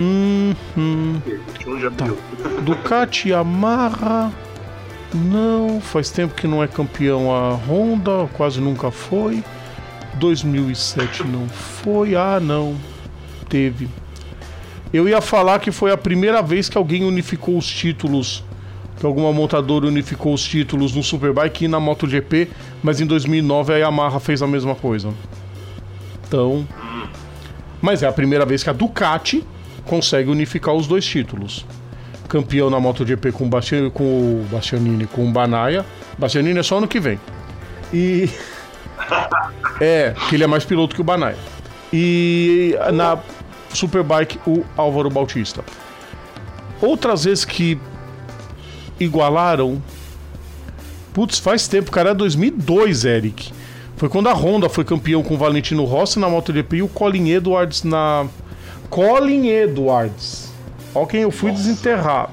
[0.00, 1.20] Hum, hum.
[1.94, 2.06] Tá.
[2.62, 4.32] Ducati Yamaha.
[5.12, 9.44] Não, faz tempo que não é campeão a Honda, quase nunca foi.
[10.14, 12.16] 2007 não foi.
[12.16, 12.76] Ah, não.
[13.46, 13.90] Teve.
[14.90, 18.42] Eu ia falar que foi a primeira vez que alguém unificou os títulos,
[18.98, 22.48] que alguma montadora unificou os títulos no Superbike e na MotoGP,
[22.82, 25.12] mas em 2009 a Yamaha fez a mesma coisa.
[26.26, 26.66] Então,
[27.80, 29.44] mas é a primeira vez que a Ducati
[29.84, 31.64] consegue unificar os dois títulos.
[32.28, 35.84] Campeão na MotoGP com, Bastian, com o Bastianini, com o Banaia.
[36.18, 37.20] Bastianini é só ano que vem.
[37.92, 38.28] E.
[39.80, 41.36] é, que ele é mais piloto que o Banaia.
[41.92, 43.18] E na
[43.72, 45.62] Superbike, o Álvaro Bautista.
[46.80, 47.78] Outras vezes que
[48.98, 49.82] igualaram.
[51.12, 53.52] Putz, faz tempo, cara, é 2002, Eric.
[53.96, 57.30] Foi quando a Honda foi campeão com o Valentino Rossi na MotoGP e o Colin
[57.30, 58.26] Edwards na
[58.90, 60.52] Colin Edwards.
[60.94, 61.62] Olha quem eu fui Nossa.
[61.62, 62.30] desenterrar.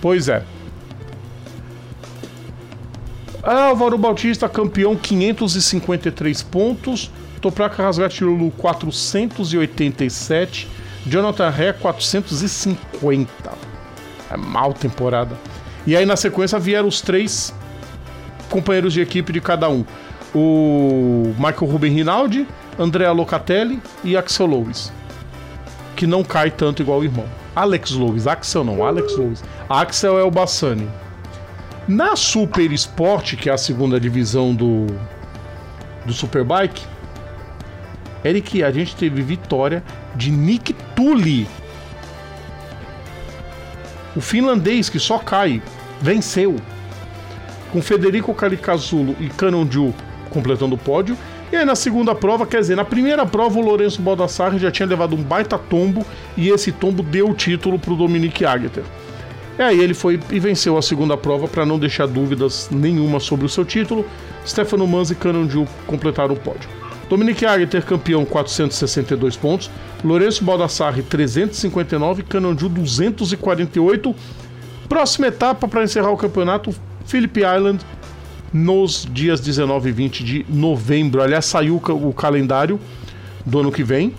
[0.00, 0.42] Pois é.
[3.42, 7.10] Álvaro Bautista, campeão, 553 pontos.
[7.40, 10.68] Toprak Rasgatilulu, 487.
[11.06, 13.30] Jonathan Ré, 450.
[14.30, 15.36] É mal temporada.
[15.86, 17.54] E aí na sequência vieram os três
[18.48, 19.84] companheiros de equipe de cada um.
[20.34, 22.46] O Michael Ruben Rinaldi,
[22.78, 24.92] Andrea Locatelli e Axel Lois.
[25.96, 27.26] Que não cai tanto igual o irmão.
[27.54, 29.42] Alex Lois, Axel não, Alex Lois.
[29.68, 30.88] Axel é o Bassani.
[31.88, 34.86] Na Super Sport, que é a segunda divisão do,
[36.04, 36.82] do Superbike,
[38.24, 39.82] Eric, a gente teve vitória
[40.14, 41.46] de Nick Tully.
[44.14, 45.62] O finlandês que só cai,
[46.00, 46.56] venceu.
[47.72, 49.94] Com Federico Calicazulo e Canonju
[50.30, 51.16] completando o pódio.
[51.52, 54.86] E aí na segunda prova, quer dizer, na primeira prova o Lourenço Baldassarre já tinha
[54.86, 56.06] levado um baita tombo
[56.36, 58.84] e esse tombo deu o título para o Dominique Agueter.
[59.58, 63.46] E aí ele foi e venceu a segunda prova para não deixar dúvidas nenhuma sobre
[63.46, 64.06] o seu título.
[64.46, 66.79] Stefano Manzi e Canonju completaram o pódio.
[67.10, 69.68] Dominique Agueter campeão 462 pontos,
[70.04, 74.14] Lourenço Baldassarre 359, Canonju 248.
[74.88, 76.72] Próxima etapa para encerrar o campeonato,
[77.04, 77.84] Phillip Island
[78.52, 81.20] nos dias 19 e 20 de novembro.
[81.20, 82.78] Aliás, saiu o calendário
[83.44, 84.14] do ano que vem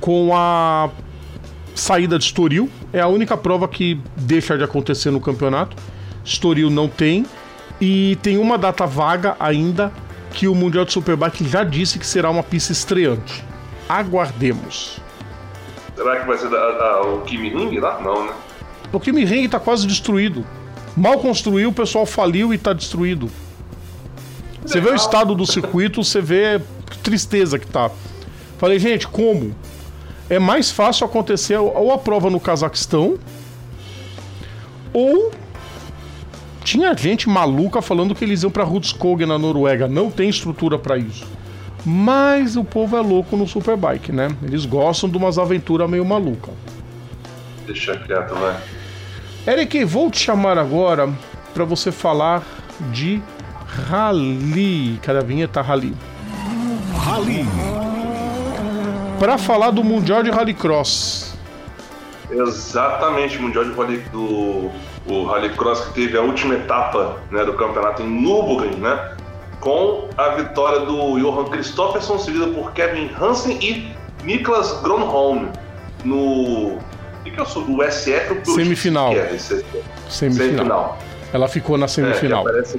[0.00, 0.90] com a
[1.74, 2.70] saída de Estoril.
[2.92, 5.76] É a única prova que deixa de acontecer no campeonato.
[6.24, 7.26] Estoril não tem.
[7.80, 9.92] E tem uma data vaga ainda
[10.32, 13.44] que o Mundial de Superbike já disse que será uma pista estreante.
[13.88, 14.98] Aguardemos.
[15.94, 18.00] Será que vai ser da, da, o Kimi Ring lá?
[18.00, 18.32] Não, né?
[18.92, 20.44] O Kimi Ring tá quase destruído.
[20.96, 23.30] Mal construiu, o pessoal faliu e tá destruído.
[24.64, 26.60] Você vê o estado do circuito, você vê
[26.90, 27.90] que tristeza que tá.
[28.58, 29.54] Falei, gente, como?
[30.30, 33.18] É mais fácil acontecer ou a prova no Cazaquistão,
[34.92, 35.32] ou
[36.62, 39.88] tinha gente maluca falando que eles iam para Rudskog na Noruega.
[39.88, 41.26] Não tem estrutura para isso.
[41.84, 44.28] Mas o povo é louco no Superbike, né?
[44.42, 46.52] Eles gostam de umas aventuras meio maluca.
[47.66, 48.56] Deixa quieto, vai.
[49.46, 51.12] Eric, vou te chamar agora
[51.52, 52.42] para você falar
[52.92, 53.20] de
[53.66, 54.98] Rally.
[55.02, 55.96] Cadê a vinheta Rally?
[56.96, 57.44] Rally.
[59.18, 61.31] Para falar do Mundial de Rallycross.
[62.32, 64.70] Exatamente, Mundial de Rally do
[65.06, 69.16] o Rallycross que teve a última etapa né, do campeonato em Nürburgring, né?
[69.60, 73.94] Com a vitória do Johan Christofferson, seguida por Kevin Hansen e
[74.24, 75.48] Niklas Gronholm
[76.04, 76.76] no.
[76.76, 79.12] O que, é o o SF ou Semifinal.
[79.12, 79.82] É, Semifinal.
[80.08, 80.98] Semifinal.
[81.32, 82.44] Ela ficou na semifinal.
[82.48, 82.78] É, que...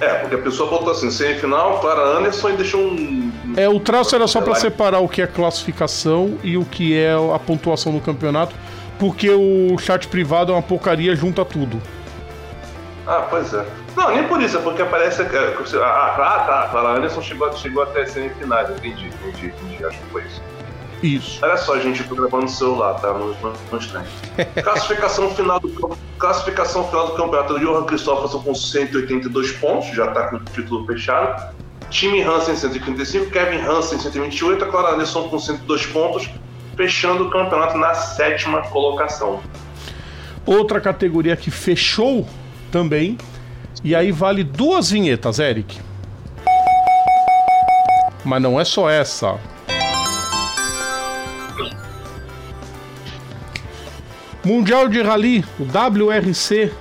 [0.00, 3.31] é, porque a pessoa botou assim, semifinal para Anderson e deixou um.
[3.56, 7.12] É, o traço era só para separar o que é classificação e o que é
[7.12, 8.54] a pontuação do campeonato
[9.02, 11.82] porque o chat privado é uma porcaria, junta tudo.
[13.04, 13.66] Ah, pois é.
[13.96, 15.22] Não, nem por isso, é porque aparece.
[15.22, 16.78] É, ah, tá, tá.
[16.78, 20.42] A Anderson chegou, chegou até semifinais, entendi, entendi, entendi, acho que foi isso.
[21.02, 21.44] Isso.
[21.44, 23.12] Olha só, gente, eu tô gravando no celular, tá?
[23.12, 27.54] No, no, no classificação, final do, classificação final do campeonato.
[27.54, 31.52] O Johan Christopherson com 182 pontos, já tá com o título fechado.
[31.92, 36.28] Time Hansen 135, Kevin Hansen 128, a Clara Anderson com 102 pontos
[36.74, 39.40] fechando o campeonato na sétima colocação.
[40.46, 42.26] Outra categoria que fechou
[42.70, 43.18] também,
[43.84, 45.78] e aí vale duas vinhetas, Eric.
[48.24, 49.38] Mas não é só essa.
[54.42, 56.72] Mundial de Rally, o WRC,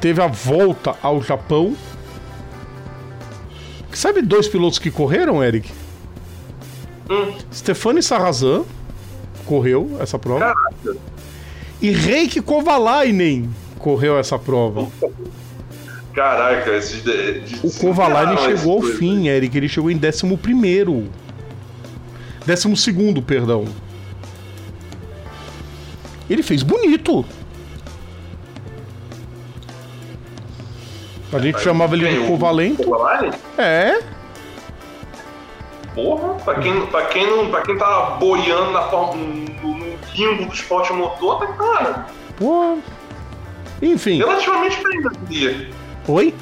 [0.00, 1.74] teve a volta ao Japão.
[3.94, 5.70] Sabe dois pilotos que correram, Eric?
[7.08, 7.32] Hum.
[7.52, 8.64] Stefani Sarrazin
[9.46, 10.40] correu essa prova.
[10.40, 10.96] Caraca.
[11.80, 14.88] E Reiki Kovalainen correu essa prova.
[16.14, 19.56] Caraca, esse de, de, o Kovalainen chegou ao fim, Eric.
[19.56, 21.08] Ele chegou em 11 primeiro.
[22.46, 23.64] 12 segundo, perdão.
[26.28, 27.24] Ele fez bonito.
[31.34, 32.84] A gente chamava ele de Covalento.
[33.58, 34.00] É.
[35.92, 40.46] Porra, pra quem, pra quem, não, pra quem tá boiando na forma, no, no limbo
[40.46, 42.06] do esporte motor, tá cara.
[42.36, 42.78] Porra.
[43.82, 44.18] Enfim.
[44.18, 45.68] Relativamente bem, eu diria.
[46.06, 46.34] Oi?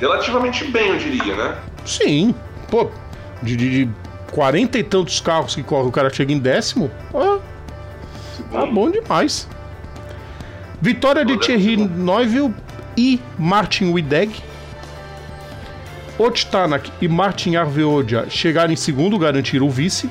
[0.00, 1.58] Relativamente bem, eu diria, né?
[1.84, 2.34] Sim.
[2.70, 2.90] Pô,
[3.42, 3.92] de, de, de
[4.32, 6.90] 40 e tantos carros que corre, o cara chega em décimo.
[7.12, 7.38] Ó,
[8.50, 9.46] tá bom demais.
[10.80, 12.54] Vitória de Thierry Neuville
[12.96, 14.42] e Martin Wideg
[16.18, 20.08] Otanak e Martin Arveodia chegaram em segundo, garantiram o vice.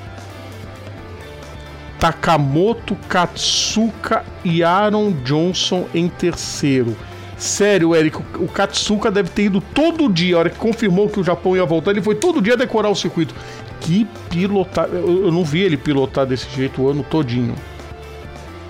[2.00, 6.96] Takamoto, Katsuka e Aaron Johnson em terceiro.
[7.38, 10.36] Sério, Eric, o Katsuka deve ter ido todo dia.
[10.36, 12.96] A hora que confirmou que o Japão ia voltar, ele foi todo dia decorar o
[12.96, 13.34] circuito.
[13.82, 14.88] Que pilotar.
[14.88, 17.56] Eu não vi ele pilotar desse jeito o ano todinho.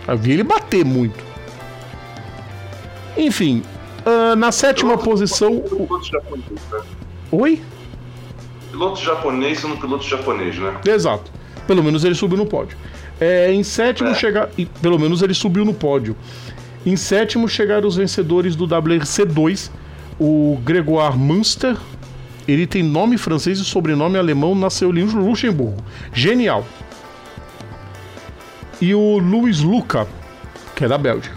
[0.07, 1.23] Eu vi ele bater muito.
[3.17, 3.63] Enfim,
[4.05, 5.53] uh, na sétima posição.
[5.53, 5.87] O...
[7.31, 7.61] Oi?
[8.71, 10.79] Piloto japonês sendo piloto japonês, né?
[10.85, 11.31] Exato.
[11.65, 12.77] Pelo menos ele subiu no pódio.
[13.19, 14.13] É, em sétimo é.
[14.13, 14.49] chegar.
[14.81, 16.15] Pelo menos ele subiu no pódio.
[16.85, 19.71] Em sétimo chegaram os vencedores do WRC2,
[20.19, 21.75] o Gregoire Münster.
[22.47, 25.83] Ele tem nome francês e sobrenome alemão, nasceu em Luxemburgo.
[26.13, 26.63] Genial.
[28.79, 30.07] E o Luiz Luca,
[30.75, 31.35] que é da Bélgica.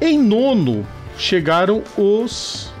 [0.00, 0.86] Em nono
[1.22, 2.72] chegaram os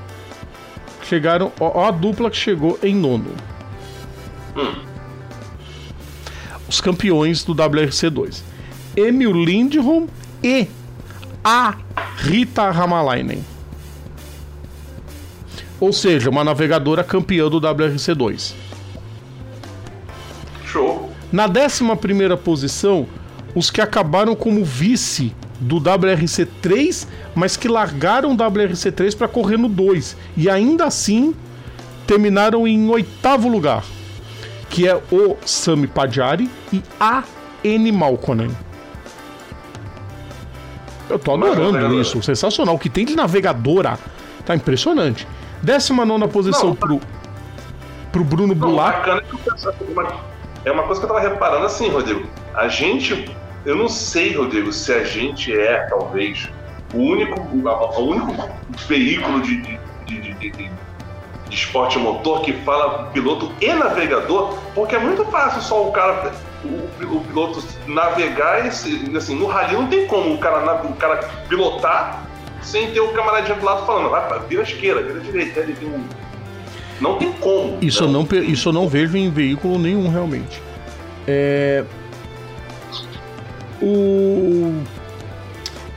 [1.04, 1.52] chegaram.
[1.60, 3.30] Ó, a dupla que chegou em nono.
[4.56, 4.74] Hum.
[6.68, 8.42] Os campeões do WRC2.
[8.96, 10.06] Emil Lindholm
[10.42, 10.66] e
[11.44, 11.76] a
[12.16, 13.44] Rita Ramalainen.
[15.78, 18.54] Ou seja, uma navegadora campeã do WRC2.
[20.66, 21.12] Show.
[21.30, 23.06] Na 11 primeira posição,
[23.54, 29.68] os que acabaram como vice do WRC3, mas que largaram o WRC3 para correr no
[29.68, 31.34] 2 e ainda assim
[32.06, 33.84] terminaram em oitavo lugar,
[34.68, 37.22] que é o Sami Padjari e a
[37.62, 38.50] N Malkonen.
[41.08, 42.74] Eu tô adorando isso, sensacional.
[42.74, 43.98] O que tem de navegadora
[44.44, 45.26] tá impressionante.
[45.62, 47.00] 19 posição Não, pro,
[48.10, 49.06] pro Bruno Bulat.
[50.64, 52.26] é uma coisa que eu tava reparando assim, Rodrigo.
[52.54, 53.30] A gente,
[53.64, 56.48] eu não sei, Rodrigo, se a gente é, talvez,
[56.94, 58.50] o único, o único
[58.88, 59.62] veículo de,
[60.06, 60.70] de, de, de,
[61.50, 66.32] esporte motor que fala piloto e navegador, porque é muito fácil só o cara,
[66.64, 71.28] o, o piloto navegar e assim, no rally não tem como o cara, o cara
[71.50, 72.24] pilotar
[72.62, 76.02] sem ter o camaradinho do lado falando, vai, vira esquerda, vira direita, ele tem um
[77.02, 77.78] não tem como.
[77.82, 78.20] Isso, não.
[78.30, 80.62] Eu não, isso eu não vejo em veículo nenhum, realmente.
[81.26, 81.84] É...
[83.82, 84.82] O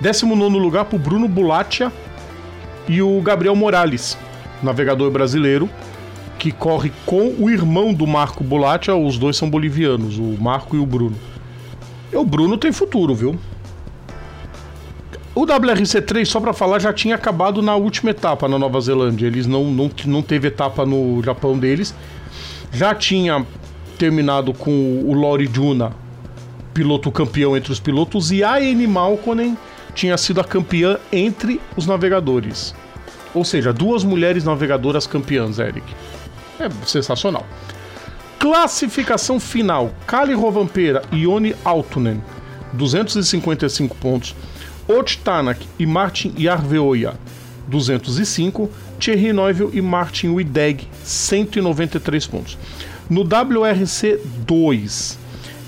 [0.01, 1.91] 19 lugar para o Bruno Bulatia
[2.87, 4.17] e o Gabriel Morales,
[4.61, 5.69] navegador brasileiro,
[6.39, 8.95] que corre com o irmão do Marco Bulatia.
[8.95, 11.15] Os dois são bolivianos, o Marco e o Bruno.
[12.11, 13.39] E o Bruno tem futuro, viu?
[15.35, 19.27] O WRC3, só para falar, já tinha acabado na última etapa na Nova Zelândia.
[19.27, 21.93] Eles não, não, não teve etapa no Japão deles.
[22.71, 23.45] Já tinha
[23.97, 25.91] terminado com o Lori Juna,
[26.75, 29.57] piloto campeão entre os pilotos, e a Annie Malkonen
[29.95, 32.75] tinha sido a campeã entre os navegadores.
[33.33, 35.85] Ou seja, duas mulheres navegadoras campeãs, Eric.
[36.59, 37.45] É sensacional.
[38.37, 42.21] Classificação final: Kali Rovanpera e Ione Altunen,
[42.73, 44.35] 255 pontos.
[44.87, 47.15] Ot Tanak e Martin Yarveoia,
[47.67, 48.69] 205.
[48.99, 52.57] Thierry Neuville e Martin Wideg, 193 pontos.
[53.09, 55.24] No WRC 2,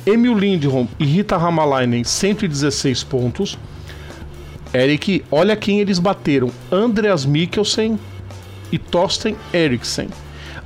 [0.07, 3.57] Emil Lindholm e Rita Hamalainen, 116 pontos.
[4.73, 7.99] Eric, olha quem eles bateram: Andreas Mikkelsen
[8.71, 10.07] e Thorsten Eriksen.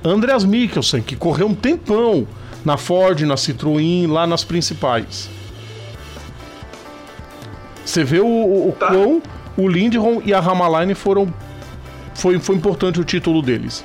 [0.03, 2.27] Andreas Mikkelsen, que correu um tempão
[2.63, 5.27] na Ford, na Citroën, lá nas principais.
[7.84, 8.88] Você vê o, o tá.
[8.88, 9.23] quão
[9.57, 11.34] o Lindholm e a Ramaline foram.
[12.13, 13.84] Foi, foi importante o título deles.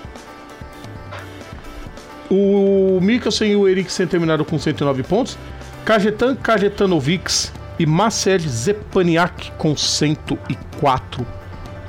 [2.31, 5.39] O Mikkelsen e o Eriksen terminaram com 109 pontos.
[5.85, 11.27] Kajetan Kajetanovics e Marcel Zepaniak com 104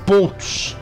[0.05, 0.77] pontos.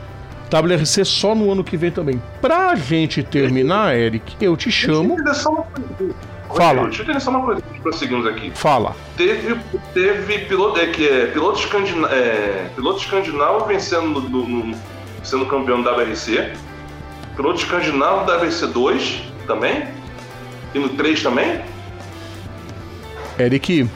[0.52, 2.22] WRC só no ano que vem também.
[2.40, 5.16] Pra gente terminar, Eric, eu te chamo.
[6.54, 6.84] Fala.
[6.84, 8.50] Deixa eu entender só uma coisa prosseguimos aqui.
[8.54, 8.96] Fala.
[9.16, 9.56] Teve,
[9.94, 14.76] teve piloto, é, que é, piloto, escandina, é, piloto escandinavo vencendo no, no,
[15.22, 16.52] sendo campeão da WRC.
[17.36, 19.88] Piloto escandinavo da WRC 2 também.
[20.74, 21.62] E no 3 também.
[23.38, 23.88] Eric.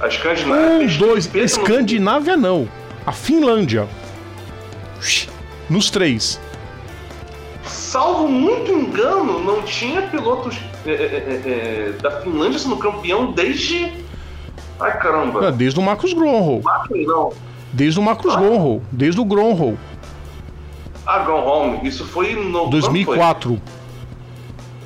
[0.00, 0.86] A Escandinávia.
[0.86, 1.34] Um, dois.
[1.34, 2.68] Escandinávia não.
[3.06, 3.88] A Finlândia.
[5.68, 6.40] Nos três
[7.92, 13.92] salvo muito engano, não tinha pilotos é, é, é, é da Finlândia sendo campeão desde.
[14.80, 15.46] Ai caramba.
[15.46, 16.62] É, desde o Marcos Gronholm.
[17.70, 18.38] Desde o Marcos ah.
[18.38, 18.80] Gronholm.
[18.90, 19.76] Desde o Gronholm.
[21.06, 21.80] Ah, Gronholm.
[21.84, 22.70] Isso foi no.
[22.70, 23.50] 2004.
[23.50, 23.81] Foi?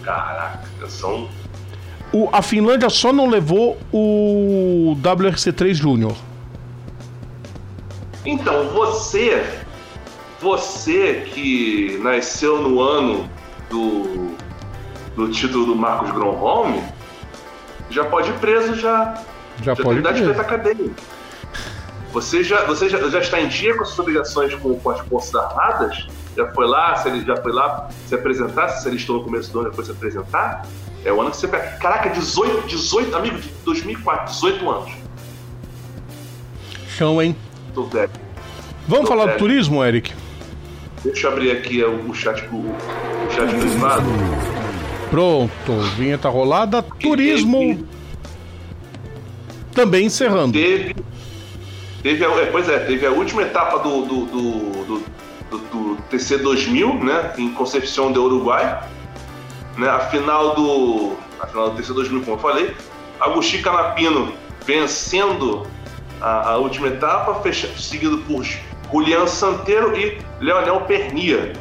[0.06, 1.28] Caraca, são.
[2.12, 6.16] O, a Finlândia só não levou o WRC3 Júnior.
[8.24, 9.44] Então, você
[10.40, 13.28] você que nasceu no ano
[13.68, 14.30] do,
[15.16, 16.80] do título do Marcos Gronholm,
[17.90, 19.20] já pode ir preso já.
[19.60, 20.90] Já, já pode ir cadeia.
[22.12, 25.00] Você já, você já, já está em dia com as suas obrigações com, com as
[25.00, 26.06] Forças Armadas?
[26.36, 29.50] Já foi lá, se ele já foi lá se apresentar, se ele estou no começo
[29.52, 30.66] do ano, foi se apresentar?
[31.04, 31.78] É o ano que você pega.
[31.78, 34.92] Caraca, 18, 18, amigo, de 2004, 18 anos.
[36.88, 37.34] Chão, hein?
[37.74, 38.10] Tô velho.
[38.86, 39.38] Vamos Tô falar velho.
[39.38, 40.12] do turismo, Eric?
[41.02, 42.74] Deixa eu abrir aqui o chat, o
[43.30, 44.06] chat privado.
[45.08, 46.82] Pronto, vinheta rolada.
[46.82, 47.58] Turismo.
[47.58, 47.84] Teve,
[49.72, 50.52] também encerrando.
[50.52, 50.96] Teve.
[52.02, 55.04] Teve a, é, pois é, teve a última etapa do, do, do, do,
[55.50, 57.34] do, do TC 2000, né?
[57.38, 58.88] Em Concepción do Uruguai.
[59.76, 61.16] Né, a final do.
[61.40, 62.76] A final do TC 2000, como eu falei.
[63.20, 64.32] Agostinho Canapino
[64.64, 65.66] vencendo
[66.20, 68.44] a, a última etapa, fecha, seguido por
[68.92, 71.52] Julian Santeiro e Leonel Pernia,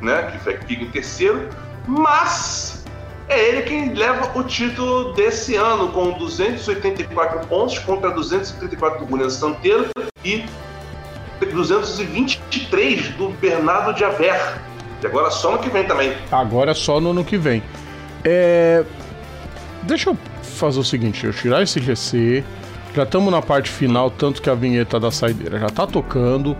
[0.00, 1.48] né, que fica em terceiro,
[1.86, 2.84] mas
[3.28, 9.30] é ele quem leva o título desse ano com 284 pontos contra 234 do Julian
[9.30, 9.88] Santeiro
[10.24, 10.44] e
[11.40, 14.60] 223 do Bernardo de Aver.
[15.02, 16.14] E agora só no que vem também.
[16.30, 17.62] Agora só no ano que vem.
[18.24, 18.84] É...
[19.82, 22.42] Deixa eu fazer o seguinte, eu tirar esse GC,
[22.94, 26.56] já estamos na parte final, tanto que a vinheta da saideira já está tocando,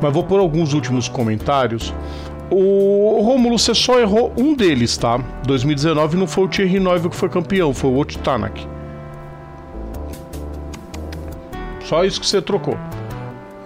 [0.00, 1.92] mas vou por alguns últimos comentários.
[2.50, 5.18] O Romulo, você só errou um deles, tá?
[5.46, 8.66] 2019 não foi o Thierry Neuville que foi campeão, foi o Ot Tanak.
[11.84, 12.76] Só isso que você trocou.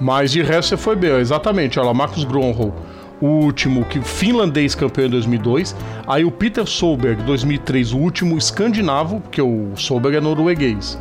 [0.00, 1.78] Mas de resto você foi bem, exatamente.
[1.78, 2.72] Olha lá, Marcos Gronholm.
[3.20, 5.76] o último que finlandês campeão em 2002.
[6.08, 10.98] Aí o Peter Solberg, 2003, o último escandinavo, porque o Solberg é norueguês.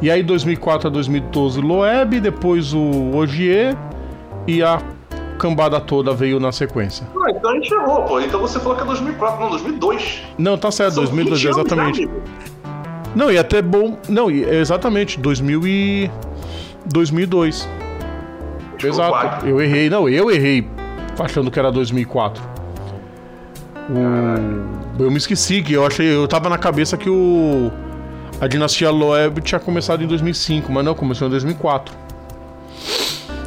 [0.00, 3.76] E aí 2004 a 2012 Loeb, depois o Ogier
[4.48, 4.82] e a
[5.38, 7.06] cambada toda veio na sequência.
[7.24, 8.18] Ah, então a gente errou, pô.
[8.20, 10.22] Então você falou que é 2004, não, 2002.
[10.36, 12.10] Não, tá certo, São 2002, 20 anos, exatamente.
[13.14, 13.96] Não, e até bom.
[14.08, 16.10] Não, e- exatamente, 2000 e
[16.92, 17.68] 2002.
[18.88, 19.10] Exato.
[19.10, 19.48] quatro.
[19.48, 20.68] Eu errei, não, eu errei
[21.18, 22.42] achando que era 2004.
[23.90, 25.02] O...
[25.02, 27.70] Eu me esqueci que eu achei, eu tava na cabeça que o
[28.40, 31.94] a dinastia Loeb tinha começado em 2005, mas não, começou em 2004.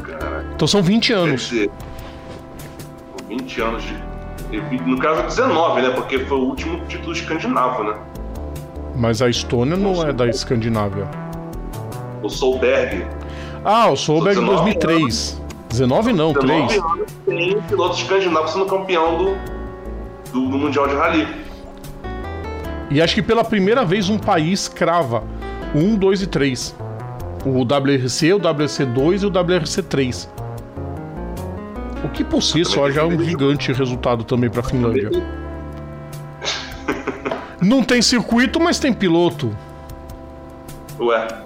[0.03, 1.41] Caraca, Então são 20 quer anos.
[1.49, 1.69] dizer,
[3.27, 4.05] 20 anos de.
[4.85, 5.89] No caso, 19, né?
[5.89, 7.95] Porque foi o último título escandinavo, né?
[8.95, 11.09] Mas a Estônia não é da Escandinávia.
[12.23, 13.05] O Solberg.
[13.67, 15.41] Ah, o Solberg 19 2003.
[15.69, 16.83] 19 não, 19 3.
[16.83, 19.35] anos tem piloto escandinavo sendo campeão do,
[20.31, 21.27] do, do Mundial de Rally.
[22.91, 25.23] E acho que pela primeira vez um país crava
[25.73, 26.75] o 1, 2 e 3.
[27.43, 30.29] O WRC, o WRC2 e o WRC3.
[32.03, 35.09] O que por si só já é um gigante resultado também pra Finlândia.
[37.59, 39.49] Não tem circuito, mas tem piloto.
[40.99, 41.44] Ué,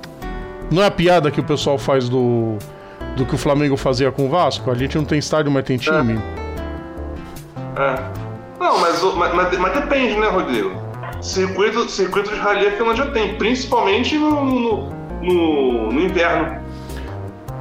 [0.72, 2.58] Não é a piada que o pessoal faz do,
[3.16, 4.70] do que o Flamengo fazia com o Vasco?
[4.70, 6.20] A gente não tem estádio, mas tem time.
[7.78, 8.20] é.
[8.60, 10.72] Não, mas, mas, mas- depende, né, Rodrigo?
[11.22, 14.90] Circuito, circuito de rally a Finlândia tem, principalmente no, no,
[15.22, 16.60] no- no inverno.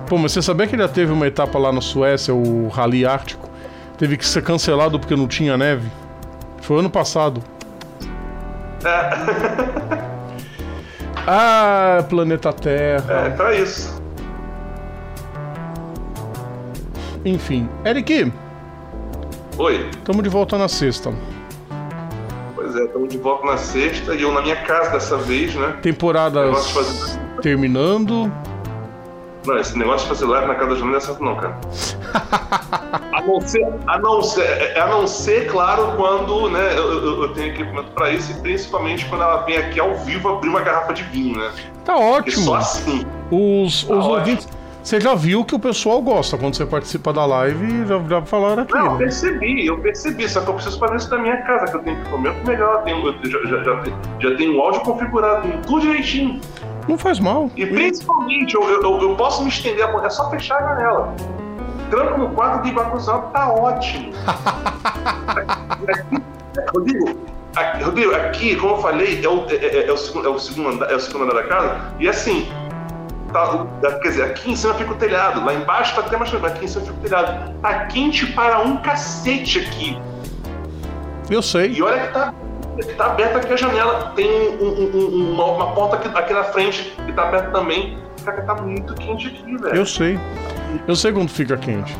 [0.08, 3.48] Pô, mas você sabia que já teve uma etapa lá na Suécia, o Rally Ártico?
[3.96, 5.88] Teve que ser cancelado porque não tinha neve?
[6.62, 7.42] Foi ano passado.
[11.30, 13.26] Ah, planeta Terra.
[13.26, 14.00] É, pra isso.
[17.22, 17.68] Enfim.
[17.84, 18.32] Eric,
[19.58, 19.90] Oi.
[19.90, 21.12] estamos de volta na sexta.
[22.54, 25.76] Pois é, estamos de volta na sexta e eu na minha casa dessa vez, né?
[26.66, 28.32] De fazer- terminando.
[29.46, 31.58] Não, esse negócio de fazer live na casa da Jana não é certo não, cara.
[33.12, 37.48] A não ser, a não ser, a não ser claro, quando né, eu, eu- tenho
[37.48, 41.02] equipamento pra isso, e principalmente quando ela vem aqui ao vivo abrir uma garrafa de
[41.04, 41.50] vinho, né?
[41.84, 42.44] Tá Porque ótimo.
[42.44, 43.06] só assim.
[43.30, 44.10] Os, os Tá ótimo.
[44.14, 44.48] ouvintes.
[44.82, 48.62] Você já viu que o pessoal gosta quando você participa da live, já, já falaram
[48.62, 48.72] aqui.
[48.72, 48.98] Não, eu né?
[48.98, 52.00] percebi, eu percebi, só que eu preciso fazer isso da minha casa, que eu tenho
[52.00, 56.40] equipamento melhor, tenho, já, já, já, tenho- já tenho o áudio configurado, tudo direitinho.
[56.88, 57.50] Não faz mal.
[57.54, 61.14] E principalmente, eu, eu, eu- posso me estender, a- é só fechar a janela.
[61.90, 64.12] Tranco no quarto de ar-condicionado, tá ótimo.
[65.86, 66.22] Aqui-
[66.74, 67.18] Rodrigo,
[67.56, 70.38] aqui, Rodrigo, aqui, como eu falei, é o, é, é- é o, segundo, é, o
[70.38, 72.48] segundo andar, é o segundo andar da casa, e assim,
[73.32, 73.66] tá, o-
[74.00, 76.64] quer dizer, aqui em cima fica o telhado, lá embaixo tá até mais tranquilo, aqui
[76.64, 77.54] em cima fica o telhado.
[77.60, 79.98] Tá quente para um cacete aqui.
[81.30, 81.72] Eu sei.
[81.72, 82.34] E olha que tá,
[82.96, 84.12] tá aberta aqui a janela.
[84.16, 84.26] Tem
[84.58, 87.98] um- um- um- uma, uma porta aqui, aqui na frente que tá aberta também.
[88.24, 89.76] Cara, tá muito quente aqui, velho.
[89.76, 90.18] Eu sei.
[90.86, 91.96] Eu sei quando fica quente.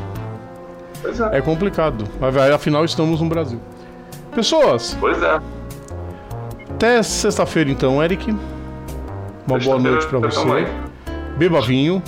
[1.01, 1.37] Pois é.
[1.37, 2.05] É complicado.
[2.19, 3.59] Mas afinal estamos no Brasil.
[4.33, 5.39] Pessoas, Pois é.
[6.71, 8.35] até sexta-feira então, Eric.
[9.47, 10.39] Uma boa noite pra você.
[10.39, 10.67] Também.
[11.37, 12.01] Beba vinho.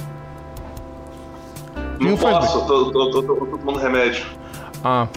[1.76, 4.26] Não Vinho faz posso, eu tô, tô, tô, tô, tomando remédio.
[4.84, 5.08] Ah.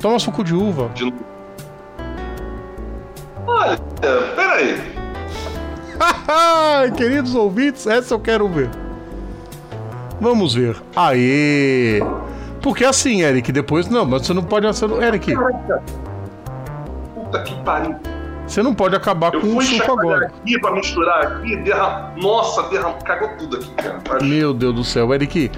[0.00, 0.88] Toma suco de uva.
[0.94, 1.12] De...
[3.46, 3.78] Olha,
[4.34, 4.80] peraí.
[6.96, 8.70] Queridos ouvintes, essa eu quero ver.
[10.20, 10.76] Vamos ver.
[10.96, 12.00] Aê!
[12.62, 13.88] Porque assim, Eric, depois.
[13.88, 14.66] Não, mas você não pode.
[14.66, 15.32] Você não- Eric,
[17.14, 17.96] Puta que pariu.
[18.46, 20.26] você não pode acabar Eu com o suco agora.
[20.26, 22.10] aqui pra misturar aqui, derram...
[22.16, 22.94] Nossa, derram...
[23.04, 23.98] cagou tudo aqui, cara.
[24.16, 25.50] Acho- Meu Deus do céu, Eric.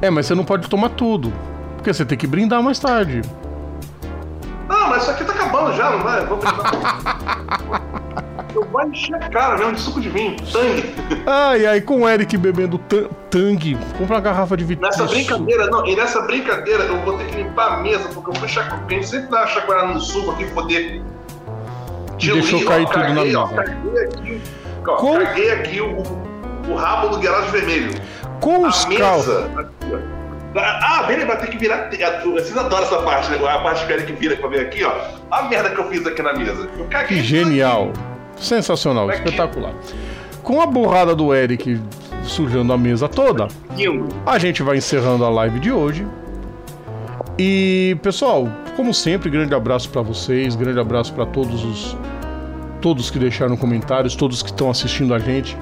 [0.00, 1.32] É, mas você não pode tomar tudo.
[1.76, 3.20] Porque você tem que brindar mais tarde.
[4.68, 6.24] Não, mas isso aqui tá acabando já, não vai?
[6.24, 7.18] Vou brindar.
[8.54, 10.94] Eu vou encher a cara mesmo de suco de vinho, sangue.
[11.26, 13.76] Ai, ai, com o Eric bebendo tan- tangue.
[13.98, 14.86] Compra uma garrafa de vitro.
[14.86, 18.34] Nessa brincadeira, não, e nessa brincadeira eu vou ter que limpar a mesa, porque eu
[18.34, 18.78] fui chacoalhar.
[18.80, 21.02] Porque a gente sempre dá chacoalhada no suco aqui poder.
[22.18, 23.62] Deixou diluir, cair ó, tudo na caguei, ó, mesa.
[23.64, 24.40] Caguei aqui,
[24.86, 27.90] ó, Com- caguei aqui o, o rabo do guirado vermelho.
[28.40, 29.50] Com A os mesa.
[29.56, 30.14] aqui.
[30.56, 31.90] Ah, Bene vai ter que virar.
[32.24, 33.38] Vocês adoram essa parte, né?
[33.48, 34.92] A parte que o Eric vira pra ver aqui, ó.
[35.28, 36.68] A merda que eu fiz aqui na mesa.
[37.08, 37.92] Que genial.
[38.36, 39.74] Sensacional, espetacular.
[40.42, 41.80] Com a burrada do Eric
[42.24, 43.48] sujando a mesa toda,
[44.26, 46.06] a gente vai encerrando a live de hoje.
[47.38, 51.96] E, pessoal, como sempre, grande abraço pra vocês, grande abraço pra todos os
[52.80, 55.56] todos que deixaram comentários, todos que estão assistindo a gente.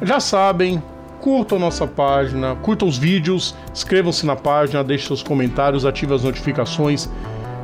[0.00, 0.80] Já sabem,
[1.20, 7.10] curtam nossa página, curtam os vídeos, inscrevam-se na página, deixem seus comentários, ativem as notificações.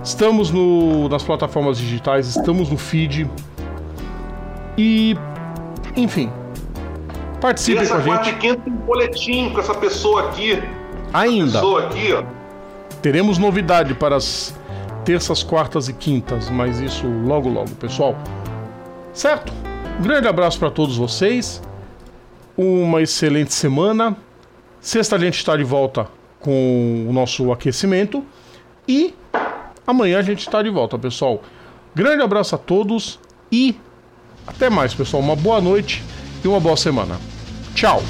[0.03, 3.31] Estamos no, nas plataformas digitais, estamos no feed.
[4.82, 5.15] E,
[5.94, 6.32] enfim,
[7.39, 8.35] participe com a gente.
[8.36, 10.59] Quinta tem um boletim com essa pessoa aqui.
[11.12, 11.52] Ainda.
[11.52, 12.24] Pessoa aqui, ó.
[13.02, 14.59] Teremos novidade para as
[15.05, 18.16] terças, quartas e quintas, mas isso logo logo, pessoal.
[19.12, 19.52] Certo?
[19.98, 21.62] Um grande abraço para todos vocês.
[22.57, 24.16] Uma excelente semana.
[24.81, 26.09] Sexta a gente está de volta
[26.40, 28.24] com o nosso aquecimento
[28.89, 29.15] e
[29.86, 31.43] amanhã a gente está de volta, pessoal.
[31.94, 33.20] Grande abraço a todos
[33.52, 33.77] e
[34.47, 35.23] até mais, pessoal.
[35.23, 36.03] Uma boa noite
[36.45, 37.19] e uma boa semana.
[37.75, 38.03] Tchau.